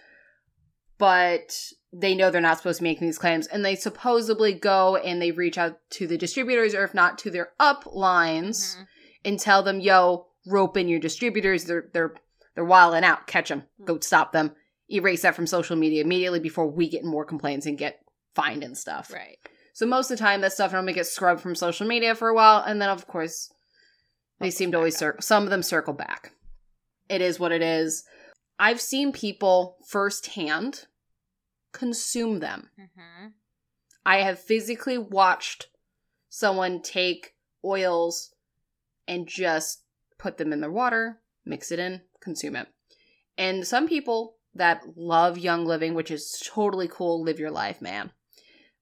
but 0.97 1.57
they 1.93 2.13
know 2.15 2.29
they're 2.29 2.41
not 2.41 2.57
supposed 2.57 2.79
to 2.79 2.83
be 2.83 2.89
making 2.89 3.07
these 3.07 3.17
claims." 3.17 3.47
And 3.47 3.63
they 3.63 3.75
supposedly 3.75 4.53
go 4.53 4.97
and 4.97 5.21
they 5.21 5.31
reach 5.31 5.57
out 5.57 5.77
to 5.91 6.07
the 6.07 6.17
distributors, 6.17 6.73
or 6.75 6.83
if 6.83 6.93
not, 6.93 7.17
to 7.19 7.29
their 7.31 7.49
up 7.59 7.85
lines 7.85 8.75
Mm-hmm. 8.75 8.83
and 9.25 9.39
tell 9.39 9.63
them, 9.63 9.79
"Yo, 9.79 10.27
rope 10.45 10.77
in 10.77 10.87
your 10.87 10.99
distributors. 10.99 11.65
They're 11.65 11.89
they're 11.93 12.13
they're 12.55 12.65
wilding 12.65 13.03
out. 13.03 13.27
Catch 13.27 13.49
them. 13.49 13.63
Go 13.83 13.99
stop 13.99 14.31
them. 14.31 14.51
Erase 14.91 15.23
that 15.23 15.35
from 15.35 15.47
social 15.47 15.75
media 15.75 16.03
immediately 16.03 16.39
before 16.39 16.67
we 16.67 16.87
get 16.89 17.03
more 17.03 17.25
complaints 17.25 17.65
and 17.65 17.77
get 17.77 18.01
fined 18.33 18.63
and 18.63 18.77
stuff." 18.77 19.11
Right. 19.11 19.37
So 19.73 19.85
most 19.85 20.09
of 20.09 20.17
the 20.17 20.23
time, 20.23 20.41
that 20.41 20.53
stuff 20.53 20.71
normally 20.71 20.93
gets 20.93 21.11
scrubbed 21.11 21.41
from 21.41 21.55
social 21.55 21.85
media 21.85 22.15
for 22.15 22.29
a 22.29 22.35
while, 22.35 22.63
and 22.63 22.81
then 22.81 22.89
of 22.89 23.07
course, 23.07 23.51
they 24.39 24.49
seem 24.49 24.71
to 24.71 24.77
always 24.77 24.97
circle. 24.97 25.21
Some 25.21 25.43
of 25.43 25.49
them 25.49 25.63
circle 25.63 25.93
back. 25.93 26.31
It 27.09 27.21
is 27.21 27.39
what 27.39 27.51
it 27.51 27.61
is. 27.61 28.03
I've 28.57 28.79
seen 28.79 29.11
people 29.11 29.77
firsthand 29.85 30.87
consume 31.73 32.39
them. 32.39 32.69
Mm-hmm. 32.79 33.27
I 34.05 34.17
have 34.17 34.39
physically 34.39 34.97
watched 34.97 35.67
someone 36.29 36.81
take 36.81 37.33
oils 37.63 38.33
and 39.07 39.27
just 39.27 39.83
put 40.17 40.37
them 40.37 40.53
in 40.53 40.61
their 40.61 40.71
water, 40.71 41.21
mix 41.45 41.71
it 41.71 41.79
in, 41.79 42.01
consume 42.21 42.55
it. 42.55 42.67
And 43.37 43.67
some 43.67 43.87
people 43.87 44.34
that 44.55 44.83
love 44.95 45.37
Young 45.37 45.65
Living, 45.65 45.93
which 45.93 46.11
is 46.11 46.41
totally 46.45 46.87
cool, 46.87 47.21
live 47.21 47.39
your 47.39 47.51
life, 47.51 47.81
man. 47.81 48.11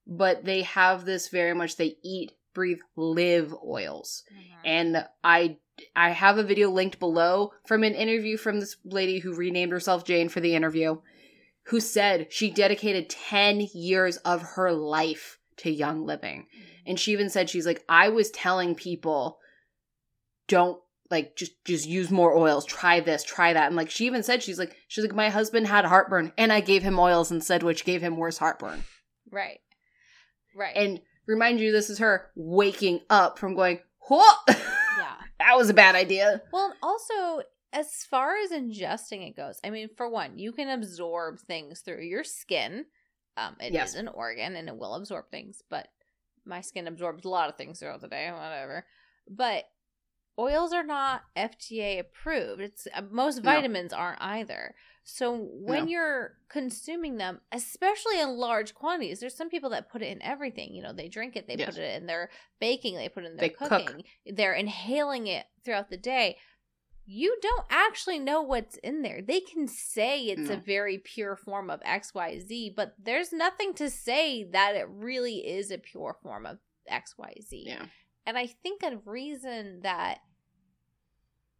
But 0.06 0.46
they 0.46 0.64
have 0.64 1.06
this 1.06 1.30
very 1.30 1.54
much, 1.54 1.78
they 1.78 1.98
eat, 2.04 2.34
breathe, 2.54 2.80
live 2.96 3.54
oils. 3.66 4.24
Mm-hmm. 4.32 4.62
And 4.66 5.06
I 5.24 5.58
I 5.96 6.12
have 6.12 6.38
a 6.38 6.44
video 6.44 6.70
linked 6.70 7.00
below 7.00 7.52
from 7.66 7.84
an 7.84 7.96
interview 7.96 8.38
from 8.38 8.60
this 8.60 8.78
lady 8.86 9.20
who 9.20 9.34
renamed 9.34 9.72
herself 9.72 10.06
Jane 10.06 10.30
for 10.30 10.40
the 10.40 10.56
interview, 10.56 10.98
who 11.68 11.80
said 11.80 12.28
she 12.32 12.52
dedicated 12.52 13.10
10 13.10 13.68
years 13.74 14.18
of 14.18 14.42
her 14.56 14.72
life 14.72 15.40
to 15.58 15.72
Young 15.72 16.06
Living. 16.06 16.46
And 16.86 17.00
she 17.00 17.12
even 17.12 17.30
said, 17.30 17.50
she's 17.50 17.66
like, 17.66 17.84
I 17.90 18.10
was 18.10 18.30
telling 18.30 18.76
people, 18.76 19.40
don't 20.48 20.80
like 21.12 21.36
just 21.36 21.52
just 21.66 21.86
use 21.88 22.10
more 22.10 22.36
oils 22.36 22.66
try 22.66 23.00
this 23.00 23.24
try 23.24 23.54
that 23.54 23.68
and 23.68 23.76
like 23.76 23.90
she 23.90 24.06
even 24.06 24.24
said 24.24 24.42
she's 24.42 24.58
like 24.60 24.76
she's 24.88 25.04
like 25.04 25.14
my 25.16 25.30
husband 25.30 25.68
had 25.68 25.86
heartburn 25.86 26.32
and 26.38 26.52
i 26.52 26.60
gave 26.60 26.82
him 26.84 26.98
oils 27.00 27.32
instead 27.32 27.62
which 27.64 27.86
gave 27.86 28.02
him 28.02 28.18
worse 28.18 28.38
heartburn 28.38 28.84
Right. 29.32 29.60
Right. 30.56 30.76
and 30.76 31.02
remind 31.28 31.60
you 31.60 31.72
this 31.72 31.90
is 31.90 32.00
her 32.00 32.30
waking 32.36 33.02
up 33.10 33.38
from 33.40 33.56
going 33.56 33.80
what 34.08 34.38
yeah. 34.48 35.16
that 35.40 35.56
was 35.58 35.70
a 35.70 35.74
bad 35.74 35.96
idea 35.96 36.42
Well, 36.52 36.74
also 36.82 37.42
as 37.72 38.04
far 38.10 38.36
as 38.38 38.52
ingesting 38.52 39.28
it 39.28 39.36
goes, 39.36 39.60
I 39.64 39.72
mean, 39.72 39.90
for 39.98 40.08
one, 40.08 40.38
you 40.38 40.52
can 40.52 40.70
absorb 40.70 41.40
things 41.40 41.80
through 41.80 42.04
your 42.04 42.24
skin. 42.24 42.86
Um, 43.36 43.56
it 43.60 43.70
is 43.70 43.74
Yes. 43.74 43.96
an 43.96 44.10
organ 44.10 44.56
and 44.56 44.68
it 44.70 44.78
will 44.78 44.94
absorb 44.94 45.32
things, 45.32 45.64
but 45.72 45.88
my 46.46 46.62
skin 46.62 46.86
absorbs 46.88 47.26
a 47.26 47.30
lot 47.30 47.50
of 47.50 47.56
things 47.58 47.80
throughout 47.80 48.02
the 48.02 48.08
day, 48.08 48.30
whatever. 48.32 48.86
But 49.28 49.64
oils 50.38 50.74
are 50.74 50.84
not 50.84 51.24
FDA 51.36 52.00
approved. 52.00 52.62
It's 52.62 52.88
uh, 52.94 53.02
most 53.12 53.38
No. 53.44 53.52
vitamins 53.52 53.94
aren't 53.94 54.22
either. 54.22 54.76
So 55.04 55.36
when 55.38 55.84
No. 55.86 55.90
you're 55.90 56.38
consuming 56.50 57.18
them, 57.18 57.42
especially 57.52 58.20
in 58.20 58.38
large 58.38 58.74
quantities, 58.74 59.20
there's 59.20 59.36
some 59.36 59.50
people 59.50 59.70
that 59.72 59.90
put 59.90 60.02
it 60.02 60.08
in 60.08 60.22
everything. 60.22 60.74
You 60.74 60.82
know, 60.82 60.94
they 60.94 61.10
drink 61.10 61.36
it, 61.36 61.48
they 61.48 61.56
Yes. 61.58 61.76
put 61.76 61.78
it 61.84 61.96
in 62.02 62.08
their 62.08 62.30
baking, 62.60 62.96
they 62.96 63.10
put 63.10 63.24
it 63.24 63.32
in 63.32 63.36
their 63.36 63.50
They 63.50 63.54
cook. 63.54 63.70
cooking, 63.70 64.04
they're 64.26 64.54
inhaling 64.54 65.28
it 65.28 65.46
throughout 65.64 65.90
the 65.90 65.98
day. 65.98 66.38
You 67.06 67.38
don't 67.42 67.66
actually 67.70 68.18
know 68.20 68.42
what's 68.42 68.78
in 68.78 69.02
there. 69.02 69.22
They 69.22 69.42
can 69.42 69.68
say 69.68 70.22
it's 70.24 70.50
a 70.50 70.56
very 70.56 70.98
pure 70.98 71.36
form 71.36 71.70
of 71.70 71.82
XYZ, 71.82 72.74
but 72.74 72.96
there's 72.98 73.34
nothing 73.34 73.74
to 73.74 73.90
say 73.90 74.46
that 74.46 74.78
it 74.78 74.88
really 74.90 75.46
is 75.46 75.70
a 75.70 75.78
pure 75.78 76.16
form 76.24 76.46
of 76.46 76.60
XYZ. 76.90 77.66
yeah 77.66 77.86
And 78.26 78.38
I 78.38 78.48
think 78.48 78.84
a 78.84 78.98
reason 79.06 79.82
that 79.82 80.20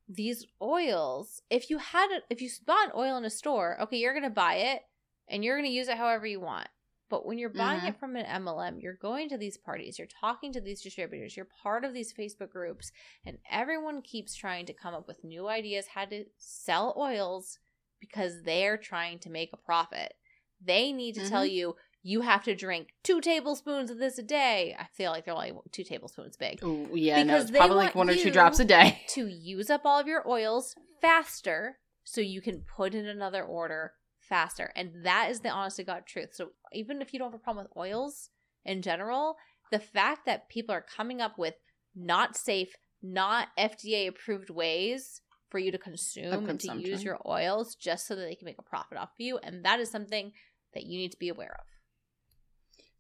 these 0.08 0.46
oils, 0.62 1.42
if 1.50 1.70
you 1.70 1.78
had 1.78 2.12
it, 2.12 2.24
if 2.30 2.42
you 2.42 2.50
bought 2.66 2.88
an 2.88 2.94
oil 2.96 3.18
in 3.18 3.26
a 3.26 3.30
store, 3.30 3.80
okay, 3.82 3.98
you're 3.98 4.14
going 4.14 4.24
to 4.24 4.30
buy 4.30 4.56
it 4.56 4.82
and 5.28 5.44
you're 5.44 5.58
going 5.58 5.70
to 5.70 5.76
use 5.76 5.88
it 5.88 5.98
however 5.98 6.26
you 6.26 6.40
want. 6.40 6.68
But 7.10 7.26
when 7.26 7.38
you're 7.38 7.50
buying 7.50 7.82
Mhm. 7.82 7.88
it 7.90 8.00
from 8.00 8.16
an 8.16 8.26
MLM, 8.26 8.80
you're 8.82 8.96
going 8.96 9.30
to 9.30 9.38
these 9.38 9.58
parties, 9.58 10.00
you're 10.00 10.08
talking 10.08 10.52
to 10.54 10.62
these 10.62 10.82
distributors, 10.82 11.36
you're 11.38 11.48
part 11.62 11.86
of 11.86 11.94
these 11.94 12.14
Facebook 12.14 12.50
groups, 12.50 12.92
and 13.26 13.38
everyone 13.52 14.02
keeps 14.02 14.34
trying 14.36 14.66
to 14.66 14.74
come 14.74 14.94
up 14.94 15.08
with 15.08 15.24
new 15.24 15.48
ideas 15.48 15.88
how 15.88 16.06
to 16.06 16.26
sell 16.38 16.96
oils 16.98 17.60
because 18.00 18.42
they're 18.44 18.78
trying 18.78 19.20
to 19.20 19.30
make 19.30 19.52
a 19.54 19.58
profit. 19.58 20.14
They 20.60 20.92
need 20.92 21.16
to 21.16 21.30
tell 21.30 21.46
Mhm. 21.46 21.52
you 21.52 21.76
you 22.04 22.22
have 22.22 22.44
to 22.44 22.54
drink 22.54 22.90
two 23.02 23.22
tablespoons 23.22 23.90
of 23.90 23.98
this 23.98 24.18
a 24.18 24.24
day. 24.24 24.76
I 24.78 24.86
feel 24.94 25.12
like 25.12 25.26
they're 25.26 25.34
only 25.34 25.54
two 25.72 25.86
tablespoons 25.86 26.36
big 26.36 26.62
Ooh, 26.64 26.90
yeah 26.94 27.24
no 27.24 27.34
Because 27.34 27.50
it's 27.50 27.58
probably 27.58 27.78
like 27.78 27.96
one 27.96 28.10
or 28.10 28.16
two 28.16 28.30
drops 28.30 28.60
a 28.60 28.66
day 28.66 29.02
to 29.10 29.28
use 29.28 29.70
up 29.70 29.82
all 29.86 30.00
of 30.00 30.08
your 30.08 30.28
oils 30.28 30.76
faster 31.02 31.78
so 32.04 32.22
you 32.22 32.42
can 32.42 32.62
put 32.62 32.94
in 32.94 33.08
another 33.08 33.44
order 33.44 33.94
faster. 34.20 34.72
And 34.76 35.06
that 35.06 35.30
is 35.32 35.40
the 35.40 35.50
honest 35.50 35.78
to 35.78 35.84
God 35.84 36.06
truth. 36.06 36.30
So 36.34 36.50
even 36.74 37.02
if 37.02 37.14
you 37.14 37.20
don't 37.20 37.32
have 37.32 37.40
a 37.40 37.44
problem 37.44 37.66
with 37.66 37.78
oils 37.78 38.30
in 38.66 38.82
general, 38.82 39.38
the 39.72 39.80
fact 39.80 40.26
that 40.26 40.50
people 40.50 40.76
are 40.76 40.82
coming 40.82 41.22
up 41.22 41.38
with 41.38 41.56
not 41.96 42.36
safe, 42.36 42.76
not 43.02 43.50
FDA 43.58 44.08
approved 44.08 44.50
ways 44.50 45.22
for 45.50 45.60
you 45.60 45.72
to 45.72 45.78
consume 45.78 46.50
and 46.50 46.60
to 46.60 46.78
use 46.78 47.04
your 47.04 47.20
oils 47.28 47.76
just 47.76 48.08
so 48.08 48.16
that 48.16 48.24
they 48.24 48.36
can 48.36 48.46
make 48.46 48.60
a 48.60 48.64
profit 48.64 48.98
off 48.98 49.10
of 49.10 49.20
you. 49.20 49.38
And 49.38 49.64
that 49.64 49.80
is 49.80 49.90
something 49.90 50.32
that 50.74 50.84
you 50.84 50.98
need 50.98 51.12
to 51.12 51.20
be 51.20 51.30
aware 51.30 51.56
of. 51.60 51.73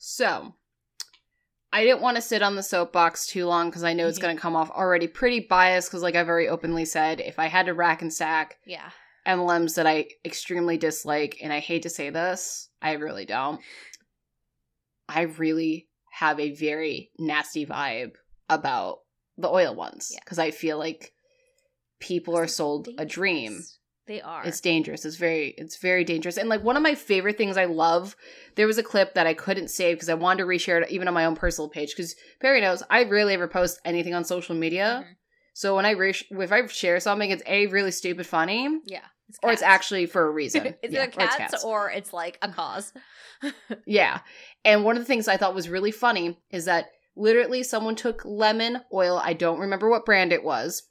So, 0.05 0.53
I 1.71 1.85
didn't 1.85 2.01
want 2.01 2.17
to 2.17 2.21
sit 2.21 2.41
on 2.41 2.57
the 2.57 2.61
soapbox 2.61 3.25
too 3.25 3.45
long 3.45 3.69
because 3.69 3.85
I 3.85 3.93
know 3.93 4.05
it's 4.09 4.19
Mhm. 4.19 4.23
going 4.23 4.35
to 4.35 4.41
come 4.41 4.53
off 4.55 4.69
already 4.69 5.07
pretty 5.07 5.39
biased. 5.39 5.87
Because, 5.89 6.03
like 6.03 6.15
I 6.15 6.23
very 6.23 6.49
openly 6.49 6.83
said, 6.83 7.21
if 7.21 7.39
I 7.39 7.47
had 7.47 7.67
to 7.67 7.73
rack 7.73 8.01
and 8.01 8.13
sack 8.13 8.59
Yeah. 8.65 8.91
MLMs 9.25 9.75
that 9.75 9.87
I 9.87 10.09
extremely 10.25 10.77
dislike, 10.77 11.37
and 11.41 11.53
I 11.53 11.59
hate 11.59 11.83
to 11.83 11.89
say 11.89 12.09
this, 12.09 12.69
I 12.81 12.91
really 12.93 13.25
don't. 13.25 13.61
I 15.07 15.21
really 15.21 15.87
have 16.11 16.37
a 16.37 16.51
very 16.53 17.11
nasty 17.17 17.65
vibe 17.65 18.15
about 18.49 18.99
the 19.37 19.47
oil 19.49 19.73
ones 19.73 20.09
Yeah. 20.11 20.19
because 20.19 20.37
I 20.37 20.51
feel 20.51 20.77
like 20.77 21.13
people 22.01 22.35
are 22.37 22.47
sold 22.47 22.89
a 22.97 23.05
dream. 23.05 23.63
They 24.05 24.21
are. 24.21 24.43
It's 24.45 24.59
dangerous. 24.59 25.05
It's 25.05 25.15
very 25.15 25.53
it's 25.57 25.77
very 25.77 26.03
dangerous. 26.03 26.37
And 26.37 26.49
like 26.49 26.63
one 26.63 26.75
of 26.75 26.83
my 26.83 26.93
favorite 26.95 27.37
things 27.37 27.55
I 27.57 27.65
love, 27.65 28.15
there 28.55 28.67
was 28.67 28.77
a 28.77 28.83
clip 28.83 29.13
that 29.13 29.27
I 29.27 29.33
couldn't 29.33 29.69
save 29.69 29.95
because 29.95 30.09
I 30.09 30.13
wanted 30.13 30.39
to 30.43 30.47
reshare 30.47 30.81
it 30.81 30.91
even 30.91 31.07
on 31.07 31.13
my 31.13 31.25
own 31.25 31.35
personal 31.35 31.69
page 31.69 31.93
because 31.95 32.15
Perry 32.41 32.59
knows 32.59 32.83
I 32.89 33.03
rarely 33.03 33.33
ever 33.33 33.47
post 33.47 33.79
anything 33.85 34.13
on 34.13 34.25
social 34.25 34.55
media. 34.55 35.05
Mhm. 35.07 35.15
So 35.53 35.75
when 35.75 35.85
I 35.85 35.91
re- 35.91 36.13
if 36.31 36.51
I 36.51 36.65
share 36.67 36.99
something, 36.99 37.29
it's 37.29 37.43
a 37.45 37.67
really 37.67 37.91
stupid 37.91 38.25
funny, 38.27 38.67
Yeah. 38.85 39.05
It's 39.29 39.39
or 39.41 39.51
it's 39.53 39.61
actually 39.61 40.05
for 40.07 40.27
a 40.27 40.31
reason. 40.31 40.65
it's 40.83 40.93
Yeah, 40.93 41.03
either 41.03 41.11
or 41.21 41.23
it's 41.25 41.35
cats, 41.35 41.63
or 41.63 41.89
it's 41.91 42.11
like 42.11 42.37
a 42.41 42.49
cause. 42.49 42.91
Yeah. 43.85 44.19
And 44.65 44.83
one 44.83 44.95
of 44.95 45.01
the 45.01 45.05
things 45.07 45.27
I 45.27 45.37
thought 45.37 45.55
was 45.55 45.69
really 45.69 45.91
funny 45.91 46.39
is 46.49 46.65
that 46.65 46.87
literally 47.15 47.63
someone 47.63 47.95
took 47.95 48.23
lemon 48.25 48.81
oil, 48.93 49.17
I 49.23 49.33
don't 49.33 49.59
remember 49.59 49.89
what 49.89 50.05
brand 50.05 50.31
it 50.33 50.43
was. 50.43 50.83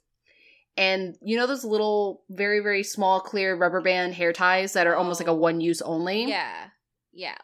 And 0.75 1.15
you 1.21 1.37
know 1.37 1.45
those 1.47 1.63
little 1.63 2.23
very 2.29 2.59
very 2.59 2.83
small 2.83 3.19
clear 3.19 3.55
rubber 3.55 3.81
band 3.81 4.15
hair 4.15 4.33
ties 4.33 4.73
that 4.73 4.87
are 4.87 4.95
almost 4.95 5.19
like 5.19 5.27
a 5.27 5.31
Oh. 5.31 5.35
one 5.35 5.61
use 5.61 5.81
only? 5.81 6.25
yeah. 6.25 6.69
Yeah. 7.11 7.37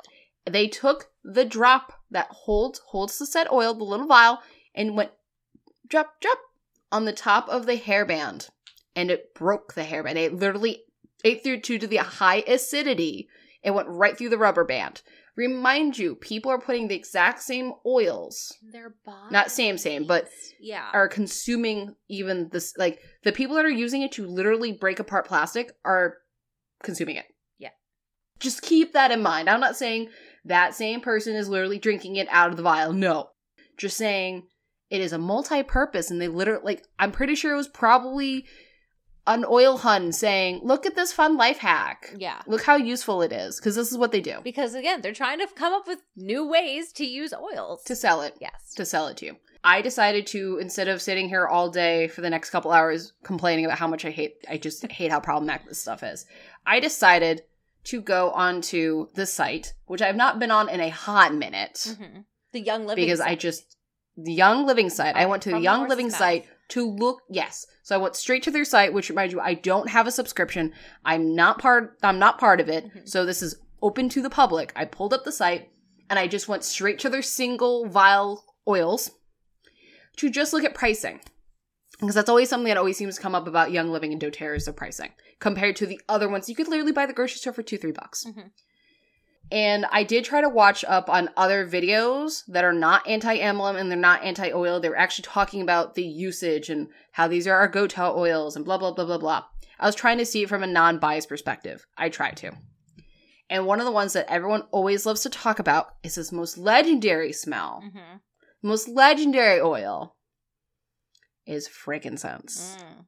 They 0.49 0.67
took 0.67 1.09
the 1.23 1.45
drop 1.45 1.93
that 2.09 2.27
holds 2.31 2.79
holds 2.87 3.19
the 3.19 3.27
said 3.27 3.47
oil, 3.51 3.73
the 3.75 3.83
little 3.83 4.07
vial, 4.07 4.39
and 4.73 4.97
went 4.97 5.11
drop 5.87 6.19
drop 6.21 6.39
on 6.91 7.05
the 7.05 7.13
top 7.13 7.47
of 7.49 7.65
the 7.67 7.77
hairband. 7.77 8.49
And 8.95 9.11
it 9.11 9.35
broke 9.35 9.75
the 9.75 9.83
hairband. 9.83 10.15
It 10.15 10.33
literally 10.33 10.83
ate 11.23 11.43
through 11.43 11.59
to 11.59 11.77
the 11.85 11.97
high 11.97 12.43
acidity. 12.47 13.29
It 13.61 13.71
went 13.71 13.89
right 13.89 14.17
through 14.17 14.29
the 14.29 14.37
rubber 14.39 14.63
band. 14.65 15.03
Remind 15.39 15.97
you, 15.97 16.15
people 16.15 16.51
are 16.51 16.59
putting 16.59 16.89
the 16.89 16.95
exact 16.95 17.41
same 17.41 17.71
oils, 17.85 18.57
Their 18.73 18.93
bodies. 19.05 19.31
Not 19.31 19.51
same, 19.51 19.77
same, 19.77 20.05
but 20.05 20.27
yeah. 20.59 20.89
are 20.91 21.07
consuming 21.07 21.95
even 22.09 22.49
this 22.51 22.73
like 22.77 22.99
the 23.23 23.31
people 23.31 23.55
that 23.55 23.63
are 23.63 23.69
using 23.69 24.01
it 24.01 24.11
to 24.13 24.27
literally 24.27 24.73
break 24.73 24.99
apart 24.99 25.25
plastic 25.25 25.71
are 25.85 26.15
consuming 26.83 27.15
it. 27.15 27.23
Yeah. 27.57 27.69
Just 28.41 28.61
keep 28.61 28.91
that 28.91 29.11
in 29.11 29.23
mind. 29.23 29.49
I'm 29.49 29.61
not 29.61 29.77
saying 29.77 30.09
that 30.43 30.75
same 30.75 30.99
person 30.99 31.37
is 31.37 31.47
literally 31.47 31.79
drinking 31.79 32.17
it 32.17 32.27
out 32.29 32.49
of 32.49 32.57
the 32.57 32.63
vial. 32.63 32.91
No. 32.91 33.29
Just 33.77 33.95
saying 33.95 34.45
it 34.89 34.99
is 34.99 35.13
a 35.13 35.17
multi-purpose 35.17 36.11
and 36.11 36.21
they 36.21 36.27
literally 36.27 36.65
like 36.65 36.85
I'm 36.99 37.13
pretty 37.13 37.35
sure 37.35 37.53
it 37.53 37.57
was 37.57 37.69
probably 37.69 38.45
an 39.27 39.45
oil 39.47 39.77
hun 39.77 40.11
saying, 40.11 40.61
"Look 40.63 40.85
at 40.85 40.95
this 40.95 41.11
fun 41.13 41.37
life 41.37 41.57
hack. 41.59 42.13
yeah. 42.17 42.41
Look 42.47 42.63
how 42.63 42.75
useful 42.75 43.21
it 43.21 43.31
is." 43.31 43.59
Cuz 43.59 43.75
this 43.75 43.91
is 43.91 43.97
what 43.97 44.11
they 44.11 44.21
do 44.21 44.39
Because 44.43 44.73
again, 44.75 45.01
they're 45.01 45.13
trying 45.13 45.39
to 45.39 45.47
come 45.47 45.73
up 45.73 45.87
with 45.87 45.99
new 46.15 46.45
ways 46.47 46.91
to 46.93 47.05
use 47.05 47.33
oils. 47.33 47.83
to 47.83 47.95
sell 47.95 48.21
it. 48.21 48.35
yes. 48.41 48.73
to 48.75 48.85
sell 48.85 49.07
it 49.07 49.17
to 49.17 49.25
you. 49.27 49.35
I 49.63 49.81
decided 49.81 50.25
to 50.27 50.57
instead 50.59 50.87
of 50.87 51.01
sitting 51.01 51.27
here 51.29 51.45
all 51.45 51.69
day 51.69 52.07
for 52.07 52.21
the 52.21 52.29
next 52.29 52.49
couple 52.49 52.71
hours 52.71 53.11
complaining 53.23 53.65
about 53.65 53.77
how 53.77 53.87
much 53.87 54.05
I 54.05 54.09
hate 54.09 54.35
I 54.49 54.57
just 54.57 54.85
hate 54.91 55.11
how 55.11 55.19
problematic 55.19 55.67
this 55.67 55.81
stuff 55.81 56.01
is. 56.01 56.25
I 56.65 56.79
decided 56.79 57.43
to 57.85 58.01
go 58.01 58.31
onto 58.31 59.07
the 59.15 59.25
site, 59.25 59.73
which 59.85 60.01
I've 60.01 60.15
not 60.15 60.37
been 60.39 60.51
on 60.51 60.69
in 60.69 60.79
a 60.79 60.89
hot 60.89 61.33
minute 61.33 61.75
Mhm. 61.87 62.25
The 62.51 62.61
Young 62.61 62.85
Living. 62.87 63.03
because 63.05 63.19
I 63.21 63.35
just 63.35 63.75
the 64.17 64.33
Young 64.33 64.65
Living 64.65 64.89
site. 64.89 65.15
I 65.15 65.25
went 65.27 65.43
to 65.43 65.51
the 65.51 65.59
Young 65.59 65.87
Living 65.87 66.07
mouth. 66.07 66.17
site 66.17 66.45
to 66.69 66.89
look 66.89 67.21
yes. 67.29 67.65
So 67.83 67.95
I 67.95 67.97
went 67.97 68.15
straight 68.15 68.43
to 68.43 68.51
their 68.51 68.65
site, 68.65 68.93
which 68.93 69.09
reminds 69.09 69.33
you 69.33 69.39
I 69.39 69.53
don't 69.55 69.89
have 69.89 70.07
a 70.07 70.11
subscription. 70.11 70.73
I'm 71.03 71.35
not 71.35 71.59
part 71.59 71.97
I'm 72.03 72.19
not 72.19 72.39
part 72.39 72.59
of 72.61 72.69
it. 72.69 72.85
Mhm. 72.85 73.09
So 73.09 73.25
this 73.25 73.41
is 73.41 73.55
open 73.81 74.09
to 74.09 74.21
the 74.21 74.29
public. 74.29 74.71
I 74.75 74.85
pulled 74.85 75.13
up 75.13 75.23
the 75.23 75.31
site 75.31 75.69
and 76.09 76.17
I 76.19 76.27
just 76.27 76.47
went 76.47 76.63
straight 76.63 76.99
to 76.99 77.09
their 77.09 77.21
single 77.21 77.87
vial 77.87 78.43
oils 78.67 79.11
to 80.17 80.29
just 80.29 80.53
look 80.53 80.63
at 80.63 80.73
pricing. 80.73 81.21
Because 81.99 82.15
that's 82.15 82.29
always 82.29 82.49
something 82.49 82.67
that 82.69 82.77
always 82.77 82.97
seems 82.97 83.15
to 83.15 83.21
come 83.21 83.35
up 83.35 83.47
about 83.47 83.71
Young 83.71 83.89
Living 83.91 84.13
and 84.13 84.21
doTERRA 84.21 84.55
is 84.57 84.65
their 84.65 84.73
pricing. 84.73 85.11
Compared 85.39 85.75
to 85.77 85.85
the 85.85 85.99
other 86.07 86.29
ones, 86.29 86.47
you 86.47 86.55
could 86.55 86.67
literally 86.69 86.93
buy 86.93 87.05
the 87.05 87.13
grocery 87.13 87.37
store 87.37 87.51
for 87.51 87.63
two, 87.63 87.77
three 87.77 87.91
bucks. 87.91 88.23
Mhm. 88.25 88.51
And 89.51 89.85
I 89.91 90.03
did 90.03 90.25
try 90.25 90.41
to 90.41 90.49
watch 90.49 90.85
up 90.87 91.09
on 91.09 91.29
other 91.35 91.67
videos 91.67 92.43
that 92.47 92.63
are 92.63 92.73
not 92.73 93.07
anti-MLM 93.07 93.79
and 93.79 93.89
they're 93.89 93.97
not 93.97 94.23
anti-oil. 94.23 94.79
They 94.79 94.89
were 94.89 94.97
actually 94.97 95.23
talking 95.23 95.61
about 95.61 95.95
the 95.95 96.03
usage 96.03 96.69
and 96.69 96.87
how 97.13 97.27
these 97.27 97.47
are 97.47 97.55
our 97.55 97.67
go-to 97.67 98.03
oils 98.11 98.55
and 98.55 98.63
blah 98.63 98.77
blah 98.77 98.91
blah 98.91 99.05
blah 99.05 99.17
blah. 99.17 99.45
I 99.79 99.85
was 99.87 99.95
trying 99.95 100.19
to 100.19 100.25
see 100.25 100.43
it 100.43 100.49
from 100.49 100.61
a 100.61 100.67
non-biased 100.67 101.29
perspective. 101.29 101.85
I 101.97 102.09
tried 102.09 102.37
to. 102.37 102.51
And 103.49 103.65
one 103.65 103.79
of 103.79 103.85
the 103.85 103.91
ones 103.91 104.13
that 104.13 104.29
everyone 104.29 104.63
always 104.71 105.07
loves 105.07 105.21
to 105.21 105.29
talk 105.29 105.57
about 105.57 105.95
is 106.03 106.13
this 106.15 106.31
most 106.31 106.55
legendary 106.57 107.33
smell, 107.33 107.81
Mhm. 107.83 108.19
most 108.61 108.87
legendary 108.87 109.59
oil. 109.59 110.15
is 111.47 111.67
frankincense. 111.67 112.77
Mm. 112.79 113.05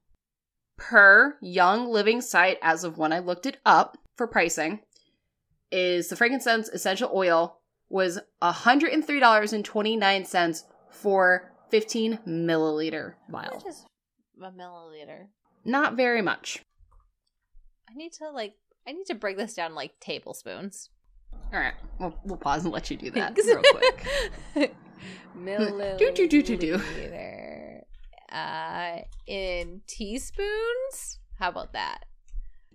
Per 0.78 1.38
Young 1.44 1.86
Living 1.88 2.22
site, 2.22 2.58
as 2.64 2.84
of 2.84 2.98
when 2.98 3.14
I 3.14 3.20
looked 3.20 3.46
it 3.46 3.58
up 3.64 4.00
for 4.16 4.26
pricing, 4.26 4.80
is 5.72 6.10
the 6.10 6.16
frankincense 6.16 6.70
essential 6.70 7.12
oil 7.14 7.58
was 7.90 8.20
$103.29 8.42 10.64
for 10.90 11.52
15 11.70 12.20
milliliter 12.28 13.14
vial. 13.30 13.64
a 14.42 14.52
milliliter? 14.52 15.28
Not 15.64 15.96
very 15.96 16.22
much. 16.22 16.64
I 17.90 17.94
need 17.96 18.12
to 18.14 18.30
like. 18.32 18.56
I 18.88 18.94
need 18.94 19.06
to 19.08 19.16
break 19.16 19.38
this 19.38 19.54
down 19.54 19.76
like 19.76 20.00
tablespoons. 20.00 20.90
All 21.54 21.60
right, 21.60 21.74
we'll, 22.00 22.18
we'll 22.24 22.38
pause 22.38 22.64
and 22.64 22.74
let 22.74 22.90
you 22.90 22.98
do 22.98 23.12
that 23.12 23.38
real 23.38 23.62
quick. 23.62 24.06
Milliliter. 25.38 25.98
Do, 25.98 26.12
do, 26.14 26.28
do, 26.28 26.42
do, 26.44 26.58
do. 26.58 26.82
Uh, 28.32 28.98
in 29.28 29.82
teaspoons. 29.88 31.20
How 31.38 31.50
about 31.50 31.74
that? 31.74 32.06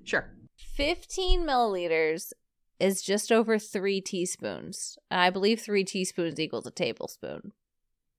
Sure. 0.04 0.30
15 0.74 1.40
milliliters 1.42 2.32
is 2.78 3.02
just 3.02 3.32
over 3.32 3.58
three 3.58 4.00
teaspoons. 4.00 4.98
And 5.10 5.20
I 5.20 5.30
believe 5.30 5.60
three 5.60 5.84
teaspoons 5.84 6.38
equals 6.38 6.66
a 6.66 6.70
tablespoon. 6.70 7.52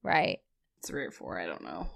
Right? 0.04 0.40
Three 0.86 1.06
or 1.06 1.12
four, 1.12 1.40
I 1.40 1.46
don't 1.46 1.64
know. 1.64 1.88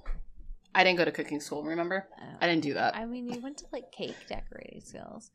I 0.73 0.83
didn't 0.83 0.97
go 0.97 1.05
to 1.05 1.11
cooking 1.11 1.41
school, 1.41 1.63
remember? 1.63 2.07
I 2.39 2.47
didn't 2.47 2.63
do 2.63 2.73
that. 2.75 2.95
I 2.95 3.05
mean, 3.05 3.27
you 3.27 3.41
went 3.41 3.57
to 3.57 3.65
like 3.73 3.91
cake 3.91 4.15
decorating 4.27 4.81
skills. 4.81 5.31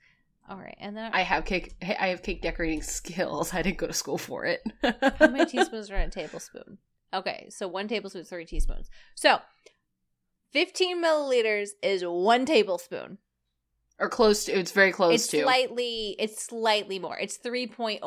All 0.48 0.56
right. 0.56 0.76
And 0.78 0.96
then 0.96 1.10
I 1.12 1.22
have 1.22 1.44
cake. 1.44 1.74
I 1.82 2.08
have 2.08 2.22
cake 2.22 2.40
decorating 2.40 2.82
skills. 2.82 3.52
I 3.52 3.62
didn't 3.62 3.78
go 3.78 3.86
to 3.86 3.92
school 3.92 4.18
for 4.18 4.44
it. 4.44 4.62
how 4.82 5.28
many 5.28 5.44
teaspoons 5.50 5.90
are 5.90 5.96
in 5.96 6.08
a 6.08 6.10
tablespoon? 6.10 6.78
Okay. 7.12 7.48
So 7.50 7.68
one 7.68 7.88
tablespoon 7.88 8.22
is 8.22 8.28
three 8.28 8.44
teaspoons. 8.44 8.88
So 9.14 9.38
15 10.52 11.02
milliliters 11.02 11.70
is 11.82 12.02
one 12.04 12.46
tablespoon. 12.46 13.18
Or 13.98 14.08
close 14.08 14.44
to? 14.44 14.52
It's 14.52 14.72
very 14.72 14.92
close 14.92 15.14
it's 15.14 15.26
to. 15.28 15.42
slightly, 15.42 16.16
it's 16.18 16.42
slightly 16.42 16.98
more. 16.98 17.18
It's 17.18 17.38
3.04 17.38 18.00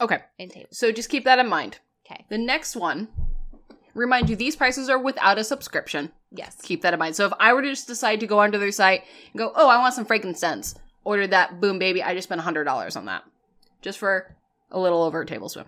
okay, 0.00 0.18
in 0.38 0.48
tablespoons. 0.48 0.78
so 0.78 0.92
just 0.92 1.08
keep 1.08 1.24
that 1.24 1.38
in 1.38 1.48
mind. 1.48 1.78
Okay. 2.06 2.24
The 2.28 2.38
next 2.38 2.74
one, 2.74 3.08
remind 3.94 4.28
you, 4.30 4.36
these 4.36 4.56
prices 4.56 4.88
are 4.88 4.98
without 4.98 5.38
a 5.38 5.44
subscription. 5.44 6.10
Yes. 6.32 6.56
Keep 6.62 6.82
that 6.82 6.92
in 6.92 6.98
mind. 6.98 7.16
So 7.16 7.26
if 7.26 7.32
I 7.38 7.52
were 7.52 7.62
to 7.62 7.68
just 7.68 7.86
decide 7.86 8.20
to 8.20 8.26
go 8.26 8.38
onto 8.40 8.58
their 8.58 8.72
site 8.72 9.04
and 9.32 9.38
go, 9.38 9.52
oh, 9.54 9.68
I 9.68 9.78
want 9.78 9.94
some 9.94 10.04
frankincense, 10.04 10.74
order 11.04 11.26
that, 11.28 11.60
boom, 11.60 11.78
baby, 11.78 12.02
I 12.02 12.14
just 12.14 12.28
spent 12.28 12.40
hundred 12.40 12.64
dollars 12.64 12.96
on 12.96 13.06
that, 13.06 13.24
just 13.82 13.98
for 13.98 14.34
a 14.70 14.78
little 14.78 15.02
over 15.02 15.22
a 15.22 15.26
tablespoon. 15.26 15.66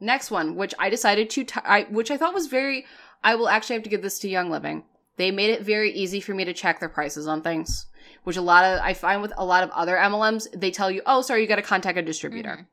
Next 0.00 0.30
one, 0.30 0.54
which 0.54 0.74
I 0.78 0.90
decided 0.90 1.28
to, 1.30 1.44
t- 1.44 1.60
I, 1.64 1.82
which 1.90 2.10
I 2.10 2.16
thought 2.16 2.34
was 2.34 2.46
very, 2.46 2.86
I 3.24 3.34
will 3.34 3.48
actually 3.48 3.74
have 3.74 3.82
to 3.82 3.90
give 3.90 4.02
this 4.02 4.20
to 4.20 4.28
Young 4.28 4.48
Living. 4.50 4.84
They 5.18 5.30
made 5.30 5.50
it 5.50 5.62
very 5.62 5.92
easy 5.92 6.20
for 6.20 6.32
me 6.32 6.44
to 6.44 6.52
check 6.54 6.80
their 6.80 6.88
prices 6.88 7.26
on 7.26 7.42
things, 7.42 7.86
which 8.24 8.36
a 8.36 8.42
lot 8.42 8.64
of 8.64 8.80
I 8.80 8.94
find 8.94 9.20
with 9.20 9.32
a 9.36 9.44
lot 9.44 9.62
of 9.64 9.70
other 9.70 9.96
MLMs, 9.96 10.46
they 10.58 10.70
tell 10.70 10.90
you, 10.90 11.02
oh, 11.06 11.20
sorry, 11.22 11.42
you 11.42 11.46
got 11.48 11.56
to 11.56 11.62
contact 11.62 11.98
a 11.98 12.02
distributor 12.02 12.56
Mhm. 12.60 12.66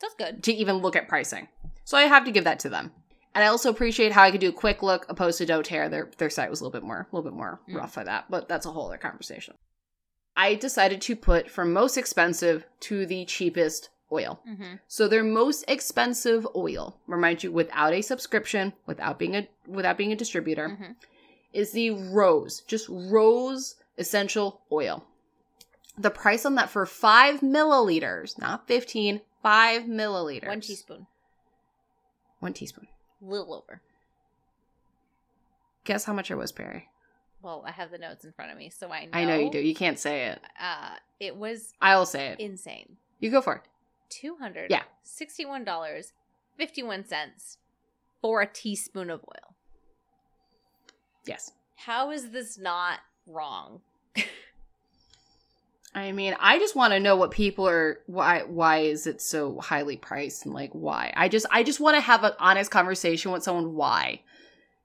That's 0.00 0.14
good. 0.14 0.42
to 0.44 0.52
even 0.52 0.76
look 0.76 0.96
at 0.96 1.08
pricing. 1.08 1.48
So 1.84 1.96
I 1.96 2.02
have 2.02 2.24
to 2.26 2.30
give 2.32 2.44
that 2.44 2.58
to 2.60 2.68
them. 2.68 2.92
And 3.34 3.44
I 3.44 3.48
also 3.48 3.70
appreciate 3.70 4.12
how 4.12 4.22
I 4.24 4.30
could 4.30 4.40
do 4.40 4.48
a 4.48 4.52
quick 4.52 4.82
look 4.82 5.06
opposed 5.08 5.38
to 5.38 5.46
doTERRA. 5.46 5.90
Their 5.90 6.10
their 6.18 6.30
site 6.30 6.50
was 6.50 6.60
a 6.60 6.64
little 6.64 6.78
bit 6.80 6.86
more 6.86 7.06
a 7.10 7.14
little 7.16 7.30
bit 7.30 7.36
more 7.36 7.60
Mm. 7.68 7.76
rough 7.76 7.94
for 7.94 8.02
that, 8.04 8.26
but 8.30 8.48
that's 8.48 8.66
a 8.66 8.70
whole 8.72 8.86
other 8.86 8.98
conversation. 8.98 9.54
I 10.36 10.54
decided 10.54 11.00
to 11.02 11.16
put 11.16 11.50
from 11.50 11.72
most 11.72 11.96
expensive 11.96 12.66
to 12.80 13.06
the 13.06 13.24
cheapest 13.24 13.88
oil. 14.12 14.40
Mm-hmm. 14.48 14.74
So 14.86 15.08
their 15.08 15.24
most 15.24 15.64
expensive 15.68 16.46
oil, 16.54 17.00
remind 17.06 17.42
you, 17.42 17.50
without 17.52 17.92
a 17.92 18.02
subscription, 18.02 18.72
without 18.86 19.18
being 19.18 19.34
a 19.36 19.48
without 19.66 19.96
being 19.96 20.12
a 20.12 20.16
distributor, 20.16 20.68
Mhm. 20.68 20.96
Is 21.56 21.72
the 21.72 21.90
rose, 21.90 22.60
just 22.66 22.86
rose 22.88 23.76
essential 23.98 24.60
oil. 24.70 25.04
The 25.98 26.10
price 26.10 26.44
on 26.44 26.54
that 26.56 26.68
for 26.68 26.84
five 26.84 27.40
milliliters, 27.40 28.38
not 28.38 28.68
fifteen, 28.68 29.22
five 29.42 29.84
milliliters. 29.84 30.46
One 30.48 30.60
teaspoon. 30.60 31.06
One 32.40 32.52
teaspoon. 32.52 32.86
A 33.22 33.24
Little 33.24 33.54
over. 33.54 33.80
Guess 35.84 36.04
how 36.04 36.12
much 36.12 36.30
it 36.30 36.34
was, 36.34 36.52
Perry? 36.52 36.88
Well, 37.40 37.64
I 37.66 37.70
have 37.70 37.90
the 37.90 37.98
notes 37.98 38.24
in 38.24 38.32
front 38.32 38.52
of 38.52 38.58
me, 38.58 38.68
so 38.70 38.90
I 38.90 39.06
know. 39.06 39.10
I 39.14 39.24
know 39.24 39.36
you 39.38 39.50
do. 39.50 39.58
You 39.58 39.74
can't 39.74 39.98
say 39.98 40.26
it. 40.26 40.40
Uh, 40.60 40.96
it 41.18 41.36
was 41.36 41.72
I'll 41.80 42.04
say 42.04 42.28
it. 42.28 42.40
insane. 42.40 42.96
You 43.20 43.30
go 43.30 43.40
for 43.40 43.54
it. 43.56 43.62
Two 44.10 44.36
hundred. 44.36 44.70
Yeah. 44.70 44.82
Sixty-one 45.02 45.64
dollars, 45.64 46.12
fifty-one 46.58 47.06
cents 47.06 47.56
for 48.20 48.42
a 48.42 48.46
teaspoon 48.46 49.08
of 49.08 49.20
oil. 49.28 49.55
Yes. 51.26 51.52
How 51.74 52.10
is 52.10 52.30
this 52.30 52.58
not 52.58 53.00
wrong? 53.26 53.80
I 55.94 56.12
mean, 56.12 56.36
I 56.38 56.58
just 56.58 56.76
want 56.76 56.92
to 56.92 57.00
know 57.00 57.16
what 57.16 57.30
people 57.30 57.66
are 57.66 58.00
why 58.06 58.42
why 58.42 58.78
is 58.78 59.06
it 59.06 59.22
so 59.22 59.58
highly 59.58 59.96
priced 59.96 60.44
and 60.44 60.54
like 60.54 60.70
why. 60.72 61.12
I 61.16 61.28
just 61.28 61.46
I 61.50 61.62
just 61.62 61.80
want 61.80 61.96
to 61.96 62.02
have 62.02 62.22
an 62.22 62.32
honest 62.38 62.70
conversation 62.70 63.32
with 63.32 63.42
someone 63.42 63.74
why. 63.74 64.20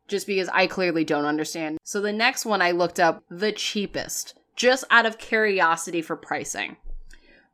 Just 0.08 0.26
because 0.26 0.50
I 0.54 0.68
clearly 0.68 1.04
don't 1.04 1.26
understand. 1.26 1.80
So 1.84 2.00
the 2.00 2.14
next 2.14 2.46
one 2.46 2.62
I 2.62 2.72
looked 2.72 3.00
up 3.00 3.24
the 3.30 3.52
cheapest 3.52 4.36
just 4.56 4.86
out 4.90 5.06
of 5.06 5.18
curiosity 5.18 6.02
for 6.02 6.16
pricing. 6.16 6.78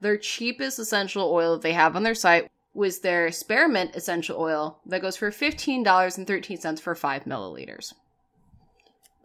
Their 0.01 0.17
cheapest 0.17 0.77
essential 0.77 1.31
oil 1.31 1.53
that 1.53 1.61
they 1.63 1.73
have 1.73 1.95
on 1.95 2.03
their 2.03 2.15
site 2.15 2.51
was 2.73 2.99
their 2.99 3.31
spearmint 3.31 3.95
essential 3.95 4.39
oil 4.39 4.79
that 4.85 5.01
goes 5.01 5.17
for 5.17 5.31
$15.13 5.31 6.79
for 6.79 6.93
5 6.93 7.23
milliliters. 7.23 7.93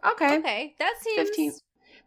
Okay. 0.05 0.37
Okay, 0.37 0.75
that 0.79 0.95
seems 1.01 1.29
15. 1.29 1.53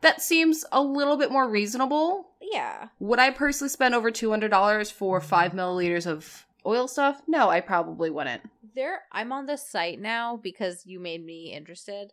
That 0.02 0.20
seems 0.20 0.64
a 0.72 0.82
little 0.82 1.16
bit 1.16 1.30
more 1.30 1.48
reasonable. 1.48 2.28
Yeah. 2.40 2.88
Would 3.00 3.18
I 3.18 3.30
personally 3.30 3.70
spend 3.70 3.94
over 3.94 4.10
$200 4.10 4.92
for 4.92 5.18
mm-hmm. 5.20 5.28
5 5.28 5.52
milliliters 5.52 6.06
of 6.06 6.46
oil 6.64 6.86
stuff? 6.86 7.22
No, 7.26 7.48
I 7.48 7.60
probably 7.60 8.10
wouldn't. 8.10 8.42
There, 8.74 9.00
I'm 9.10 9.32
on 9.32 9.46
the 9.46 9.56
site 9.56 10.00
now 10.00 10.36
because 10.36 10.84
you 10.84 11.00
made 11.00 11.24
me 11.24 11.52
interested. 11.52 12.12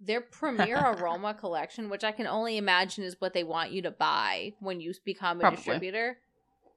Their 0.00 0.20
premier 0.20 0.78
aroma 0.98 1.32
collection, 1.32 1.88
which 1.88 2.04
I 2.04 2.12
can 2.12 2.26
only 2.26 2.58
imagine 2.58 3.04
is 3.04 3.20
what 3.20 3.32
they 3.32 3.44
want 3.44 3.72
you 3.72 3.80
to 3.82 3.90
buy 3.90 4.52
when 4.60 4.80
you 4.80 4.92
become 5.04 5.38
a 5.38 5.40
Probably. 5.40 5.56
distributor, 5.56 6.18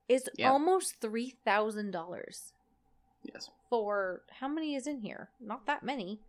is 0.08 0.30
Yeah. 0.38 0.52
almost 0.52 1.02
three 1.02 1.32
thousand 1.44 1.92
dollars 1.92 2.54
Yes. 3.24 3.50
for 3.70 4.22
how 4.40 4.48
many 4.48 4.76
is 4.76 4.88
in 4.88 5.02
here? 5.02 5.30
Not 5.42 5.66
that 5.66 5.84
many. 5.84 6.22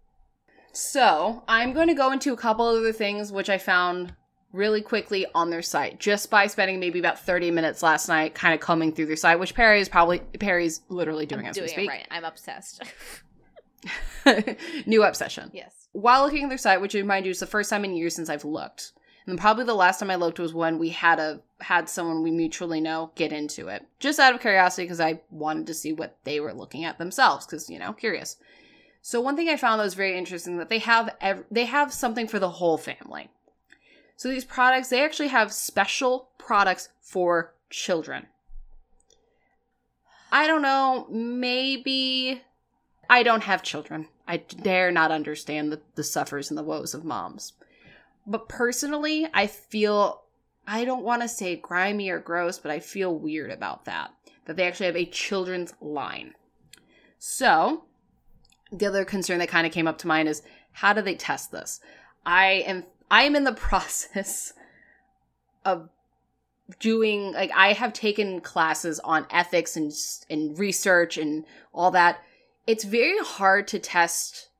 So, 0.78 1.42
I'm 1.48 1.72
going 1.72 1.88
to 1.88 1.94
go 1.94 2.12
into 2.12 2.32
a 2.32 2.36
couple 2.36 2.64
other 2.64 2.92
things 2.92 3.32
which 3.32 3.50
I 3.50 3.58
found 3.58 4.14
really 4.52 4.80
quickly 4.80 5.26
on 5.34 5.50
their 5.50 5.60
site 5.60 5.98
just 5.98 6.30
by 6.30 6.46
spending 6.46 6.78
maybe 6.78 7.00
about 7.00 7.18
30 7.18 7.50
minutes 7.50 7.82
last 7.82 8.08
night 8.08 8.32
kind 8.36 8.54
of 8.54 8.60
combing 8.60 8.92
through 8.92 9.06
their 9.06 9.16
site, 9.16 9.40
which 9.40 9.56
Perry 9.56 9.80
is 9.80 9.88
probably, 9.88 10.20
Perry's 10.38 10.82
literally 10.88 11.26
doing 11.26 11.46
I'm 11.46 11.50
as 11.50 11.56
doing 11.56 11.64
we 11.66 11.70
it 11.72 11.74
speak. 11.74 11.90
right. 11.90 12.06
I'm 12.12 12.22
obsessed. 12.24 12.84
New 14.86 15.02
obsession. 15.02 15.50
yes. 15.52 15.88
while 15.90 16.22
looking 16.22 16.44
at 16.44 16.48
their 16.48 16.58
site, 16.58 16.80
which 16.80 16.94
remind 16.94 17.26
you 17.26 17.32
is 17.32 17.40
the 17.40 17.46
first 17.46 17.70
time 17.70 17.84
in 17.84 17.96
years 17.96 18.14
since 18.14 18.30
I've 18.30 18.44
looked. 18.44 18.92
And 19.26 19.36
probably 19.36 19.64
the 19.64 19.74
last 19.74 19.98
time 19.98 20.12
I 20.12 20.14
looked 20.14 20.38
was 20.38 20.54
when 20.54 20.78
we 20.78 20.90
had 20.90 21.18
a 21.18 21.40
had 21.60 21.88
someone 21.88 22.22
we 22.22 22.30
mutually 22.30 22.80
know 22.80 23.10
get 23.16 23.32
into 23.32 23.66
it. 23.66 23.84
Just 23.98 24.20
out 24.20 24.32
of 24.32 24.40
curiosity 24.40 24.84
because 24.84 25.00
I 25.00 25.22
wanted 25.28 25.66
to 25.66 25.74
see 25.74 25.92
what 25.92 26.16
they 26.22 26.38
were 26.38 26.54
looking 26.54 26.84
at 26.84 26.98
themselves 26.98 27.44
cuz 27.46 27.68
you 27.68 27.80
know, 27.80 27.92
curious. 27.92 28.36
So 29.02 29.20
one 29.20 29.36
thing 29.36 29.48
I 29.48 29.56
found 29.56 29.80
that 29.80 29.84
was 29.84 29.94
very 29.94 30.16
interesting 30.16 30.58
that 30.58 30.68
they 30.68 30.80
have 30.80 31.16
ev- 31.20 31.44
they 31.50 31.64
have 31.64 31.92
something 31.92 32.28
for 32.28 32.38
the 32.38 32.50
whole 32.50 32.78
family. 32.78 33.30
So 34.16 34.28
these 34.28 34.44
products, 34.44 34.88
they 34.88 35.04
actually 35.04 35.28
have 35.28 35.52
special 35.52 36.30
products 36.38 36.88
for 37.00 37.54
children. 37.70 38.26
I 40.30 40.46
don't 40.46 40.62
know, 40.62 41.06
maybe 41.08 42.42
I 43.08 43.22
don't 43.22 43.44
have 43.44 43.62
children. 43.62 44.08
I 44.26 44.38
dare 44.38 44.90
not 44.90 45.10
understand 45.10 45.72
the, 45.72 45.80
the 45.94 46.04
suffers 46.04 46.50
and 46.50 46.58
the 46.58 46.62
woes 46.62 46.92
of 46.92 47.04
moms. 47.04 47.54
But 48.26 48.48
personally, 48.48 49.26
I 49.32 49.46
feel 49.46 50.24
I 50.66 50.84
don't 50.84 51.04
want 51.04 51.22
to 51.22 51.28
say 51.28 51.56
grimy 51.56 52.10
or 52.10 52.18
gross, 52.18 52.58
but 52.58 52.70
I 52.70 52.78
feel 52.78 53.14
weird 53.14 53.50
about 53.50 53.86
that. 53.86 54.10
That 54.44 54.56
they 54.56 54.66
actually 54.66 54.86
have 54.86 54.96
a 54.96 55.06
children's 55.06 55.72
line. 55.80 56.34
So, 57.18 57.84
the 58.70 58.86
other 58.86 59.04
concern 59.04 59.38
that 59.38 59.48
kind 59.48 59.66
of 59.66 59.72
came 59.72 59.86
up 59.86 59.98
to 59.98 60.06
mind 60.06 60.28
is 60.28 60.42
how 60.72 60.92
do 60.92 61.02
they 61.02 61.14
test 61.14 61.50
this? 61.50 61.80
I 62.24 62.64
am 62.66 62.84
I 63.10 63.22
am 63.22 63.34
in 63.34 63.44
the 63.44 63.52
process 63.68 64.52
of 65.64 65.88
doing 66.78 67.32
like 67.32 67.50
I 67.54 67.72
have 67.72 67.92
taken 67.92 68.40
classes 68.40 69.00
on 69.00 69.26
ethics 69.30 69.76
and 69.76 69.92
and 70.28 70.58
research 70.58 71.16
and 71.16 71.44
all 71.72 71.90
that. 71.92 72.22
It's 72.66 72.84
very 72.84 73.18
hard 73.18 73.66
to 73.68 73.78
test 73.78 74.50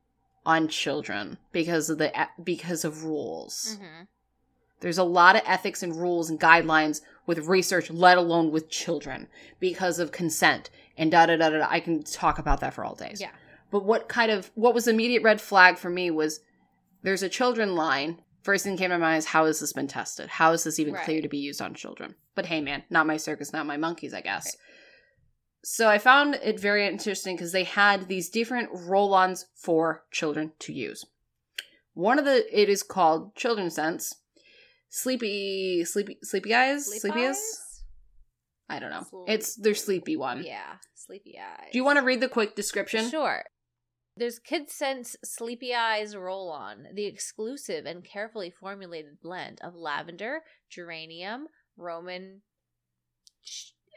on 0.47 0.69
children 0.69 1.37
because 1.53 1.91
of 1.91 1.99
the 1.99 2.13
because 2.43 2.85
of 2.85 3.05
rules. 3.05 3.77
Mm-hmm. 3.77 4.05
There's 4.81 4.99
a 4.99 5.05
lot 5.05 5.35
of 5.35 5.43
ethics 5.45 5.83
and 5.83 5.95
rules 5.97 6.31
and 6.31 6.39
guidelines 6.39 7.01
with 7.27 7.47
research, 7.47 7.91
let 7.91 8.17
alone 8.17 8.53
with 8.53 8.71
children, 8.71 9.27
because 9.59 9.99
of 9.99 10.13
consent 10.13 10.71
and 10.97 11.11
da 11.11 11.27
da 11.27 11.37
da 11.37 11.51
da. 11.51 11.59
da. 11.59 11.67
I 11.69 11.81
can 11.81 12.03
talk 12.03 12.39
about 12.39 12.61
that 12.61 12.75
for 12.75 12.85
all 12.85 12.95
days. 12.95 13.21
Yeah. 13.21 13.31
But 13.71 13.85
what 13.85 14.09
kind 14.09 14.31
of 14.31 14.51
what 14.55 14.75
was 14.75 14.89
immediate 14.89 15.23
red 15.23 15.41
flag 15.41 15.77
for 15.79 15.91
me 15.91 16.11
was 16.11 16.41
there's 17.03 17.23
a 17.23 17.29
children 17.29 17.75
line. 17.75 18.23
First 18.43 18.65
thing 18.65 18.77
came 18.77 18.91
to 18.91 18.99
mind 18.99 19.19
is 19.19 19.27
how 19.27 19.45
has 19.47 19.61
this 19.61 19.73
been 19.75 19.89
tested? 19.89 20.29
How 20.29 20.53
is 20.53 20.65
this 20.65 20.79
even 20.79 20.95
Right. 20.95 21.05
clear 21.05 21.21
to 21.23 21.29
be 21.29 21.39
used 21.39 21.61
on 21.61 21.75
children? 21.75 22.15
But 22.35 22.47
hey, 22.47 22.61
man, 22.61 22.85
not 22.89 23.07
my 23.07 23.17
circus, 23.19 23.53
not 23.53 23.67
my 23.67 23.77
monkeys, 23.77 24.15
I 24.15 24.21
guess. 24.23 24.57
So 25.65 25.89
I 25.89 25.99
found 25.99 26.37
it 26.37 26.59
very 26.59 26.87
interesting 26.87 27.37
because 27.37 27.53
they 27.53 27.65
had 27.65 28.09
these 28.09 28.31
different 28.31 28.71
roll-ons 28.73 29.47
for 29.57 30.05
children 30.11 30.53
to 30.61 30.73
use. 30.73 31.05
One 31.95 32.19
of 32.19 32.25
the 32.25 32.47
it 32.59 32.69
is 32.69 32.83
called 32.83 33.35
Children's 33.35 33.75
Sense. 33.75 34.15
Sleepy, 34.89 35.85
sleepy, 35.85 36.17
sleepy 36.23 36.55
eyes, 36.55 36.87
Sleep 36.87 37.01
sleepy 37.03 37.21
eyes. 37.27 37.37
eyes? 37.37 37.83
I 38.71 38.79
don't 38.79 38.91
know. 38.91 39.05
Sleep- 39.11 39.25
It's 39.29 39.57
their 39.57 39.75
sleepy 39.75 40.17
one. 40.17 40.43
Yeah, 40.45 40.77
sleepy 40.95 41.39
eyes. 41.39 41.69
Do 41.73 41.79
you 41.79 41.85
want 41.85 41.99
to 41.99 42.05
read 42.05 42.21
the 42.21 42.29
quick 42.29 42.55
description? 42.55 43.11
Sure. 43.11 43.45
There's 44.19 44.41
KidScents 44.41 45.15
Sleepy 45.25 45.73
Eyes 45.75 46.17
Roll 46.17 46.51
On, 46.51 46.87
the 46.93 47.05
exclusive 47.07 47.87
and 47.87 48.05
carefully 48.05 48.51
formulated 48.51 49.21
blend 49.23 49.61
of 49.63 49.75
lavender, 49.77 50.41
geranium, 50.69 51.47
Roman. 51.77 52.43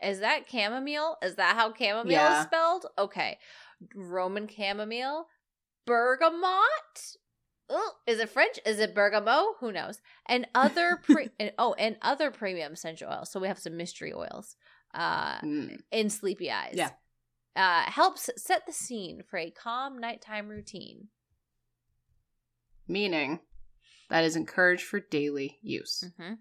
Is 0.03 0.19
that 0.19 0.43
chamomile? 0.49 1.17
Is 1.23 1.35
that 1.35 1.55
how 1.55 1.73
chamomile 1.73 2.11
Yeah. 2.11 2.39
is 2.41 2.45
spelled? 2.45 2.85
Okay. 2.97 3.37
Roman 3.95 4.47
chamomile, 4.47 5.25
bergamot. 5.85 7.17
Is 8.05 8.19
it 8.19 8.29
French? 8.29 8.59
Is 8.65 8.79
it 8.79 8.93
bergamot? 8.93 9.55
Who 9.59 9.71
knows? 9.71 10.01
And 10.27 10.47
other 10.53 10.97
pre 11.03 11.29
and, 11.39 11.51
oh, 11.57 11.73
and 11.79 11.97
other 12.01 12.29
premium 12.31 12.73
essential 12.73 13.09
oils. 13.11 13.31
So 13.31 13.39
we 13.39 13.47
have 13.47 13.59
some 13.59 13.77
mystery 13.77 14.13
oils. 14.13 14.55
Uh, 14.93 15.39
Mm. 15.39 15.79
in 15.91 16.07
SleepyIze. 16.07 16.73
Yeah. 16.73 16.89
Uh, 17.55 17.83
helps 17.83 18.29
set 18.37 18.65
the 18.65 18.71
scene 18.71 19.23
for 19.29 19.37
a 19.37 19.51
calm 19.51 19.99
nighttime 19.99 20.47
routine. 20.47 21.09
Meaning 22.87 23.39
that 24.09 24.23
is 24.23 24.35
encouraged 24.35 24.83
for 24.83 25.01
daily 25.01 25.59
use. 25.61 26.03
Mm-hmm. 26.05 26.35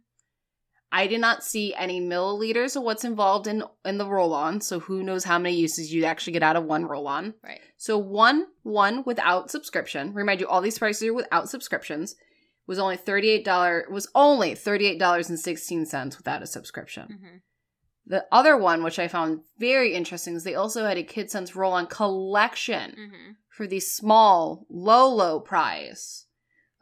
I 0.92 1.06
did 1.06 1.20
not 1.20 1.44
see 1.44 1.74
any 1.74 2.00
milliliters 2.00 2.76
of 2.76 2.82
what's 2.82 3.04
involved 3.04 3.46
in 3.46 3.62
in 3.84 3.98
the 3.98 4.08
roll-on, 4.08 4.60
so 4.60 4.80
who 4.80 5.02
knows 5.02 5.24
how 5.24 5.38
many 5.38 5.56
uses 5.56 5.92
you'd 5.92 6.04
actually 6.04 6.32
get 6.32 6.42
out 6.42 6.56
of 6.56 6.64
one 6.64 6.84
roll-on. 6.84 7.34
Right. 7.44 7.60
So 7.76 7.96
one 7.98 8.46
one 8.62 9.04
without 9.04 9.50
subscription. 9.50 10.14
Remind 10.14 10.40
you, 10.40 10.48
all 10.48 10.60
these 10.60 10.78
prices 10.78 11.08
are 11.08 11.14
without 11.14 11.48
subscriptions. 11.48 12.16
Was 12.66 12.78
only 12.78 12.96
thirty 12.96 13.30
eight 13.30 13.44
dollar 13.44 13.86
was 13.90 14.08
only 14.14 14.54
thirty 14.54 14.86
eight 14.86 14.98
dollars 14.98 15.28
and 15.28 15.38
sixteen 15.38 15.86
cents 15.86 16.16
without 16.16 16.42
a 16.42 16.46
subscription. 16.46 17.02
Mm-hmm. 17.02 17.36
The 18.06 18.24
other 18.32 18.56
one, 18.56 18.82
which 18.82 18.98
I 18.98 19.06
found 19.08 19.40
very 19.58 19.94
interesting, 19.94 20.34
is 20.34 20.42
they 20.44 20.54
also 20.54 20.84
had 20.84 20.96
a 20.98 21.04
KidScents 21.04 21.54
roll-on 21.54 21.86
collection 21.86 22.90
Mm-hmm. 22.98 23.30
for 23.48 23.66
the 23.66 23.80
small, 23.80 24.66
low, 24.68 25.08
low 25.08 25.38
price 25.40 26.26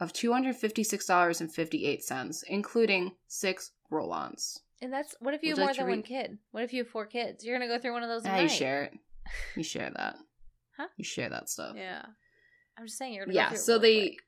of 0.00 0.12
two 0.12 0.32
hundred 0.32 0.56
fifty 0.56 0.84
six 0.84 1.04
dollars 1.06 1.40
and 1.40 1.52
fifty 1.52 1.84
eight 1.86 2.02
cents, 2.04 2.42
including 2.46 3.12
six 3.26 3.72
roll-ons. 3.90 4.60
And 4.80 4.92
that's 4.92 5.14
what 5.20 5.34
if 5.34 5.42
you 5.42 5.50
Would 5.50 5.58
have 5.58 5.58
more 5.58 5.66
like 5.66 5.74
to 5.76 5.80
than 5.82 5.90
one 5.90 6.02
kid? 6.02 6.38
What 6.52 6.62
if 6.62 6.72
you 6.72 6.84
have 6.84 6.88
four 6.90 7.04
kids? 7.06 7.44
You're 7.44 7.58
gonna 7.58 7.66
go 7.70 7.80
through 7.80 7.92
one 7.94 8.04
of 8.04 8.08
those. 8.08 8.24
a 8.24 8.30
Ah, 8.30 8.38
you 8.38 8.48
share 8.48 8.84
it. 8.84 8.92
You 9.56 9.64
share 9.64 9.90
that. 9.94 10.14
Huh? 10.76 10.86
You 10.96 11.04
share 11.04 11.28
that 11.28 11.50
stuff. 11.50 11.74
Yeah. 11.76 12.02
I'm 12.78 12.86
just 12.86 12.96
saying 12.96 13.12
you're 13.12 13.26
gonna. 13.26 13.34
Yeah, 13.34 13.50
Go 13.50 13.56
through 13.56 13.56
it 13.56 13.64
so 13.64 13.78
they- 13.78 14.00
quick. 14.10 14.18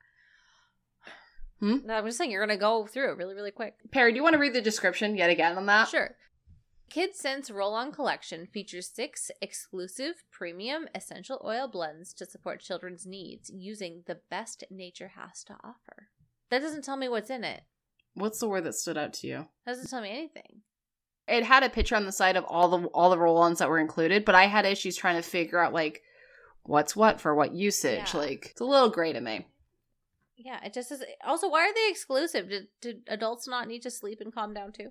Hmm? 1.61 1.77
No, 1.87 1.95
I'm 1.95 2.07
just 2.07 2.19
saying 2.19 2.31
you're 2.31 2.45
gonna 2.45 2.59
go 2.59 2.87
through 2.87 3.13
it 3.13 3.17
really, 3.17 3.35
really 3.35 3.51
quick. 3.51 3.75
Perry, 3.93 4.13
do 4.13 4.17
you 4.17 4.23
want 4.23 4.33
to 4.35 4.39
read 4.41 4.55
the 4.55 4.61
description 4.63 5.17
yet 5.17 5.31
again 5.31 5.57
on 5.57 5.67
that? 5.67 5.89
Sure. 5.89 6.11
KidScents 6.91 7.55
Roll 7.55 7.75
On 7.75 7.93
Collection 7.93 8.47
features 8.47 8.91
six 8.93 9.31
exclusive 9.41 10.25
premium 10.33 10.89
essential 10.93 11.41
oil 11.45 11.69
blends 11.69 12.13
to 12.15 12.27
support 12.27 12.61
children's 12.61 13.07
needs 13.07 13.49
using 13.55 14.03
the 14.07 14.19
best 14.29 14.65
nature 14.71 15.13
has 15.17 15.45
to 15.45 15.55
offer. 15.63 16.09
That 16.51 16.63
doesn't 16.63 16.83
tell 16.83 16.97
me 16.97 17.09
what's 17.09 17.31
in 17.31 17.45
it. 17.45 17.63
What's 18.15 18.41
the 18.41 18.49
word 18.49 18.65
that 18.65 18.75
stood 18.75 18.99
out 18.99 19.13
to 19.15 19.29
you? 19.29 19.47
That 19.65 19.75
doesn't 19.75 19.89
tell 19.89 20.03
me 20.03 20.11
anything. 20.11 20.63
It 21.29 21.45
had 21.45 21.63
a 21.63 21.71
picture 21.71 21.95
on 21.95 22.07
the 22.07 22.13
side 22.13 22.37
of 22.37 22.45
all 22.45 22.69
the 22.69 22.89
all 22.89 23.11
the 23.11 23.19
roll-ons 23.19 23.61
that 23.61 23.69
were 23.69 23.79
included, 23.79 24.25
but 24.25 24.35
I 24.35 24.49
had 24.49 24.67
issues 24.67 24.97
trying 24.97 25.15
to 25.15 25.23
figure 25.23 25.63
out 25.63 25.73
like 25.73 26.03
what's 26.65 26.97
what 26.97 27.21
for 27.21 27.37
what 27.37 27.55
usage. 27.55 28.15
Yeah. 28.15 28.21
Like 28.21 28.49
it's 28.51 28.61
a 28.61 28.65
little 28.65 28.91
gray 28.91 29.13
to 29.13 29.21
me. 29.21 29.47
Yeah, 30.37 30.59
it 30.65 30.75
just 30.75 30.91
is. 30.91 31.05
Also, 31.25 31.49
why 31.49 31.69
are 31.69 31.75
they 31.75 31.89
exclusive? 31.89 32.49
Did, 32.49 32.67
did 32.81 33.03
adults 33.07 33.47
not 33.47 33.69
need 33.69 33.83
to 33.83 33.91
sleep 33.91 34.21
and 34.21 34.35
calm 34.35 34.55
down 34.55 34.73
too? 34.73 34.89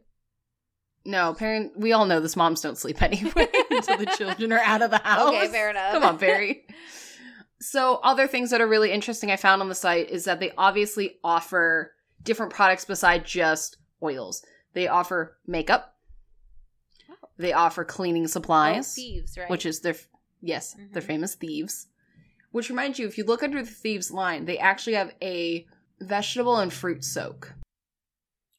No, 1.10 1.34
parent. 1.34 1.74
We 1.76 1.92
all 1.92 2.06
know 2.06 2.20
this. 2.20 2.36
Moms 2.36 2.62
don't 2.62 2.78
sleep 2.78 3.02
anyway 3.02 3.48
until 3.72 3.98
the 3.98 4.06
children 4.18 4.54
are 4.54 4.60
out 4.60 4.82
of 4.84 4.92
the 4.92 4.98
house. 5.04 5.30
Okay, 5.30 5.48
fair 5.48 5.72
enough. 5.72 5.92
Come 5.94 6.04
on, 6.04 6.18
Barry. 6.18 6.66
So, 7.60 7.96
other 8.04 8.28
things 8.28 8.52
that 8.52 8.62
are 8.62 8.68
really 8.68 8.92
interesting 8.92 9.32
I 9.32 9.36
found 9.36 9.62
on 9.62 9.70
the 9.70 9.76
site 9.76 10.10
is 10.10 10.26
that 10.26 10.40
they 10.40 10.52
obviously 10.58 11.18
offer 11.24 11.92
different 12.24 12.54
products 12.54 12.86
besides 12.86 13.30
just 13.30 13.78
oils. 14.04 14.44
They 14.74 14.88
offer 14.88 15.38
makeup. 15.48 15.96
Oh. 17.10 17.16
They 17.38 17.54
offer 17.54 17.84
cleaning 17.84 18.26
Oh, 18.26 18.28
supplies, 18.28 18.94
thieves, 18.94 19.38
right? 19.38 19.50
which 19.50 19.66
is 19.66 19.80
their 19.82 19.96
yes, 20.42 20.76
their 20.94 21.02
Mhm. 21.02 21.08
famous 21.08 21.36
thieves. 21.36 21.88
Which 22.52 22.70
reminds 22.70 22.98
you, 23.00 23.08
if 23.08 23.18
you 23.18 23.24
look 23.26 23.44
under 23.44 23.62
the 23.62 23.70
thieves 23.70 24.12
line, 24.12 24.46
they 24.46 24.58
actually 24.58 24.94
have 24.94 25.14
a 25.22 25.66
vegetable 26.00 26.58
and 26.58 26.72
fruit 26.72 27.04
soak. 27.04 27.54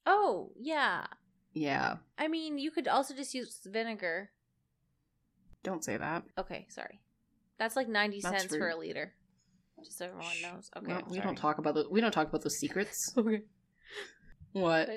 oh 0.05 0.51
yeah. 0.59 1.07
Yeah, 1.53 1.97
I 2.19 2.29
mean, 2.29 2.59
you 2.59 2.71
could 2.71 2.87
also 2.89 3.15
just 3.15 3.35
use 3.35 3.61
vinegar. 3.65 4.31
don't 5.63 5.85
say 5.85 5.97
that. 5.97 6.23
Okay, 6.39 6.67
sorry. 6.71 7.01
That's 7.59 7.77
like 7.77 7.89
ninety 7.89 8.21
That's 8.21 8.43
cents 8.43 8.57
for 8.57 8.69
a 8.69 8.77
liter. 8.77 9.13
Just 9.85 9.99
so 9.99 10.07
everyone 10.07 10.27
knows. 10.43 10.71
Okay, 10.77 11.03
we 11.09 11.17
sorry. 11.17 11.27
don't 11.27 11.37
talk 11.37 11.59
about 11.59 11.75
the 11.75 11.87
we 11.91 12.01
don't 12.01 12.13
talk 12.13 12.29
about 12.29 12.43
those 12.43 12.59
secrets. 12.59 13.15
Okay. 13.19 13.43
what? 14.53 14.89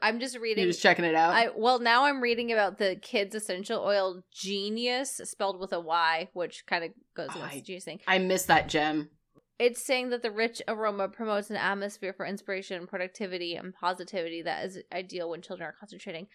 I'm 0.00 0.20
just 0.20 0.38
reading. 0.38 0.62
You're 0.62 0.70
just 0.72 0.82
checking 0.82 1.04
it 1.04 1.14
out. 1.16 1.32
I 1.34 1.48
well 1.56 1.80
now 1.80 2.04
I'm 2.04 2.20
reading 2.20 2.52
about 2.52 2.78
the 2.78 2.96
kids 3.02 3.34
essential 3.34 3.82
oil 3.82 4.22
genius 4.32 5.20
spelled 5.24 5.58
with 5.58 5.72
a 5.72 5.80
Y, 5.80 6.28
which 6.32 6.64
kind 6.66 6.84
of 6.84 6.90
goes 7.16 7.28
against 7.30 7.52
I- 7.52 7.54
the 7.56 7.62
genius 7.62 7.84
thing. 7.84 8.00
I 8.06 8.18
missed 8.18 8.46
that 8.48 8.68
gem. 8.68 9.10
It's 9.60 9.84
saying 9.84 10.08
that 10.08 10.22
the 10.22 10.30
rich 10.30 10.62
aroma 10.66 11.10
promotes 11.10 11.50
an 11.50 11.56
atmosphere 11.56 12.14
for 12.14 12.24
inspiration, 12.24 12.86
productivity, 12.86 13.56
and 13.56 13.74
positivity 13.74 14.40
that 14.40 14.64
is 14.64 14.78
ideal 14.90 15.28
when 15.28 15.42
children 15.42 15.68
are 15.68 15.76
concentrating. 15.78 16.28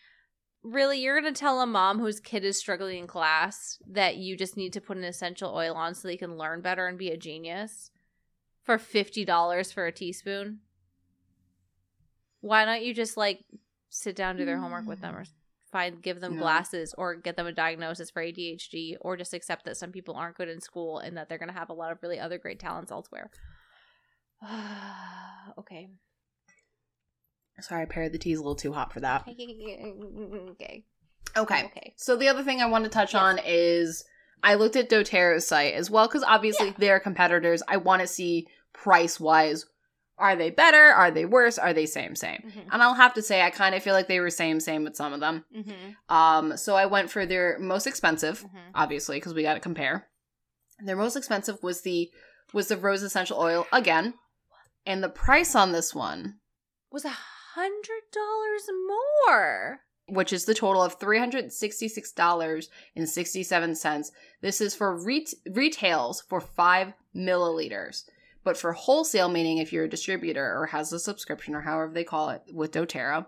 Really, 0.62 1.02
you're 1.02 1.20
gonna 1.20 1.34
tell 1.34 1.60
a 1.60 1.66
mom 1.66 1.98
whose 1.98 2.20
kid 2.20 2.46
is 2.46 2.60
struggling 2.60 3.00
in 3.00 3.08
class 3.08 3.80
that 3.90 4.18
you 4.18 4.38
just 4.38 4.56
need 4.56 4.74
to 4.74 4.82
put 4.82 4.98
an 4.98 5.04
essential 5.04 5.56
oil 5.56 5.74
on 5.74 5.96
so 5.96 6.08
they 6.08 6.18
can 6.18 6.38
learn 6.38 6.62
better 6.62 6.86
and 6.86 7.00
be 7.00 7.10
a 7.10 7.18
genius 7.18 7.90
for 8.62 8.78
fifty 8.78 9.26
dollars 9.26 9.72
for 9.72 9.88
a 9.88 9.92
teaspoon? 9.92 10.60
Why 12.42 12.64
don't 12.64 12.84
you 12.84 12.94
just 12.94 13.18
like 13.18 13.44
sit 13.90 14.16
down 14.16 14.38
do 14.38 14.46
their 14.46 14.60
homework 14.60 14.86
with 14.86 15.02
them 15.02 15.16
or 15.16 15.26
find 15.76 16.02
give 16.02 16.22
them 16.22 16.36
No. 16.36 16.42
glasses 16.42 16.96
or 16.98 17.16
get 17.16 17.36
them 17.36 17.48
a 17.48 17.52
diagnosis 17.52 18.10
for 18.10 18.22
ADHD 18.22 18.96
or 19.02 19.18
just 19.18 19.34
accept 19.34 19.66
that 19.66 19.76
some 19.76 19.92
people 19.92 20.16
aren't 20.16 20.38
good 20.38 20.48
in 20.48 20.62
school 20.62 21.00
and 21.00 21.18
that 21.18 21.28
they're 21.28 21.38
going 21.38 21.50
to 21.50 21.60
have 21.60 21.70
a 21.70 21.74
lot 21.74 21.92
of 21.92 21.98
really 22.02 22.18
other 22.18 22.38
great 22.38 22.62
talents 22.62 22.92
elsewhere. 22.94 23.30
okay. 25.60 25.90
Sorry, 27.60 27.82
I 27.82 27.86
paired 27.86 28.14
the 28.14 28.18
tea's 28.18 28.38
a 28.40 28.42
little 28.42 28.56
too 28.56 28.72
hot 28.74 28.94
for 28.94 29.02
that. 29.02 29.26
Okay. 30.52 30.86
Okay. 31.38 31.66
Okay. 31.66 31.94
So 31.98 32.16
the 32.16 32.30
other 32.30 32.44
thing 32.44 32.62
I 32.62 32.68
want 32.68 32.86
to 32.86 32.90
touch 32.90 33.14
Yes. 33.14 33.22
on 33.22 33.40
is 33.46 34.06
I 34.44 34.56
looked 34.56 34.78
at 34.78 34.90
doTERRA's 34.90 35.46
site 35.46 35.74
as 35.74 35.92
well 35.92 36.08
because 36.08 36.24
obviously 36.24 36.68
Yeah. 36.68 36.74
they're 36.78 37.00
competitors. 37.02 37.62
I 37.68 37.76
want 37.78 38.02
to 38.02 38.08
see 38.08 38.48
price 38.72 39.20
wise. 39.20 39.66
Are 40.18 40.36
they 40.36 40.50
better? 40.50 40.78
Are 40.94 41.12
they 41.12 41.26
worse? 41.26 41.58
Are 41.58 41.74
they 41.74 41.86
same 41.86 42.16
same? 42.16 42.42
Mhm. 42.46 42.70
And 42.72 42.82
I'll 42.82 42.94
have 42.94 43.14
to 43.16 43.22
say 43.22 43.42
I 43.42 43.50
kind 43.50 43.76
of 43.76 43.84
feel 43.84 43.94
like 43.94 44.08
they 44.08 44.20
were 44.22 44.30
same 44.30 44.60
same 44.62 44.84
with 44.86 44.96
some 44.96 45.12
of 45.12 45.20
them. 45.20 45.44
Mhm. 45.54 45.96
Um, 46.10 46.56
so 46.58 46.76
I 46.76 46.86
went 46.86 47.12
for 47.12 47.26
their 47.26 47.58
most 47.60 47.86
expensive, 47.86 48.42
Mhm. 48.44 48.72
obviously 48.74 49.18
because 49.18 49.34
we 49.34 49.44
got 49.44 49.56
to 49.56 49.60
compare. 49.60 50.08
Their 50.80 50.96
most 50.96 51.16
expensive 51.18 51.62
was 51.64 51.82
the 51.82 52.12
was 52.54 52.68
the 52.70 52.78
rose 52.78 53.04
essential 53.04 53.40
oil 53.40 53.68
again, 53.74 54.14
and 54.86 55.04
the 55.04 55.10
price 55.10 55.54
on 55.56 55.72
this 55.74 55.94
one 55.94 56.40
Was 56.92 57.04
a 57.04 57.10
hundred 57.10 58.04
dollars 58.14 58.70
more. 58.88 59.82
which 60.08 60.32
is 60.32 60.46
the 60.46 60.54
total 60.54 60.84
of 60.84 61.00
$366.67. 62.96 64.12
This 64.42 64.62
is 64.62 64.76
for 64.76 64.96
ret- 64.96 65.34
retails 65.50 66.22
for 66.22 66.40
5 66.40 66.94
milliliters. 67.16 68.04
But 68.46 68.56
for 68.58 68.72
wholesale, 68.72 69.28
meaning 69.28 69.58
if 69.58 69.74
you're 69.74 69.84
a 69.84 69.90
distributor 69.90 70.56
or 70.58 70.68
has 70.68 70.94
a 70.94 71.00
subscription 71.00 71.54
or 71.56 71.62
however 71.62 71.92
they 71.94 72.04
call 72.06 72.30
it 72.30 72.44
with 72.54 72.72
doTERRA, 72.72 73.26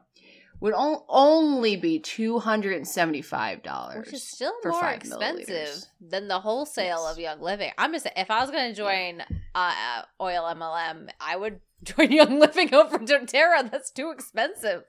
would 0.59 0.73
only 0.77 1.75
be 1.75 1.99
$275. 1.99 3.97
Which 3.99 4.13
is 4.13 4.23
still 4.23 4.53
more 4.63 4.87
expensive 4.89 5.83
than 6.01 6.27
the 6.27 6.39
wholesale 6.39 7.03
Yes. 7.03 7.11
of 7.13 7.19
Young 7.19 7.41
Living. 7.41 7.71
I'm 7.77 7.93
just 7.93 8.07
if 8.15 8.31
I 8.31 8.41
was 8.41 8.49
going 8.51 8.69
to 8.69 8.75
join 8.75 9.23
uh, 9.55 10.01
Oil 10.21 10.43
MLM, 10.55 11.09
I 11.19 11.35
would 11.35 11.59
join 11.83 12.11
Young 12.11 12.39
Living 12.39 12.73
over 12.73 12.97
doTERRA. 12.99 13.69
That's 13.71 13.91
too 13.91 14.11
expensive. 14.11 14.83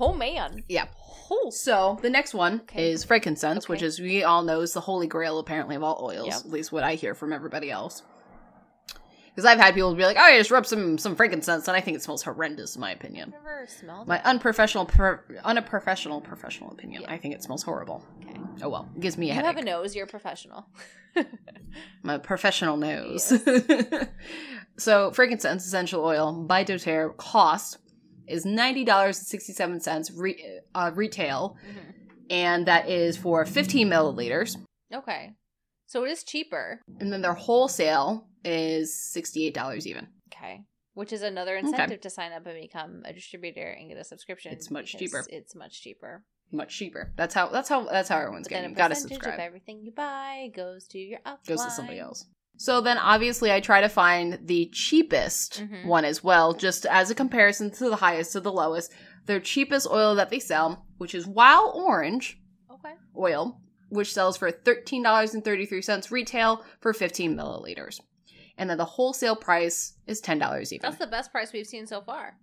Oh 0.00 0.12
man. 0.12 0.62
Yeah. 0.68 0.86
Oh. 1.30 1.50
So 1.50 1.98
the 2.02 2.10
next 2.10 2.34
one 2.34 2.60
Okay. 2.62 2.90
is 2.92 3.04
frankincense, 3.04 3.68
which 3.68 3.82
is 3.82 3.98
we 3.98 4.22
all 4.22 4.42
know 4.42 4.60
is 4.60 4.72
the 4.72 4.80
holy 4.80 5.06
grail 5.08 5.38
apparently 5.38 5.74
of 5.76 5.82
all 5.82 6.00
oils. 6.02 6.26
Yep. 6.28 6.36
At 6.36 6.50
least 6.50 6.72
what 6.72 6.84
I 6.84 6.94
hear 6.94 7.14
from 7.14 7.32
everybody 7.32 7.70
else. 7.70 8.02
Because 9.38 9.52
I've 9.52 9.60
had 9.60 9.72
people 9.76 9.94
be 9.94 10.02
like, 10.04 10.16
"Oh, 10.18 10.20
I 10.22 10.36
just 10.36 10.50
rub 10.50 10.66
some 10.66 10.98
some 10.98 11.14
frankincense," 11.14 11.68
and 11.68 11.76
I 11.76 11.80
think 11.80 11.96
it 11.96 12.02
smells 12.02 12.24
horrendous, 12.24 12.74
in 12.74 12.80
my 12.80 12.90
opinion. 12.90 13.32
i 13.32 13.36
Never 13.36 13.66
smelled 13.68 14.08
My 14.08 14.20
unprofessional, 14.24 14.84
per, 14.84 15.22
unprofessional, 15.44 16.20
professional 16.20 16.72
opinion. 16.72 17.02
Yeah. 17.02 17.12
I 17.12 17.18
think 17.18 17.34
it 17.36 17.44
smells 17.44 17.62
horrible. 17.62 18.04
Okay. 18.24 18.36
Oh 18.62 18.68
well, 18.68 18.88
it 18.96 19.00
gives 19.00 19.16
me 19.16 19.26
a 19.26 19.28
You 19.28 19.34
headache. 19.34 19.46
have 19.54 19.56
a 19.58 19.64
nose. 19.64 19.94
You're 19.94 20.06
a 20.06 20.08
professional. 20.08 20.66
My 22.02 22.18
professional 22.18 22.76
nose. 22.78 23.32
so, 24.76 25.12
frankincense 25.12 25.64
essential 25.64 26.04
oil 26.04 26.32
by 26.32 26.64
doTERRA 26.64 27.16
cost 27.16 27.78
is 28.26 28.44
ninety 28.44 28.84
dollars 28.84 29.18
and 29.18 29.26
sixty 29.28 29.52
seven 29.52 29.78
cents 29.78 30.10
re- 30.10 30.62
uh, 30.74 30.90
retail, 30.96 31.56
Mhm. 31.64 31.94
and 32.30 32.66
that 32.66 32.88
is 32.88 33.16
for 33.16 33.46
fifteen 33.46 33.88
milliliters. 33.88 34.56
Okay. 34.92 35.34
So 35.86 36.04
it 36.04 36.10
is 36.10 36.22
cheaper. 36.22 36.82
And 37.00 37.10
then 37.12 37.22
their 37.22 37.32
wholesale 37.34 38.27
is 38.44 38.94
sixty 38.98 39.46
eight 39.46 39.54
dollars 39.54 39.86
even. 39.86 40.08
Okay. 40.32 40.62
Which 40.94 41.12
is 41.12 41.22
another 41.22 41.56
incentive 41.56 42.00
to 42.02 42.10
sign 42.10 42.32
up 42.32 42.44
and 42.46 42.60
become 42.60 43.02
a 43.04 43.12
distributor 43.12 43.68
and 43.68 43.88
get 43.88 43.98
a 43.98 44.04
subscription. 44.04 44.52
It's 44.52 44.70
much 44.70 44.96
cheaper. 44.96 45.24
It's 45.28 45.54
much 45.54 45.80
cheaper. 45.82 46.24
Much 46.50 46.76
cheaper. 46.76 47.12
That's 47.16 47.34
how. 47.34 47.48
That's 47.48 47.68
how. 47.68 47.84
That's 47.84 48.08
how 48.08 48.18
everyone's 48.18 48.48
But 48.48 48.54
getting. 48.54 48.70
You 48.70 48.76
gotta 48.76 48.94
subscribe. 48.96 49.34
of 49.34 49.40
everything 49.40 49.80
you 49.82 49.92
buy 49.92 50.50
goes 50.56 50.86
to 50.88 50.98
your 50.98 51.20
upline. 51.20 51.46
goes 51.46 51.64
to 51.64 51.70
somebody 51.70 51.98
else. 52.00 52.26
So 52.56 52.80
then 52.80 52.98
obviously 52.98 53.52
I 53.52 53.60
try 53.60 53.80
to 53.82 53.88
find 53.88 54.40
the 54.44 54.66
cheapest 54.72 55.60
Mhm. 55.62 55.86
one 55.86 56.04
as 56.04 56.24
well, 56.24 56.54
just 56.54 56.84
as 56.86 57.08
a 57.10 57.14
comparison 57.14 57.70
to 57.72 57.88
the 57.88 57.96
highest 57.96 58.32
to 58.32 58.40
the 58.40 58.50
lowest. 58.50 58.92
Their 59.26 59.38
cheapest 59.38 59.86
oil 59.88 60.16
that 60.16 60.30
they 60.30 60.40
sell, 60.40 60.84
which 60.96 61.14
is 61.14 61.24
Wild 61.28 61.70
Orange 61.76 62.40
Okay. 62.68 62.94
oil, 63.16 63.60
which 63.90 64.12
sells 64.12 64.36
for 64.36 64.50
$13.33 64.50 66.10
retail 66.10 66.64
for 66.80 66.92
15 66.92 67.36
milliliters. 67.36 68.00
And 68.58 68.68
then 68.68 68.76
the 68.76 68.84
wholesale 68.84 69.36
price 69.36 69.94
is 70.06 70.20
$10 70.20 70.72
even. 70.72 70.82
That's 70.82 70.98
the 70.98 71.06
best 71.06 71.30
price 71.32 71.52
we've 71.52 71.66
seen 71.66 71.86
so 71.86 72.00
far. 72.02 72.36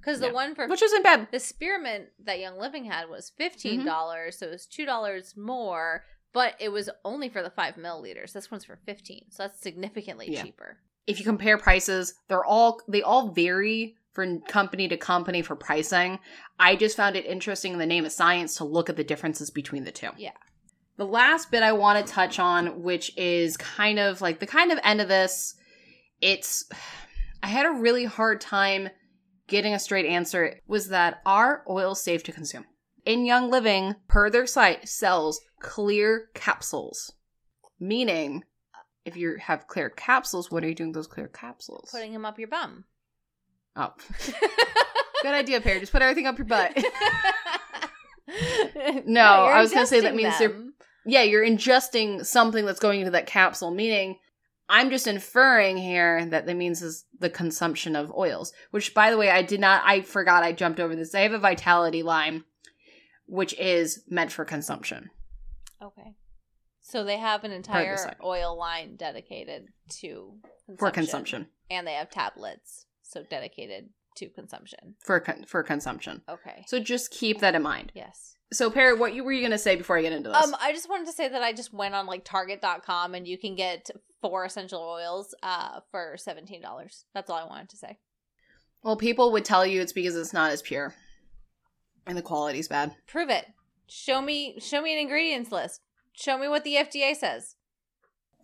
Because 0.00 0.20
the 0.20 0.26
Yeah. 0.26 0.32
one 0.32 0.54
for 0.54 0.68
which 0.68 0.82
isn't 0.82 1.02
bad. 1.02 1.28
the 1.32 1.40
spearmint 1.40 2.08
that 2.24 2.38
Young 2.38 2.58
Living 2.58 2.84
had 2.84 3.08
was 3.08 3.30
fifteen 3.36 3.78
Mm-hmm. 3.80 3.88
dollars, 3.88 4.38
so 4.38 4.46
it 4.46 4.50
was 4.50 4.66
two 4.66 4.84
dollars 4.86 5.34
more, 5.36 6.04
but 6.32 6.54
it 6.60 6.68
was 6.68 6.88
only 7.04 7.28
for 7.28 7.42
the 7.42 7.50
five 7.50 7.74
milliliters. 7.76 8.32
This 8.32 8.48
one's 8.50 8.64
for 8.64 8.76
fifteen, 8.86 9.24
so 9.30 9.42
that's 9.44 9.60
significantly 9.60 10.26
Yeah. 10.30 10.42
cheaper. 10.44 10.78
If 11.08 11.18
you 11.18 11.24
compare 11.24 11.58
prices, 11.58 12.14
they're 12.28 12.44
all 12.44 12.80
they 12.86 13.02
all 13.02 13.30
vary 13.30 13.96
from 14.12 14.40
company 14.42 14.86
to 14.88 14.96
company 14.96 15.42
for 15.42 15.56
pricing. 15.56 16.18
I 16.58 16.76
just 16.76 16.96
found 16.96 17.16
it 17.16 17.26
interesting 17.26 17.72
in 17.72 17.78
the 17.80 17.86
name 17.86 18.04
of 18.04 18.12
science 18.12 18.54
to 18.56 18.64
look 18.64 18.88
at 18.88 18.96
the 18.96 19.04
differences 19.04 19.50
between 19.50 19.82
the 19.84 19.92
two. 19.92 20.10
Yeah. 20.16 20.30
The 20.98 21.04
last 21.06 21.50
bit 21.50 21.62
I 21.62 21.72
want 21.72 22.04
to 22.06 22.12
touch 22.12 22.38
on, 22.38 22.82
which 22.82 23.16
is 23.18 23.56
kind 23.56 23.98
of 23.98 24.20
like 24.20 24.40
the 24.40 24.46
kind 24.46 24.72
of 24.72 24.78
end 24.82 25.00
of 25.00 25.08
this, 25.08 25.54
it's 26.20 26.64
I 27.42 27.48
had 27.48 27.66
a 27.66 27.70
really 27.70 28.04
hard 28.06 28.40
time 28.40 28.88
getting 29.46 29.74
a 29.74 29.78
straight 29.78 30.06
answer 30.06 30.60
was 30.66 30.88
that 30.88 31.20
are 31.26 31.62
oils 31.68 32.02
safe 32.02 32.22
to 32.24 32.32
consume? 32.32 32.64
In 33.04 33.24
Young 33.26 33.50
Living, 33.50 33.94
per 34.08 34.30
their 34.30 34.46
site, 34.46 34.88
sells 34.88 35.40
clear 35.60 36.28
capsules. 36.34 37.12
Meaning, 37.78 38.42
if 39.04 39.16
you 39.16 39.36
have 39.38 39.68
clear 39.68 39.90
capsules, 39.90 40.50
what 40.50 40.64
are 40.64 40.68
you 40.68 40.74
doing 40.74 40.88
with 40.90 40.96
those 40.96 41.06
clear 41.06 41.28
capsules? 41.28 41.90
Putting 41.92 42.12
them 42.14 42.24
up 42.24 42.38
your 42.38 42.48
bum. 42.48 42.84
oh, 43.76 43.92
good 45.22 45.34
idea, 45.34 45.60
Perry. 45.60 45.78
Just 45.78 45.92
put 45.92 46.02
everything 46.02 46.26
up 46.26 46.38
your 46.38 46.46
butt. 46.46 46.76
no, 49.06 49.20
I 49.22 49.60
was 49.60 49.72
gonna 49.72 49.86
say 49.86 50.00
that 50.00 50.14
means 50.14 50.38
they're- 50.38 50.62
yeah, 51.06 51.22
you're 51.22 51.46
ingesting 51.46 52.24
something 52.24 52.66
that's 52.66 52.80
going 52.80 53.00
into 53.00 53.12
that 53.12 53.26
capsule, 53.26 53.70
meaning 53.70 54.18
I'm 54.68 54.90
just 54.90 55.06
inferring 55.06 55.76
here 55.76 56.26
that 56.26 56.46
that 56.46 56.56
means 56.56 56.82
is 56.82 57.04
the 57.18 57.30
consumption 57.30 57.94
of 57.94 58.12
oils, 58.12 58.52
which 58.72 58.94
by 58.94 59.10
the 59.10 59.16
way, 59.18 59.30
I 59.30 59.42
did 59.42 59.60
not 59.60 59.82
I 59.84 60.00
forgot 60.02 60.42
I 60.42 60.52
jumped 60.52 60.80
over 60.80 60.96
this. 60.96 61.14
I 61.14 61.20
have 61.20 61.32
a 61.32 61.38
vitality 61.38 62.02
line 62.02 62.44
which 63.28 63.52
is 63.58 64.02
meant 64.08 64.30
for 64.32 64.44
consumption. 64.44 65.10
Okay. 65.82 66.14
So 66.80 67.02
they 67.02 67.18
have 67.18 67.42
an 67.42 67.50
entire 67.50 67.96
oil 68.22 68.56
line 68.56 68.94
dedicated 68.94 69.66
to 70.00 70.34
consumption. 70.66 70.78
For 70.78 70.90
consumption. 70.92 71.46
And 71.68 71.86
they 71.86 71.94
have 71.94 72.10
tablets, 72.10 72.86
so 73.02 73.24
dedicated 73.28 73.88
to 74.18 74.28
consumption. 74.28 74.94
For 75.04 75.18
con- 75.18 75.44
for 75.46 75.64
consumption. 75.64 76.22
Okay. 76.28 76.64
So 76.68 76.78
just 76.78 77.10
keep 77.10 77.40
that 77.40 77.56
in 77.56 77.62
mind. 77.62 77.90
yes. 77.94 78.35
So 78.52 78.70
Perry, 78.70 78.94
what 78.96 79.12
you 79.14 79.24
were 79.24 79.32
you 79.32 79.42
gonna 79.42 79.58
say 79.58 79.74
before 79.76 79.98
I 79.98 80.02
get 80.02 80.12
into 80.12 80.28
this? 80.30 80.44
Um, 80.44 80.54
I 80.60 80.72
just 80.72 80.88
wanted 80.88 81.06
to 81.06 81.12
say 81.12 81.28
that 81.28 81.42
I 81.42 81.52
just 81.52 81.72
went 81.74 81.94
on 81.94 82.06
like 82.06 82.24
Target.com 82.24 83.14
and 83.14 83.26
you 83.26 83.36
can 83.38 83.56
get 83.56 83.90
four 84.22 84.44
essential 84.44 84.80
oils 84.80 85.34
uh 85.42 85.80
for 85.90 86.16
seventeen 86.16 86.62
dollars. 86.62 87.04
That's 87.14 87.28
all 87.28 87.38
I 87.38 87.44
wanted 87.44 87.70
to 87.70 87.76
say. 87.76 87.98
well, 88.82 88.96
people 88.96 89.32
would 89.32 89.44
tell 89.44 89.66
you 89.66 89.80
it's 89.80 89.92
because 89.92 90.14
it's 90.16 90.32
not 90.32 90.52
as 90.52 90.62
pure. 90.62 90.94
And 92.06 92.16
the 92.16 92.22
quality's 92.22 92.68
bad. 92.68 92.94
Prove 93.08 93.30
it. 93.30 93.46
Show 93.88 94.20
me 94.22 94.58
show 94.60 94.80
me 94.80 94.92
an 94.92 95.00
ingredients 95.00 95.50
list. 95.50 95.80
Show 96.12 96.38
me 96.38 96.46
what 96.48 96.62
the 96.62 96.76
FDA 96.76 97.16
says. 97.16 97.56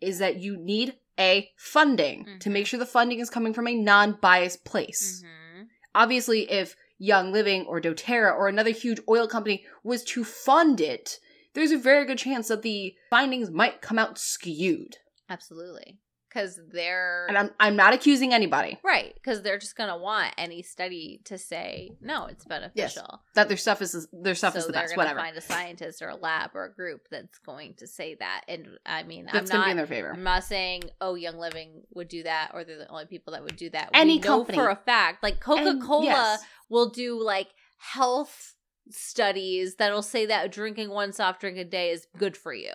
is 0.00 0.18
that 0.18 0.36
you 0.40 0.56
need 0.56 0.94
a 1.18 1.50
funding 1.56 2.24
to 2.40 2.50
Mhm. 2.50 2.52
make 2.52 2.66
sure 2.66 2.78
the 2.78 2.84
funding 2.86 3.20
is 3.20 3.30
coming 3.30 3.54
from 3.54 3.66
a 3.66 3.74
non-biased 3.74 4.64
place. 4.64 5.22
Mm-hmm. 5.24 5.62
Obviously, 5.94 6.50
if 6.50 6.76
Young 6.98 7.32
Living 7.32 7.64
or 7.66 7.80
doTERRA 7.80 8.34
or 8.34 8.48
another 8.48 8.70
huge 8.70 9.00
oil 9.08 9.26
company 9.26 9.64
was 9.82 10.04
to 10.04 10.24
fund 10.24 10.80
it, 10.80 11.18
there's 11.54 11.70
a 11.70 11.78
very 11.78 12.04
good 12.04 12.18
chance 12.18 12.48
that 12.48 12.62
the 12.62 12.94
findings 13.08 13.50
might 13.50 13.80
come 13.80 13.98
out 13.98 14.18
skewed. 14.18 14.96
Absolutely. 15.28 15.98
Because 16.36 16.60
they're 16.70 17.24
And 17.28 17.38
I'm 17.38 17.50
I'm 17.58 17.76
not 17.76 17.94
accusing 17.94 18.34
anybody 18.34 18.78
right. 18.84 19.14
Because 19.14 19.40
they're 19.42 19.58
just 19.58 19.74
gonna 19.76 19.96
want 19.96 20.34
any 20.36 20.60
study 20.62 21.20
to 21.24 21.38
say 21.38 21.92
no, 22.00 22.26
it's 22.26 22.44
beneficial. 22.44 23.22
that 23.34 23.48
their 23.48 23.56
stuff 23.56 23.80
is 23.80 24.06
their 24.12 24.34
stuff 24.34 24.52
so 24.52 24.58
is 24.58 24.66
the 24.66 24.72
they're 24.72 24.82
best. 24.82 24.94
gonna 24.96 25.06
Whatever. 25.08 25.20
find 25.20 25.36
a 25.36 25.40
scientist 25.40 26.02
or 26.02 26.08
a 26.10 26.16
lab 26.16 26.50
or 26.54 26.64
a 26.66 26.72
group 26.74 27.08
that's 27.10 27.38
going 27.38 27.74
to 27.78 27.86
say 27.86 28.16
that. 28.16 28.42
And 28.48 28.68
I 28.84 29.02
mean, 29.02 29.28
That's 29.32 29.50
I'm 29.50 29.64
be 29.64 29.70
in 29.70 29.76
their 29.78 29.86
favor. 29.86 30.12
I'm 30.12 30.22
not 30.24 30.44
saying 30.44 30.90
oh, 31.00 31.14
Young 31.14 31.38
Living 31.38 31.82
would 31.94 32.08
do 32.08 32.22
that, 32.24 32.50
or 32.52 32.64
they're 32.64 32.78
the 32.78 32.88
only 32.90 33.06
people 33.06 33.32
that 33.32 33.42
would 33.42 33.56
do 33.56 33.70
that. 33.70 33.90
Any 33.94 34.14
we 34.14 34.18
know 34.20 34.28
company. 34.38 34.58
for 34.58 34.68
a 34.68 34.76
fact, 34.76 35.22
like 35.22 35.40
Coca 35.40 35.78
Cola 35.82 36.04
yes. 36.04 36.42
will 36.68 36.90
do 36.90 37.22
like 37.22 37.48
health 37.78 38.54
studies 38.90 39.76
that'll 39.76 40.02
say 40.02 40.26
that 40.26 40.52
drinking 40.52 40.90
one 40.90 41.12
soft 41.12 41.40
drink 41.40 41.56
a 41.58 41.64
day 41.64 41.90
is 41.90 42.06
good 42.18 42.36
for 42.36 42.52
you. 42.54 42.72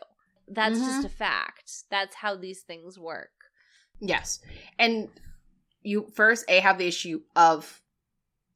That's 0.48 0.78
Mhm. 0.80 0.86
just 0.86 1.06
a 1.06 1.10
fact. 1.10 1.72
That's 1.90 2.16
how 2.16 2.36
these 2.36 2.62
things 2.62 3.00
work. 3.00 3.30
Yes. 4.02 4.40
And 4.78 5.10
you 5.82 6.08
first 6.14 6.44
a 6.50 6.60
have 6.60 6.78
the 6.78 6.88
issue 6.88 7.22
of 7.36 7.82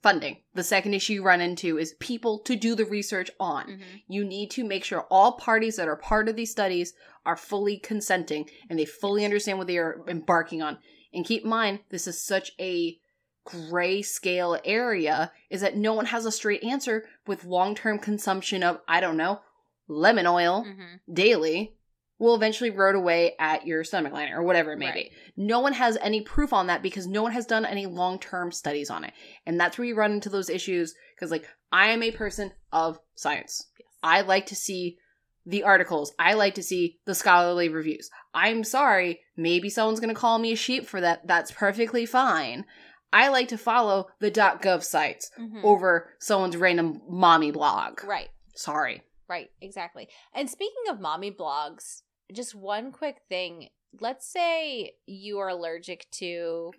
funding. 0.01 0.37
The 0.53 0.63
second 0.63 0.93
issue 0.93 1.13
you 1.13 1.23
run 1.23 1.41
into 1.41 1.77
is 1.79 1.95
people 1.99 2.39
to 2.39 2.55
do 2.55 2.75
the 2.75 2.85
research 2.85 3.31
on. 3.39 3.65
Mhm. 3.67 4.03
You 4.07 4.23
need 4.23 4.51
to 4.51 4.63
make 4.63 4.83
sure 4.83 5.07
all 5.09 5.33
parties 5.33 5.77
that 5.77 5.87
are 5.87 5.95
part 5.95 6.29
of 6.29 6.35
these 6.35 6.51
studies 6.51 6.93
are 7.25 7.35
fully 7.37 7.77
consenting 7.77 8.47
and 8.69 8.77
they 8.77 8.85
fully 8.85 9.25
understand 9.25 9.57
what 9.57 9.65
they 9.67 9.77
are 9.79 10.03
embarking 10.07 10.61
on. 10.61 10.77
And 11.13 11.25
keep 11.25 11.43
in 11.43 11.49
mind, 11.49 11.79
this 11.89 12.05
is 12.05 12.21
such 12.21 12.51
a 12.59 12.99
gray 13.45 14.01
scale 14.01 14.59
area 14.65 15.31
is 15.49 15.61
that 15.61 15.77
no 15.77 15.93
one 15.93 16.07
has 16.07 16.25
a 16.25 16.31
straight 16.31 16.63
answer 16.63 17.07
with 17.25 17.45
long-term 17.45 17.99
consumption 17.99 18.61
of 18.63 18.81
I 18.87 18.99
don't 18.99 19.17
know, 19.17 19.41
lemon 19.87 20.27
oil 20.27 20.65
Mhm. 20.65 20.99
daily 21.11 21.75
will 22.19 22.35
eventually 22.35 22.69
rot 22.69 22.95
away 22.95 23.35
at 23.39 23.67
your 23.67 23.83
stomach 23.83 24.13
liner 24.13 24.39
or 24.39 24.43
whatever 24.43 24.71
it 24.73 24.77
may 24.79 24.85
Right. 24.87 25.11
be. 25.11 25.11
No 25.35 25.59
one 25.59 25.73
has 25.73 25.97
any 26.01 26.21
proof 26.21 26.53
on 26.53 26.67
that 26.67 26.81
because 26.81 27.07
no 27.07 27.21
one 27.21 27.33
has 27.33 27.45
done 27.45 27.65
any 27.65 27.85
long-term 27.85 28.51
studies 28.51 28.89
on 28.89 29.03
it. 29.03 29.13
And 29.45 29.59
that's 29.59 29.77
where 29.77 29.85
you 29.85 29.95
run 29.95 30.13
into 30.13 30.29
those 30.29 30.49
issues 30.49 30.95
because 31.15 31.29
like 31.31 31.45
I 31.71 31.87
am 31.89 32.01
a 32.03 32.11
person 32.11 32.53
of 32.71 32.99
science. 33.15 33.67
Yes. 33.79 33.87
I 34.01 34.21
like 34.21 34.45
to 34.47 34.55
see 34.55 34.97
the 35.45 35.63
articles. 35.63 36.13
I 36.17 36.33
like 36.33 36.55
to 36.55 36.63
see 36.63 36.99
the 37.05 37.13
scholarly 37.13 37.69
reviews. 37.69 38.09
I'm 38.33 38.63
sorry, 38.63 39.21
maybe 39.37 39.69
someone's 39.69 39.99
going 39.99 40.13
to 40.13 40.19
call 40.19 40.39
me 40.39 40.53
a 40.53 40.55
sheep 40.55 40.87
for 40.87 41.01
that. 41.01 41.27
That's 41.27 41.51
perfectly 41.51 42.05
fine. 42.05 42.65
I 43.13 43.27
like 43.27 43.49
to 43.49 43.57
follow 43.57 44.07
the 44.19 44.31
.gov 44.31 44.83
sites 44.83 45.29
Mhm. 45.39 45.63
over 45.63 46.13
someone's 46.19 46.57
random 46.57 47.01
mommy 47.07 47.51
blog. 47.51 48.03
Right. 48.03 48.29
Sorry. 48.55 49.03
Right, 49.27 49.49
exactly. 49.61 50.07
And 50.33 50.49
speaking 50.49 50.83
of 50.89 50.99
mommy 50.99 51.31
blogs, 51.31 52.01
just 52.33 52.55
one 52.55 52.91
quick 52.91 53.17
thing. 53.29 53.69
Let's 53.99 54.27
say 54.27 54.93
you 55.05 55.39
are 55.39 55.49
allergic 55.49 56.07
to 56.13 56.71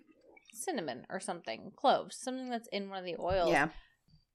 cinnamon 0.53 1.05
or 1.09 1.19
something, 1.19 1.71
cloves, 1.75 2.17
something 2.17 2.49
that's 2.49 2.67
in 2.71 2.89
one 2.89 2.99
of 2.99 3.05
the 3.05 3.15
oils. 3.19 3.49
Yeah. 3.51 3.69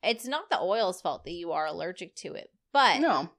It's 0.02 0.26
not 0.26 0.50
the 0.50 0.60
oil's 0.60 1.00
fault 1.00 1.24
that 1.24 1.32
you 1.32 1.52
are 1.52 1.66
allergic 1.66 2.14
to 2.16 2.34
it, 2.34 2.50
but 2.72 3.00
No. 3.00 3.30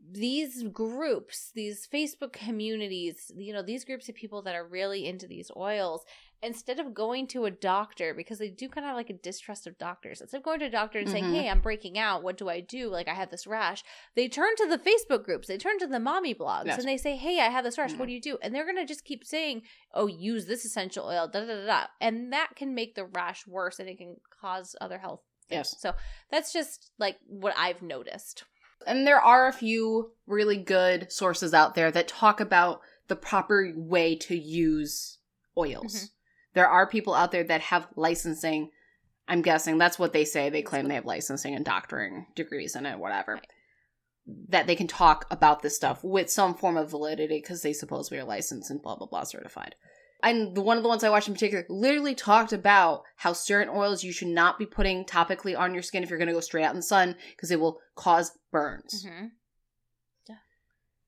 these 0.00 0.64
groups, 0.64 1.52
these 1.54 1.86
Facebook 1.92 2.32
communities, 2.32 3.30
you 3.36 3.52
know, 3.52 3.62
these 3.62 3.84
groups 3.84 4.08
of 4.08 4.14
people 4.16 4.42
that 4.42 4.54
are 4.56 4.66
really 4.66 5.06
into 5.06 5.26
these 5.28 5.50
oils, 5.56 6.04
instead 6.42 6.78
of 6.78 6.94
going 6.94 7.26
to 7.28 7.44
a 7.46 7.50
doctor, 7.50 8.14
because 8.14 8.38
they 8.38 8.48
do 8.48 8.68
kind 8.68 8.86
of 8.86 8.94
like 8.94 9.10
a 9.10 9.14
distrust 9.14 9.66
of 9.66 9.76
doctors, 9.78 10.20
instead 10.20 10.36
of 10.38 10.42
going 10.44 10.60
to 10.60 10.66
a 10.66 10.70
doctor 10.70 10.98
and 10.98 11.08
saying, 11.08 11.24
Mhm. 11.24 11.34
hey, 11.34 11.48
I'm 11.48 11.60
breaking 11.60 11.98
out, 11.98 12.22
what 12.22 12.36
do 12.36 12.48
I 12.48 12.60
do? 12.60 12.88
Like, 12.88 13.08
I 13.08 13.14
have 13.14 13.30
this 13.30 13.46
rash, 13.46 13.82
they 14.14 14.28
turn 14.28 14.54
to 14.56 14.66
the 14.68 14.78
Facebook 14.78 15.24
groups, 15.24 15.48
they 15.48 15.58
turn 15.58 15.78
to 15.80 15.86
the 15.86 15.98
mommy 15.98 16.34
blogs, 16.34 16.66
Yes. 16.66 16.78
and 16.78 16.86
they 16.88 16.96
say, 16.96 17.16
hey, 17.16 17.40
I 17.40 17.48
have 17.48 17.64
this 17.64 17.76
rash, 17.78 17.92
Mhm. 17.92 17.98
what 17.98 18.06
do 18.06 18.12
you 18.12 18.20
do? 18.20 18.38
And 18.40 18.54
they're 18.54 18.64
going 18.64 18.76
to 18.76 18.84
just 18.84 19.04
keep 19.04 19.24
saying, 19.24 19.62
oh, 19.94 20.06
use 20.06 20.46
this 20.46 20.64
essential 20.64 21.06
oil, 21.06 21.26
da 21.26 21.40
da 21.40 21.46
da 21.46 21.66
da. 21.66 21.86
And 22.00 22.32
that 22.32 22.54
can 22.54 22.74
make 22.74 22.94
the 22.94 23.06
rash 23.06 23.46
worse 23.46 23.78
and 23.80 23.88
it 23.88 23.98
can 23.98 24.16
cause 24.40 24.76
other 24.80 24.98
health. 24.98 25.22
things. 25.48 25.70
Yes. 25.72 25.80
So 25.80 25.94
that's 26.30 26.52
just 26.52 26.90
like 26.98 27.16
what 27.26 27.54
I've 27.56 27.80
noticed. 27.80 28.44
And 28.86 29.06
there 29.06 29.18
are 29.20 29.48
a 29.48 29.52
few 29.54 30.12
really 30.26 30.58
good 30.58 31.10
sources 31.10 31.54
out 31.54 31.74
there 31.74 31.90
that 31.90 32.06
talk 32.06 32.38
about 32.38 32.82
the 33.06 33.16
proper 33.16 33.72
way 33.74 34.14
to 34.16 34.36
use 34.36 35.18
oils. 35.56 35.94
Mhm. 35.94 36.08
There 36.54 36.68
are 36.68 36.88
people 36.88 37.14
out 37.14 37.32
there 37.32 37.44
that 37.44 37.60
have 37.62 37.88
licensing. 37.96 38.70
I'm 39.26 39.42
guessing 39.42 39.78
that's 39.78 39.98
what 39.98 40.12
they 40.12 40.24
say. 40.24 40.50
They 40.50 40.62
claim 40.62 40.88
they 40.88 40.94
have 40.94 41.04
licensing 41.04 41.54
and 41.54 41.64
doctoring 41.64 42.26
degrees 42.34 42.74
in 42.74 42.86
it, 42.86 42.98
whatever. 42.98 43.40
That 44.48 44.66
they 44.66 44.76
can 44.76 44.86
talk 44.86 45.26
about 45.30 45.62
this 45.62 45.76
stuff 45.76 46.02
with 46.02 46.30
some 46.30 46.54
form 46.54 46.76
of 46.76 46.90
validity 46.90 47.38
because 47.40 47.62
they 47.62 47.72
suppose 47.72 48.10
we 48.10 48.18
are 48.18 48.24
licensed 48.24 48.70
and 48.70 48.82
blah, 48.82 48.96
blah, 48.96 49.06
blah 49.06 49.24
certified. 49.24 49.74
And 50.22 50.56
one 50.56 50.76
of 50.76 50.82
the 50.82 50.88
ones 50.88 51.04
I 51.04 51.10
watched 51.10 51.28
in 51.28 51.34
particular 51.34 51.64
literally 51.68 52.14
talked 52.14 52.52
about 52.52 53.02
how 53.16 53.32
certain 53.32 53.72
oils 53.72 54.02
you 54.02 54.12
should 54.12 54.28
not 54.28 54.58
be 54.58 54.66
putting 54.66 55.04
topically 55.04 55.56
on 55.56 55.72
your 55.72 55.82
skin 55.82 56.02
if 56.02 56.10
you're 56.10 56.18
going 56.18 56.28
to 56.28 56.34
go 56.34 56.40
straight 56.40 56.64
out 56.64 56.72
in 56.72 56.78
the 56.78 56.82
sun 56.82 57.14
because 57.36 57.50
it 57.50 57.60
will 57.60 57.78
cause 57.94 58.32
burns. 58.50 59.06
Mm-hmm. 59.06 59.26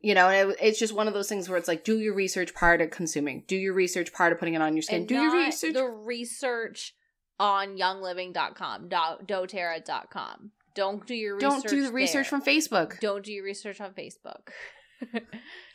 You 0.03 0.15
know, 0.15 0.29
and 0.29 0.51
it, 0.53 0.57
it's 0.63 0.79
just 0.79 0.95
one 0.95 1.09
of 1.09 1.15
those 1.15 1.29
things 1.29 1.49
where 1.49 1.59
it's 1.59 1.69
like, 1.69 1.85
do 1.85 1.99
your 1.99 2.15
research 2.15 2.55
prior 2.55 2.79
to 2.79 2.87
consuming. 2.87 3.45
Do 3.47 3.57
your 3.57 3.75
research 3.75 4.13
prior 4.13 4.31
to 4.31 4.37
putting 4.37 4.55
it 4.55 4.63
on 4.63 4.75
your 4.75 4.83
skin. 4.83 5.01
And 5.01 5.09
do 5.09 5.15
your 5.15 5.33
research. 5.33 5.75
The 5.75 5.85
research 5.85 6.95
on 7.39 7.77
youngliving.com, 7.77 8.89
do- 8.89 9.25
doterra.com. 9.27 10.53
Don't 10.75 11.07
do 11.07 11.15
your 11.15 11.35
research. 11.37 11.51
Don't 11.51 11.69
do 11.69 11.83
the 11.87 11.93
research 11.93 12.31
there. 12.31 12.39
from 12.41 12.43
Facebook. 12.43 12.99
Don't 13.01 13.25
do 13.25 13.33
your 13.33 13.45
research 13.45 13.81
on 13.81 13.93
Facebook. 13.93 14.49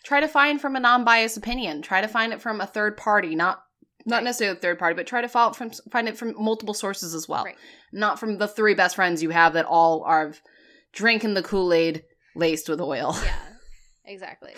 Try 0.03 0.19
to 0.19 0.27
find 0.27 0.61
from 0.61 0.75
a 0.75 0.79
non-biased 0.79 1.37
opinion. 1.37 1.81
Try 1.81 2.01
to 2.01 2.07
find 2.07 2.31
it 2.33 2.41
from 2.41 2.61
a 2.61 2.65
third 2.67 2.97
party, 2.97 3.35
not 3.35 3.61
not 4.07 4.17
Right. 4.17 4.23
necessarily 4.25 4.57
a 4.57 4.61
third 4.61 4.77
party, 4.77 4.93
but 4.95 5.07
try 5.07 5.21
to 5.21 5.27
follow 5.27 5.49
it 5.51 5.55
from 5.55 5.71
find 5.91 6.07
it 6.07 6.15
from 6.15 6.35
multiple 6.37 6.75
sources 6.75 7.15
as 7.15 7.27
well. 7.27 7.43
Right. 7.43 7.57
Not 7.91 8.19
from 8.19 8.37
the 8.37 8.47
three 8.47 8.75
best 8.75 8.95
friends 8.95 9.23
you 9.23 9.31
have 9.31 9.53
that 9.53 9.65
all 9.65 10.03
are 10.03 10.33
drinking 10.93 11.33
the 11.33 11.41
Kool-Aid 11.41 12.03
laced 12.35 12.69
with 12.69 12.79
oil. 12.79 13.15
yeah, 13.23 13.35
exactly. 14.05 14.53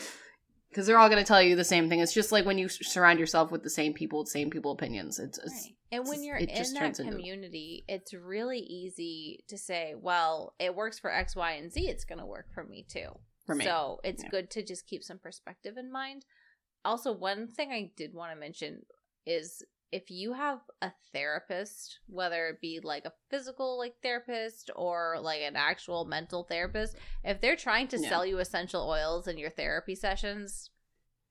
Because 0.70 0.86
they're 0.86 1.00
all 1.00 1.10
going 1.10 1.24
to 1.24 1.28
tell 1.28 1.42
you 1.42 1.56
the 1.56 1.64
same 1.64 1.88
thing. 1.90 2.00
It's 2.02 2.14
just 2.14 2.32
like 2.32 2.46
when 2.46 2.58
you 2.58 2.68
surround 2.70 3.20
yourself 3.20 3.52
with 3.52 3.64
the 3.64 3.70
same 3.70 3.94
people, 3.94 4.20
with 4.20 4.28
same 4.28 4.50
people 4.50 4.72
opinions. 4.72 5.18
It's, 5.18 5.38
it's 5.40 5.52
Right. 5.54 5.74
And 5.94 6.06
when 6.08 6.22
you're 6.24 6.36
it 6.36 6.50
in 6.50 6.56
just 6.58 6.74
that 6.74 6.80
turns 6.82 7.00
into- 7.00 7.14
community, 7.14 7.86
it's 7.88 8.14
really 8.14 8.60
easy 8.60 9.40
to 9.48 9.58
say, 9.58 9.96
well, 9.98 10.54
it 10.60 10.76
works 10.76 11.00
for 11.00 11.10
X, 11.10 11.36
Y, 11.36 11.52
and 11.54 11.72
Z. 11.72 11.88
It's 11.88 12.04
going 12.04 12.20
to 12.20 12.26
work 12.26 12.48
for 12.54 12.64
me 12.66 12.86
too. 12.90 13.08
for 13.46 13.56
me. 13.56 13.64
So 13.64 14.02
it's 14.04 14.24
Yeah. 14.24 14.30
good 14.30 14.52
to 14.52 14.64
just 14.66 14.86
keep 14.88 15.04
some 15.04 15.20
perspective 15.20 15.78
in 15.78 15.90
mind. 15.90 16.26
Also, 16.84 17.14
one 17.14 17.48
thing 17.48 17.72
I 17.72 17.92
did 17.96 18.14
want 18.14 18.34
to 18.34 18.38
mention 18.40 18.82
is 19.26 19.64
if 19.92 20.12
you 20.12 20.34
have 20.34 20.60
a 20.82 20.92
therapist, 21.14 22.00
whether 22.08 22.48
it 22.48 22.60
be 22.62 22.80
like 22.84 23.06
a 23.06 23.14
physical 23.30 23.78
like 23.78 23.96
therapist 24.04 24.70
or 24.76 25.18
like 25.22 25.42
an 25.42 25.56
actual 25.56 26.06
mental 26.06 26.44
therapist, 26.44 26.98
if 27.24 27.40
they're 27.42 27.56
trying 27.56 27.88
to 27.90 28.00
Yeah. 28.00 28.10
sell 28.10 28.26
you 28.26 28.40
essential 28.40 28.88
oils 28.90 29.28
in 29.28 29.38
your 29.38 29.50
therapy 29.50 29.96
sessions, 29.96 30.72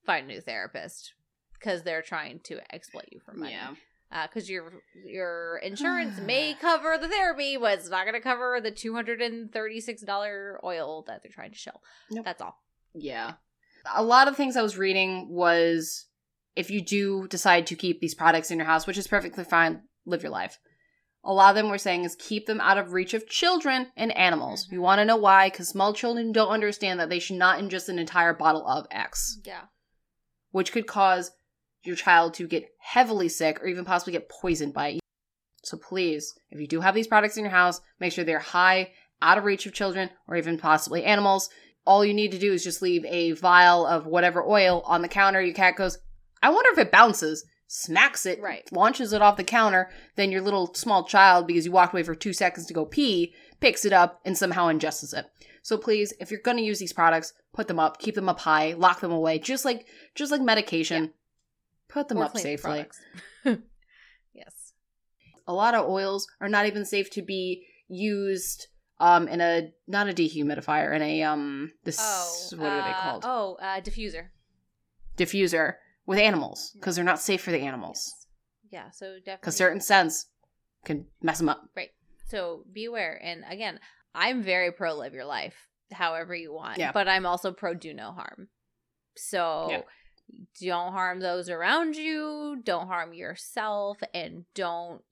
find 0.05 0.25
a 0.31 0.35
new 0.35 0.41
therapist 0.41 1.13
because 1.55 1.83
they're 1.83 2.03
trying 2.03 2.41
to 2.45 2.61
exploit 2.75 3.09
you 3.11 3.21
for 3.21 3.35
money 3.35 3.53
yeah. 3.53 3.75
Uh, 4.13 4.27
because 4.29 4.49
your 4.49 4.73
your 5.05 5.57
insurance 5.65 6.19
may 6.25 6.55
cover 6.55 6.97
the 6.97 7.09
therapy, 7.09 7.57
but 7.57 7.79
it's 7.79 7.91
not 7.91 8.05
going 8.05 8.15
to 8.15 8.21
cover 8.21 8.61
the 8.63 8.71
two 8.71 8.95
hundred 8.95 9.21
and 9.21 9.53
thirty 9.53 9.81
six 9.81 10.01
dollar 10.03 10.61
oil 10.65 11.03
that 11.09 11.23
they're 11.23 11.33
trying 11.33 11.51
to 11.53 11.59
sell. 11.59 11.83
Nope. 12.11 12.25
That's 12.25 12.41
all. 12.41 12.63
Yeah. 12.95 13.33
A 13.95 14.03
lot 14.05 14.29
of 14.29 14.37
things 14.37 14.57
I 14.57 14.63
was 14.63 14.79
reading 14.79 15.29
was 15.29 16.07
if 16.57 16.71
you 16.71 16.81
do 16.83 17.29
decide 17.29 17.67
to 17.69 17.75
keep 17.77 18.01
these 18.01 18.15
products 18.15 18.51
in 18.51 18.59
your 18.59 18.67
house, 18.67 18.87
which 18.87 18.99
is 18.99 19.07
perfectly 19.07 19.45
fine, 19.45 19.83
live 20.07 20.23
your 20.23 20.33
life. 20.33 20.59
A 21.23 21.33
lot 21.33 21.51
of 21.51 21.57
them 21.57 21.69
were 21.69 21.79
saying 21.79 22.05
is 22.05 22.17
keep 22.17 22.47
them 22.47 22.61
out 22.61 22.79
of 22.79 22.93
reach 22.93 23.13
of 23.13 23.29
children 23.29 23.89
and 23.97 24.17
animals. 24.17 24.67
Mhm. 24.67 24.73
You 24.73 24.81
want 24.81 25.01
to 25.01 25.05
know 25.05 25.17
why? 25.17 25.51
Because 25.51 25.69
small 25.69 25.93
children 25.93 26.33
don't 26.33 26.49
understand 26.49 26.99
that 27.01 27.09
they 27.09 27.19
should 27.19 27.37
not 27.37 27.59
ingest 27.59 27.89
an 27.89 27.99
entire 27.99 28.33
bottle 28.33 28.67
of 28.67 28.87
X, 28.91 29.39
Yeah. 29.45 29.63
which 30.51 30.73
could 30.73 30.87
cause 30.87 31.33
your 31.83 31.97
child 31.97 32.35
to 32.35 32.47
get 32.47 32.69
heavily 32.79 33.29
sick 33.29 33.61
or 33.63 33.67
even 33.67 33.85
possibly 33.85 34.13
get 34.13 34.29
poisoned 34.29 34.73
by 34.73 34.89
it. 34.89 35.01
So 35.65 35.77
please, 35.77 36.39
if 36.51 36.61
you 36.61 36.67
do 36.69 36.81
have 36.81 36.95
these 36.95 37.09
products 37.09 37.37
in 37.37 37.45
your 37.45 37.51
house, 37.51 37.81
make 37.99 38.13
sure 38.13 38.25
they're 38.25 38.39
high, 38.39 38.93
out 39.21 39.39
of 39.39 39.45
reach 39.45 39.67
of 39.67 39.73
children 39.73 40.11
or 40.29 40.37
even 40.37 40.59
possibly 40.59 41.05
animals. 41.05 41.51
All 41.85 42.05
you 42.05 42.15
need 42.15 42.31
to 42.33 42.39
do 42.39 42.53
is 42.53 42.63
just 42.65 42.83
leave 42.83 43.05
a 43.05 43.33
vial 43.33 43.85
of 43.87 44.07
whatever 44.07 44.45
oil 44.45 44.83
on 44.87 45.03
the 45.03 45.09
counter. 45.09 45.41
Your 45.41 45.55
cat 45.55 45.77
goes, 45.77 45.99
I 46.47 46.51
wonder 46.51 46.71
if 46.71 46.79
it 46.79 46.93
bounces, 46.93 47.45
smacks 47.67 48.25
it, 48.27 48.41
Right. 48.41 48.71
launches 48.73 49.13
it 49.13 49.21
off 49.21 49.37
the 49.37 49.43
counter. 49.45 49.91
Then 50.15 50.31
your 50.31 50.41
little 50.43 50.73
small 50.75 51.03
child, 51.05 51.47
because 51.49 51.67
you 51.67 51.73
walked 51.73 51.93
away 51.93 52.05
for 52.05 52.15
two 52.15 52.33
seconds 52.33 52.67
to 52.67 52.75
go 52.75 52.85
pee, 52.85 53.35
picks 53.61 53.85
it 53.85 53.93
up 53.93 54.21
and 54.25 54.39
somehow 54.39 54.69
ingests 54.69 55.13
it. 55.13 55.27
So 55.63 55.77
please, 55.77 56.13
if 56.21 56.31
you're 56.31 56.41
going 56.41 56.59
to 56.59 56.63
use 56.63 56.79
these 56.79 56.93
products, 56.93 57.33
put 57.53 57.67
them 57.67 57.81
up, 57.81 57.99
keep 57.99 58.15
them 58.15 58.29
up 58.29 58.39
high, 58.41 58.75
lock 58.75 59.01
them 59.01 59.11
away, 59.11 59.41
just 59.41 59.65
like 59.65 59.87
just 60.15 60.31
like 60.31 60.41
medication. 60.41 61.13
Put 61.89 62.07
them 62.09 62.19
Or 62.19 62.25
up 62.27 62.39
safely. 62.39 62.87
yes. 64.33 64.73
a 65.47 65.53
lot 65.53 65.75
of 65.75 65.89
oils 65.89 66.29
are 66.41 66.49
not 66.49 66.67
even 66.67 66.85
safe 66.85 67.11
to 67.11 67.23
be 67.23 67.67
used 67.89 68.69
um 68.99 69.29
in 69.29 69.41
a 69.41 69.73
not 69.87 70.09
a 70.09 70.13
dehumidifier 70.13 70.95
in 70.95 71.03
a 71.03 71.23
um 71.23 71.73
this 71.85 71.99
Oh. 72.01 72.57
what 72.57 72.71
are 72.73 72.83
they 72.83 72.91
uh, 72.91 73.01
called 73.03 73.25
Oh, 73.27 73.57
uh, 73.61 73.81
diffuser. 73.81 74.29
diffuser 75.17 75.75
with 76.07 76.19
animals 76.19 76.73
because 76.75 76.95
they're 76.97 77.05
not 77.05 77.21
safe 77.21 77.43
for 77.43 77.51
the 77.51 77.61
animals 77.61 78.13
Yes. 78.71 78.73
Yeah. 78.73 78.91
So 78.91 79.07
definitely. 79.19 79.39
because 79.41 79.57
certain 79.57 79.81
scents 79.81 80.27
can 80.85 81.07
mess 81.23 81.39
them 81.39 81.49
up 81.49 81.63
Right. 81.77 81.91
So 82.29 82.65
be 82.73 82.85
aware. 82.87 83.21
And 83.23 83.45
again, 83.49 83.79
I'm 84.15 84.43
very 84.43 84.73
pro 84.73 84.95
live 84.95 85.15
your 85.15 85.25
life 85.25 85.55
however 85.93 86.35
you 86.35 86.53
want. 86.53 86.79
Yeah. 86.79 86.91
But 86.93 87.07
I'm 87.09 87.27
also 87.27 87.53
pro 87.53 87.75
do 87.75 87.95
no 87.95 88.11
harm. 88.13 88.49
So 89.17 89.69
Yeah. 89.71 89.83
don't 90.61 90.93
harm 90.93 91.21
those 91.21 91.49
around 91.49 91.95
you, 91.97 92.61
don't 92.65 92.89
harm 92.89 93.15
yourself, 93.15 93.99
and 94.13 94.45
don't 94.55 95.03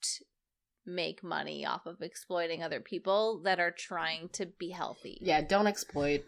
make 0.87 1.23
money 1.23 1.65
off 1.65 1.87
of 1.87 2.03
exploiting 2.03 2.63
other 2.63 2.81
people 2.81 3.41
that 3.45 3.59
are 3.61 3.71
trying 3.71 4.29
to 4.31 4.45
be 4.47 4.71
healthy. 4.71 5.19
yeah 5.23 5.41
don't 5.41 5.67
exploit 5.67 6.23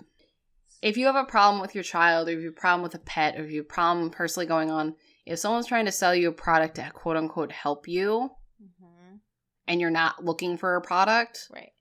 if 0.87 0.97
you 0.97 1.07
have 1.07 1.17
a 1.17 1.25
problem 1.25 1.61
with 1.61 1.75
your 1.75 1.83
child 1.85 2.29
or 2.29 2.33
if 2.33 2.39
you 2.39 2.45
have 2.47 2.53
a 2.55 2.61
problem 2.61 2.83
with 2.83 2.95
a 2.95 2.99
pet 3.01 3.37
or 3.37 3.45
if 3.45 3.51
you 3.51 3.59
have 3.59 3.67
a 3.67 3.75
problem 3.75 4.09
personally 4.11 4.47
going 4.47 4.71
on 4.71 4.95
if 5.27 5.39
someone's 5.39 5.67
trying 5.67 5.85
to 5.87 5.93
sell 5.93 6.15
you 6.15 6.29
a 6.29 6.33
product 6.33 6.77
to 6.77 6.89
quote 6.95 7.17
unquote 7.17 7.51
help 7.51 7.89
you 7.89 8.31
Mhm. 8.63 9.21
and 9.67 9.81
you're 9.81 9.91
not 9.91 10.25
looking 10.25 10.57
for 10.57 10.77
a 10.77 10.81
product, 10.81 11.49
Right. 11.51 11.73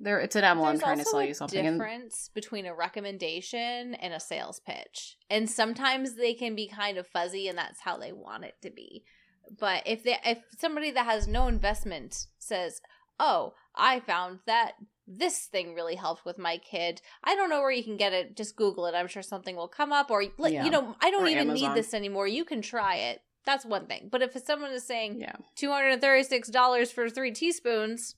there 0.00 0.18
it's 0.18 0.34
an 0.36 0.42
There's 0.42 0.80
trying 0.80 0.98
to 0.98 1.04
sell 1.04 1.22
you 1.22 1.34
something. 1.34 1.66
And 1.66 1.78
difference 1.78 2.30
between 2.30 2.64
a 2.64 2.74
recommendation 2.74 3.94
and 3.94 4.14
a 4.14 4.20
sales 4.20 4.60
pitch, 4.60 5.18
and 5.28 5.48
sometimes 5.50 6.14
they 6.14 6.32
can 6.34 6.54
be 6.54 6.66
kind 6.66 6.96
of 6.96 7.06
fuzzy, 7.06 7.48
and 7.48 7.58
that's 7.58 7.82
how 7.82 7.98
they 7.98 8.12
want 8.12 8.44
it 8.44 8.54
to 8.62 8.70
be. 8.70 9.04
But 9.50 9.86
if 9.86 10.02
they, 10.02 10.18
if 10.24 10.38
somebody 10.58 10.90
that 10.92 11.04
has 11.04 11.28
no 11.28 11.48
investment 11.48 12.26
says, 12.38 12.80
"Oh, 13.20 13.54
I 13.74 14.00
found 14.00 14.40
that 14.46 14.76
this 15.06 15.46
thing 15.46 15.74
really 15.74 15.94
helped 15.96 16.24
with 16.24 16.38
my 16.38 16.58
kid," 16.58 17.00
I 17.22 17.34
don't 17.34 17.50
know 17.50 17.60
where 17.60 17.70
you 17.70 17.84
can 17.84 17.96
get 17.96 18.12
it. 18.12 18.36
Just 18.36 18.56
Google 18.56 18.86
it. 18.86 18.94
I'm 18.94 19.06
sure 19.08 19.22
something 19.22 19.56
will 19.56 19.68
come 19.68 19.92
up. 19.92 20.10
Or 20.10 20.22
Yeah. 20.22 20.64
you 20.64 20.70
know, 20.70 20.96
I 21.00 21.10
don't 21.10 21.24
Or 21.24 21.28
even 21.28 21.50
Amazon. 21.50 21.70
need 21.70 21.76
this 21.78 21.94
anymore. 21.94 22.26
You 22.26 22.44
can 22.44 22.62
try 22.62 22.96
it. 22.96 23.22
That's 23.46 23.64
one 23.66 23.86
thing. 23.86 24.08
But 24.10 24.22
if 24.22 24.32
someone 24.44 24.70
is 24.72 24.86
saying, 24.86 25.20
yeah. 25.20 25.36
two 25.56 25.70
hundred 25.70 25.88
and 25.90 26.00
thirty-six 26.00 26.48
dollars 26.48 26.90
for 26.90 27.10
three 27.10 27.32
teaspoons. 27.32 28.14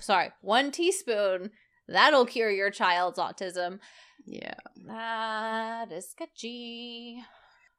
Sorry, 0.00 0.30
one 0.42 0.70
teaspoon. 0.70 1.50
That'll 1.88 2.26
cure 2.26 2.50
your 2.50 2.70
child's 2.70 3.18
autism. 3.18 3.80
Yeah. 4.26 4.54
That 4.86 5.90
is 5.90 6.10
sketchy. 6.10 7.24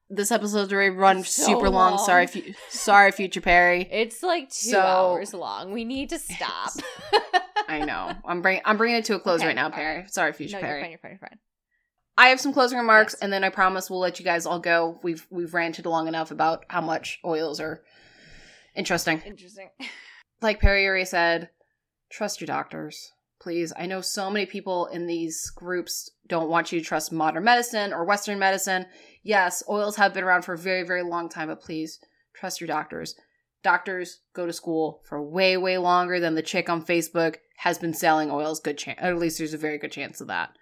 This 0.09 0.31
episode's 0.31 0.73
already 0.73 0.89
run 0.89 1.23
So 1.23 1.43
super 1.45 1.69
long. 1.69 1.91
long. 1.95 2.05
Sorry, 2.05 2.27
fu- 2.27 2.53
sorry, 2.69 3.11
future 3.13 3.39
Perry. 3.41 3.87
It's 3.89 4.21
like 4.23 4.49
two 4.49 4.71
So- 4.71 4.81
hours 4.81 5.33
long. 5.33 5.71
We 5.71 5.85
need 5.85 6.09
to 6.09 6.19
stop. 6.19 6.71
I 7.71 7.85
know. 7.85 8.13
I'm 8.25 8.41
bring 8.41 8.61
I'm 8.65 8.77
bringing 8.77 8.97
it 8.97 9.05
to 9.05 9.15
a 9.15 9.19
close 9.19 9.39
Okay, 9.39 9.47
right 9.47 9.55
now, 9.55 9.69
Perry. 9.69 9.97
right. 10.01 10.13
Sorry, 10.13 10.31
no, 10.31 10.37
future 10.37 10.57
you're 10.57 10.61
Perry. 10.61 10.81
fine. 10.81 10.89
You're 10.91 10.99
fine. 10.99 11.11
You're 11.11 11.19
fine. 11.19 11.39
I 12.17 12.27
have 12.27 12.39
some 12.41 12.53
closing 12.53 12.77
remarks, 12.77 13.13
Yes. 13.13 13.21
and 13.21 13.31
then 13.33 13.43
I 13.43 13.49
promise 13.49 13.89
we'll 13.89 13.99
let 13.99 14.19
you 14.19 14.25
guys 14.25 14.45
all 14.45 14.59
go. 14.59 14.99
We've 15.03 15.25
we've 15.31 15.53
ranted 15.53 15.85
long 15.85 16.07
enough 16.07 16.29
about 16.31 16.65
how 16.69 16.81
much 16.81 17.19
oils 17.25 17.59
are 17.59 17.81
interesting. 18.75 19.21
Interesting. 19.25 19.69
Like 20.43 20.59
Perry 20.59 20.87
already 20.87 21.05
said, 21.05 21.49
trust 22.09 22.41
your 22.41 22.47
doctors, 22.47 23.11
please. 23.39 23.71
I 23.77 23.85
know 23.85 24.01
so 24.01 24.31
many 24.31 24.47
people 24.47 24.87
in 24.87 25.05
these 25.05 25.51
groups 25.55 26.09
don't 26.27 26.49
want 26.49 26.71
you 26.71 26.79
to 26.79 26.83
trust 26.85 27.11
modern 27.11 27.43
medicine 27.43 27.93
or 27.93 28.03
Western 28.05 28.39
medicine. 28.39 28.87
Yes, 29.21 29.61
oils 29.69 29.97
have 29.97 30.15
been 30.15 30.23
around 30.23 30.41
for 30.41 30.53
a 30.53 30.57
very 30.57 30.81
very 30.81 31.03
long 31.03 31.29
time, 31.29 31.49
but 31.49 31.61
please 31.61 31.99
trust 32.35 32.59
your 32.59 32.67
doctors. 32.67 33.13
Doctors 33.63 34.19
go 34.33 34.45
to 34.45 34.53
school 34.53 35.01
for 35.03 35.21
way 35.21 35.57
way 35.57 35.77
longer 35.77 36.19
than 36.19 36.35
the 36.35 36.41
chick 36.41 36.69
on 36.69 36.83
Facebook 36.83 37.37
has 37.57 37.77
been 37.77 37.93
selling 37.93 38.31
oils. 38.31 38.59
Good 38.59 38.77
chance, 38.77 38.99
at 39.01 39.17
least 39.17 39.37
there's 39.37 39.53
a 39.53 39.57
very 39.57 39.77
good 39.77 39.91
chance 39.91 40.21
of 40.21 40.27
that. 40.27 40.55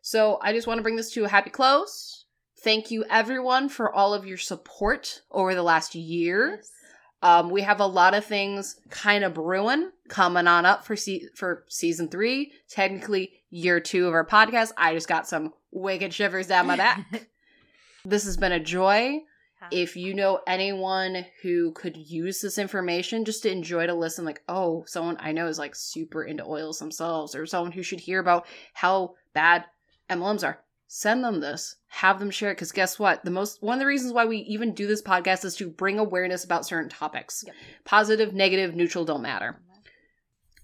So 0.00 0.38
I 0.42 0.52
just 0.52 0.66
want 0.66 0.78
to 0.78 0.82
bring 0.82 0.96
this 0.96 1.12
to 1.12 1.24
a 1.24 1.28
happy 1.28 1.50
close. 1.50 2.26
Thank 2.58 2.90
you 2.90 3.04
everyone 3.10 3.68
for 3.68 3.92
all 3.92 4.14
of 4.14 4.26
your 4.26 4.38
support 4.38 5.22
over 5.30 5.54
the 5.54 5.62
last 5.62 5.94
year. 5.94 6.56
Yes. 6.56 6.70
Um, 7.22 7.50
we 7.50 7.62
have 7.62 7.78
a 7.78 7.86
lot 7.86 8.14
of 8.14 8.24
things 8.24 8.80
kind 8.90 9.22
of 9.22 9.34
brewing 9.34 9.90
coming 10.08 10.48
on 10.48 10.66
up 10.66 10.84
for 10.84 10.96
se- 10.96 11.28
for 11.36 11.64
season 11.68 12.08
three. 12.08 12.52
Technically, 12.68 13.32
year 13.50 13.78
two 13.78 14.08
of 14.08 14.14
our 14.14 14.26
podcast. 14.26 14.72
I 14.76 14.92
just 14.94 15.08
got 15.08 15.28
some 15.28 15.52
wicked 15.70 16.12
shivers 16.12 16.48
down 16.48 16.66
my 16.66 16.76
back. 16.76 17.28
this 18.04 18.24
has 18.24 18.36
been 18.36 18.52
a 18.52 18.60
joy. 18.60 19.20
If 19.70 19.96
you 19.96 20.14
know 20.14 20.40
anyone 20.46 21.26
who 21.42 21.72
could 21.72 21.96
use 21.96 22.40
this 22.40 22.58
information 22.58 23.24
just 23.24 23.42
to 23.42 23.50
enjoy 23.50 23.86
to 23.86 23.94
listen, 23.94 24.24
like, 24.24 24.42
oh, 24.48 24.84
someone 24.86 25.16
I 25.20 25.32
know 25.32 25.46
is 25.46 25.58
like 25.58 25.74
super 25.74 26.24
into 26.24 26.44
oils 26.44 26.78
themselves, 26.78 27.34
or 27.34 27.46
someone 27.46 27.72
who 27.72 27.82
should 27.82 28.00
hear 28.00 28.18
about 28.18 28.46
how 28.74 29.14
bad 29.34 29.64
MLMs 30.10 30.44
are, 30.44 30.60
send 30.88 31.24
them 31.24 31.40
this. 31.40 31.76
Have 31.88 32.18
them 32.18 32.30
share 32.30 32.50
it. 32.50 32.54
Because 32.54 32.72
guess 32.72 32.98
what? 32.98 33.24
The 33.24 33.30
most 33.30 33.62
one 33.62 33.74
of 33.74 33.80
the 33.80 33.86
reasons 33.86 34.12
why 34.12 34.24
we 34.24 34.38
even 34.38 34.74
do 34.74 34.86
this 34.86 35.02
podcast 35.02 35.44
is 35.44 35.56
to 35.56 35.68
bring 35.68 35.98
awareness 35.98 36.44
about 36.44 36.66
certain 36.66 36.90
topics. 36.90 37.44
Yep. 37.46 37.54
Positive, 37.84 38.34
negative, 38.34 38.74
neutral 38.74 39.04
don't 39.04 39.22
matter. 39.22 39.60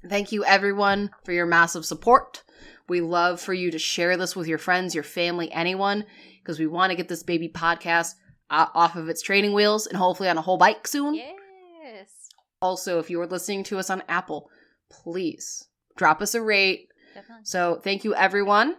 Thank 0.09 0.33
you 0.33 0.45
everyone 0.45 1.11
for 1.25 1.33
your 1.33 1.47
massive 1.47 1.85
support. 1.85 2.45
We 2.89 3.01
love 3.01 3.41
for 3.41 3.53
you 3.53 3.71
to 3.71 3.79
share 3.79 4.17
this 4.17 4.35
with 4.35 4.47
your 4.47 4.59
friends, 4.59 4.95
your 4.95 5.05
family, 5.05 5.53
anyone, 5.53 6.07
because 6.43 6.59
we 6.59 6.67
want 6.67 6.91
to 6.91 6.97
get 6.97 7.09
this 7.09 7.23
baby 7.23 7.49
podcast 7.49 8.15
uh, 8.51 8.67
off 8.75 8.97
of 8.97 9.09
its 9.09 9.23
training 9.23 9.53
wheels 9.53 9.87
and 9.87 9.97
hopefully 9.97 10.29
on 10.29 10.39
a 10.39 10.43
whole 10.43 10.59
bike 10.59 10.87
soon. 10.87 11.15
Yes. 11.15 12.29
Also, 12.61 12.99
if 12.99 13.11
you 13.11 13.21
are 13.21 13.27
listening 13.27 13.65
to 13.65 13.79
us 13.79 13.91
on 13.91 14.03
Apple, 14.09 14.51
please 14.91 15.69
drop 15.97 16.21
us 16.21 16.35
a 16.35 16.43
rate. 16.43 16.89
Definitely. 17.15 17.45
So, 17.45 17.81
thank 17.83 18.05
you 18.05 18.15
everyone. 18.15 18.77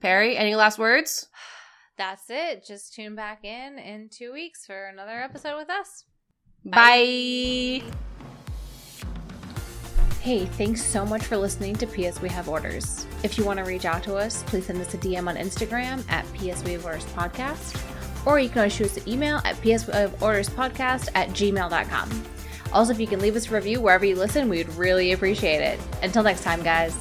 Perry, 0.00 0.36
any 0.36 0.54
last 0.54 0.78
words? 0.78 1.28
That's 1.98 2.24
it. 2.28 2.66
Just 2.66 2.94
tune 2.94 3.14
back 3.14 3.42
in 3.44 3.78
in 3.78 4.10
two 4.10 4.32
weeks 4.32 4.66
for 4.66 4.86
another 4.86 5.18
episode 5.20 5.56
with 5.56 5.70
us. 5.70 6.04
Bye. 6.64 7.82
Hey, 10.20 10.44
thanks 10.44 10.82
so 10.82 11.06
much 11.06 11.22
for 11.22 11.36
listening 11.36 11.76
to 11.76 11.86
PS 11.86 12.20
We 12.20 12.28
Have 12.30 12.48
Orders. 12.48 13.06
If 13.22 13.38
you 13.38 13.44
want 13.44 13.58
to 13.60 13.64
reach 13.64 13.84
out 13.84 14.02
to 14.02 14.16
us, 14.16 14.42
please 14.42 14.66
send 14.66 14.80
us 14.80 14.92
a 14.92 14.98
DM 14.98 15.28
on 15.28 15.36
Instagram 15.36 16.02
at 16.10 16.24
PS 16.34 16.64
We 16.64 16.72
Have 16.72 16.84
Orders 16.84 17.04
Podcast, 17.04 17.80
or 18.26 18.38
you 18.38 18.50
can 18.50 18.58
always 18.58 18.74
shoot 18.74 18.86
us 18.86 18.96
an 18.98 19.08
email 19.08 19.40
at 19.44 19.56
PS 19.62 19.86
We 19.86 19.94
Have 19.94 20.22
Orders 20.22 20.50
Podcast 20.50 21.08
at 21.14 21.30
gmail.com. 21.30 22.24
Also, 22.72 22.92
if 22.92 23.00
you 23.00 23.06
can 23.06 23.20
leave 23.20 23.36
us 23.36 23.48
a 23.48 23.54
review 23.54 23.80
wherever 23.80 24.04
you 24.04 24.16
listen, 24.16 24.48
we 24.48 24.58
would 24.58 24.74
really 24.76 25.12
appreciate 25.12 25.60
it. 25.60 25.80
Until 26.02 26.22
next 26.22 26.42
time, 26.42 26.62
guys. 26.62 26.94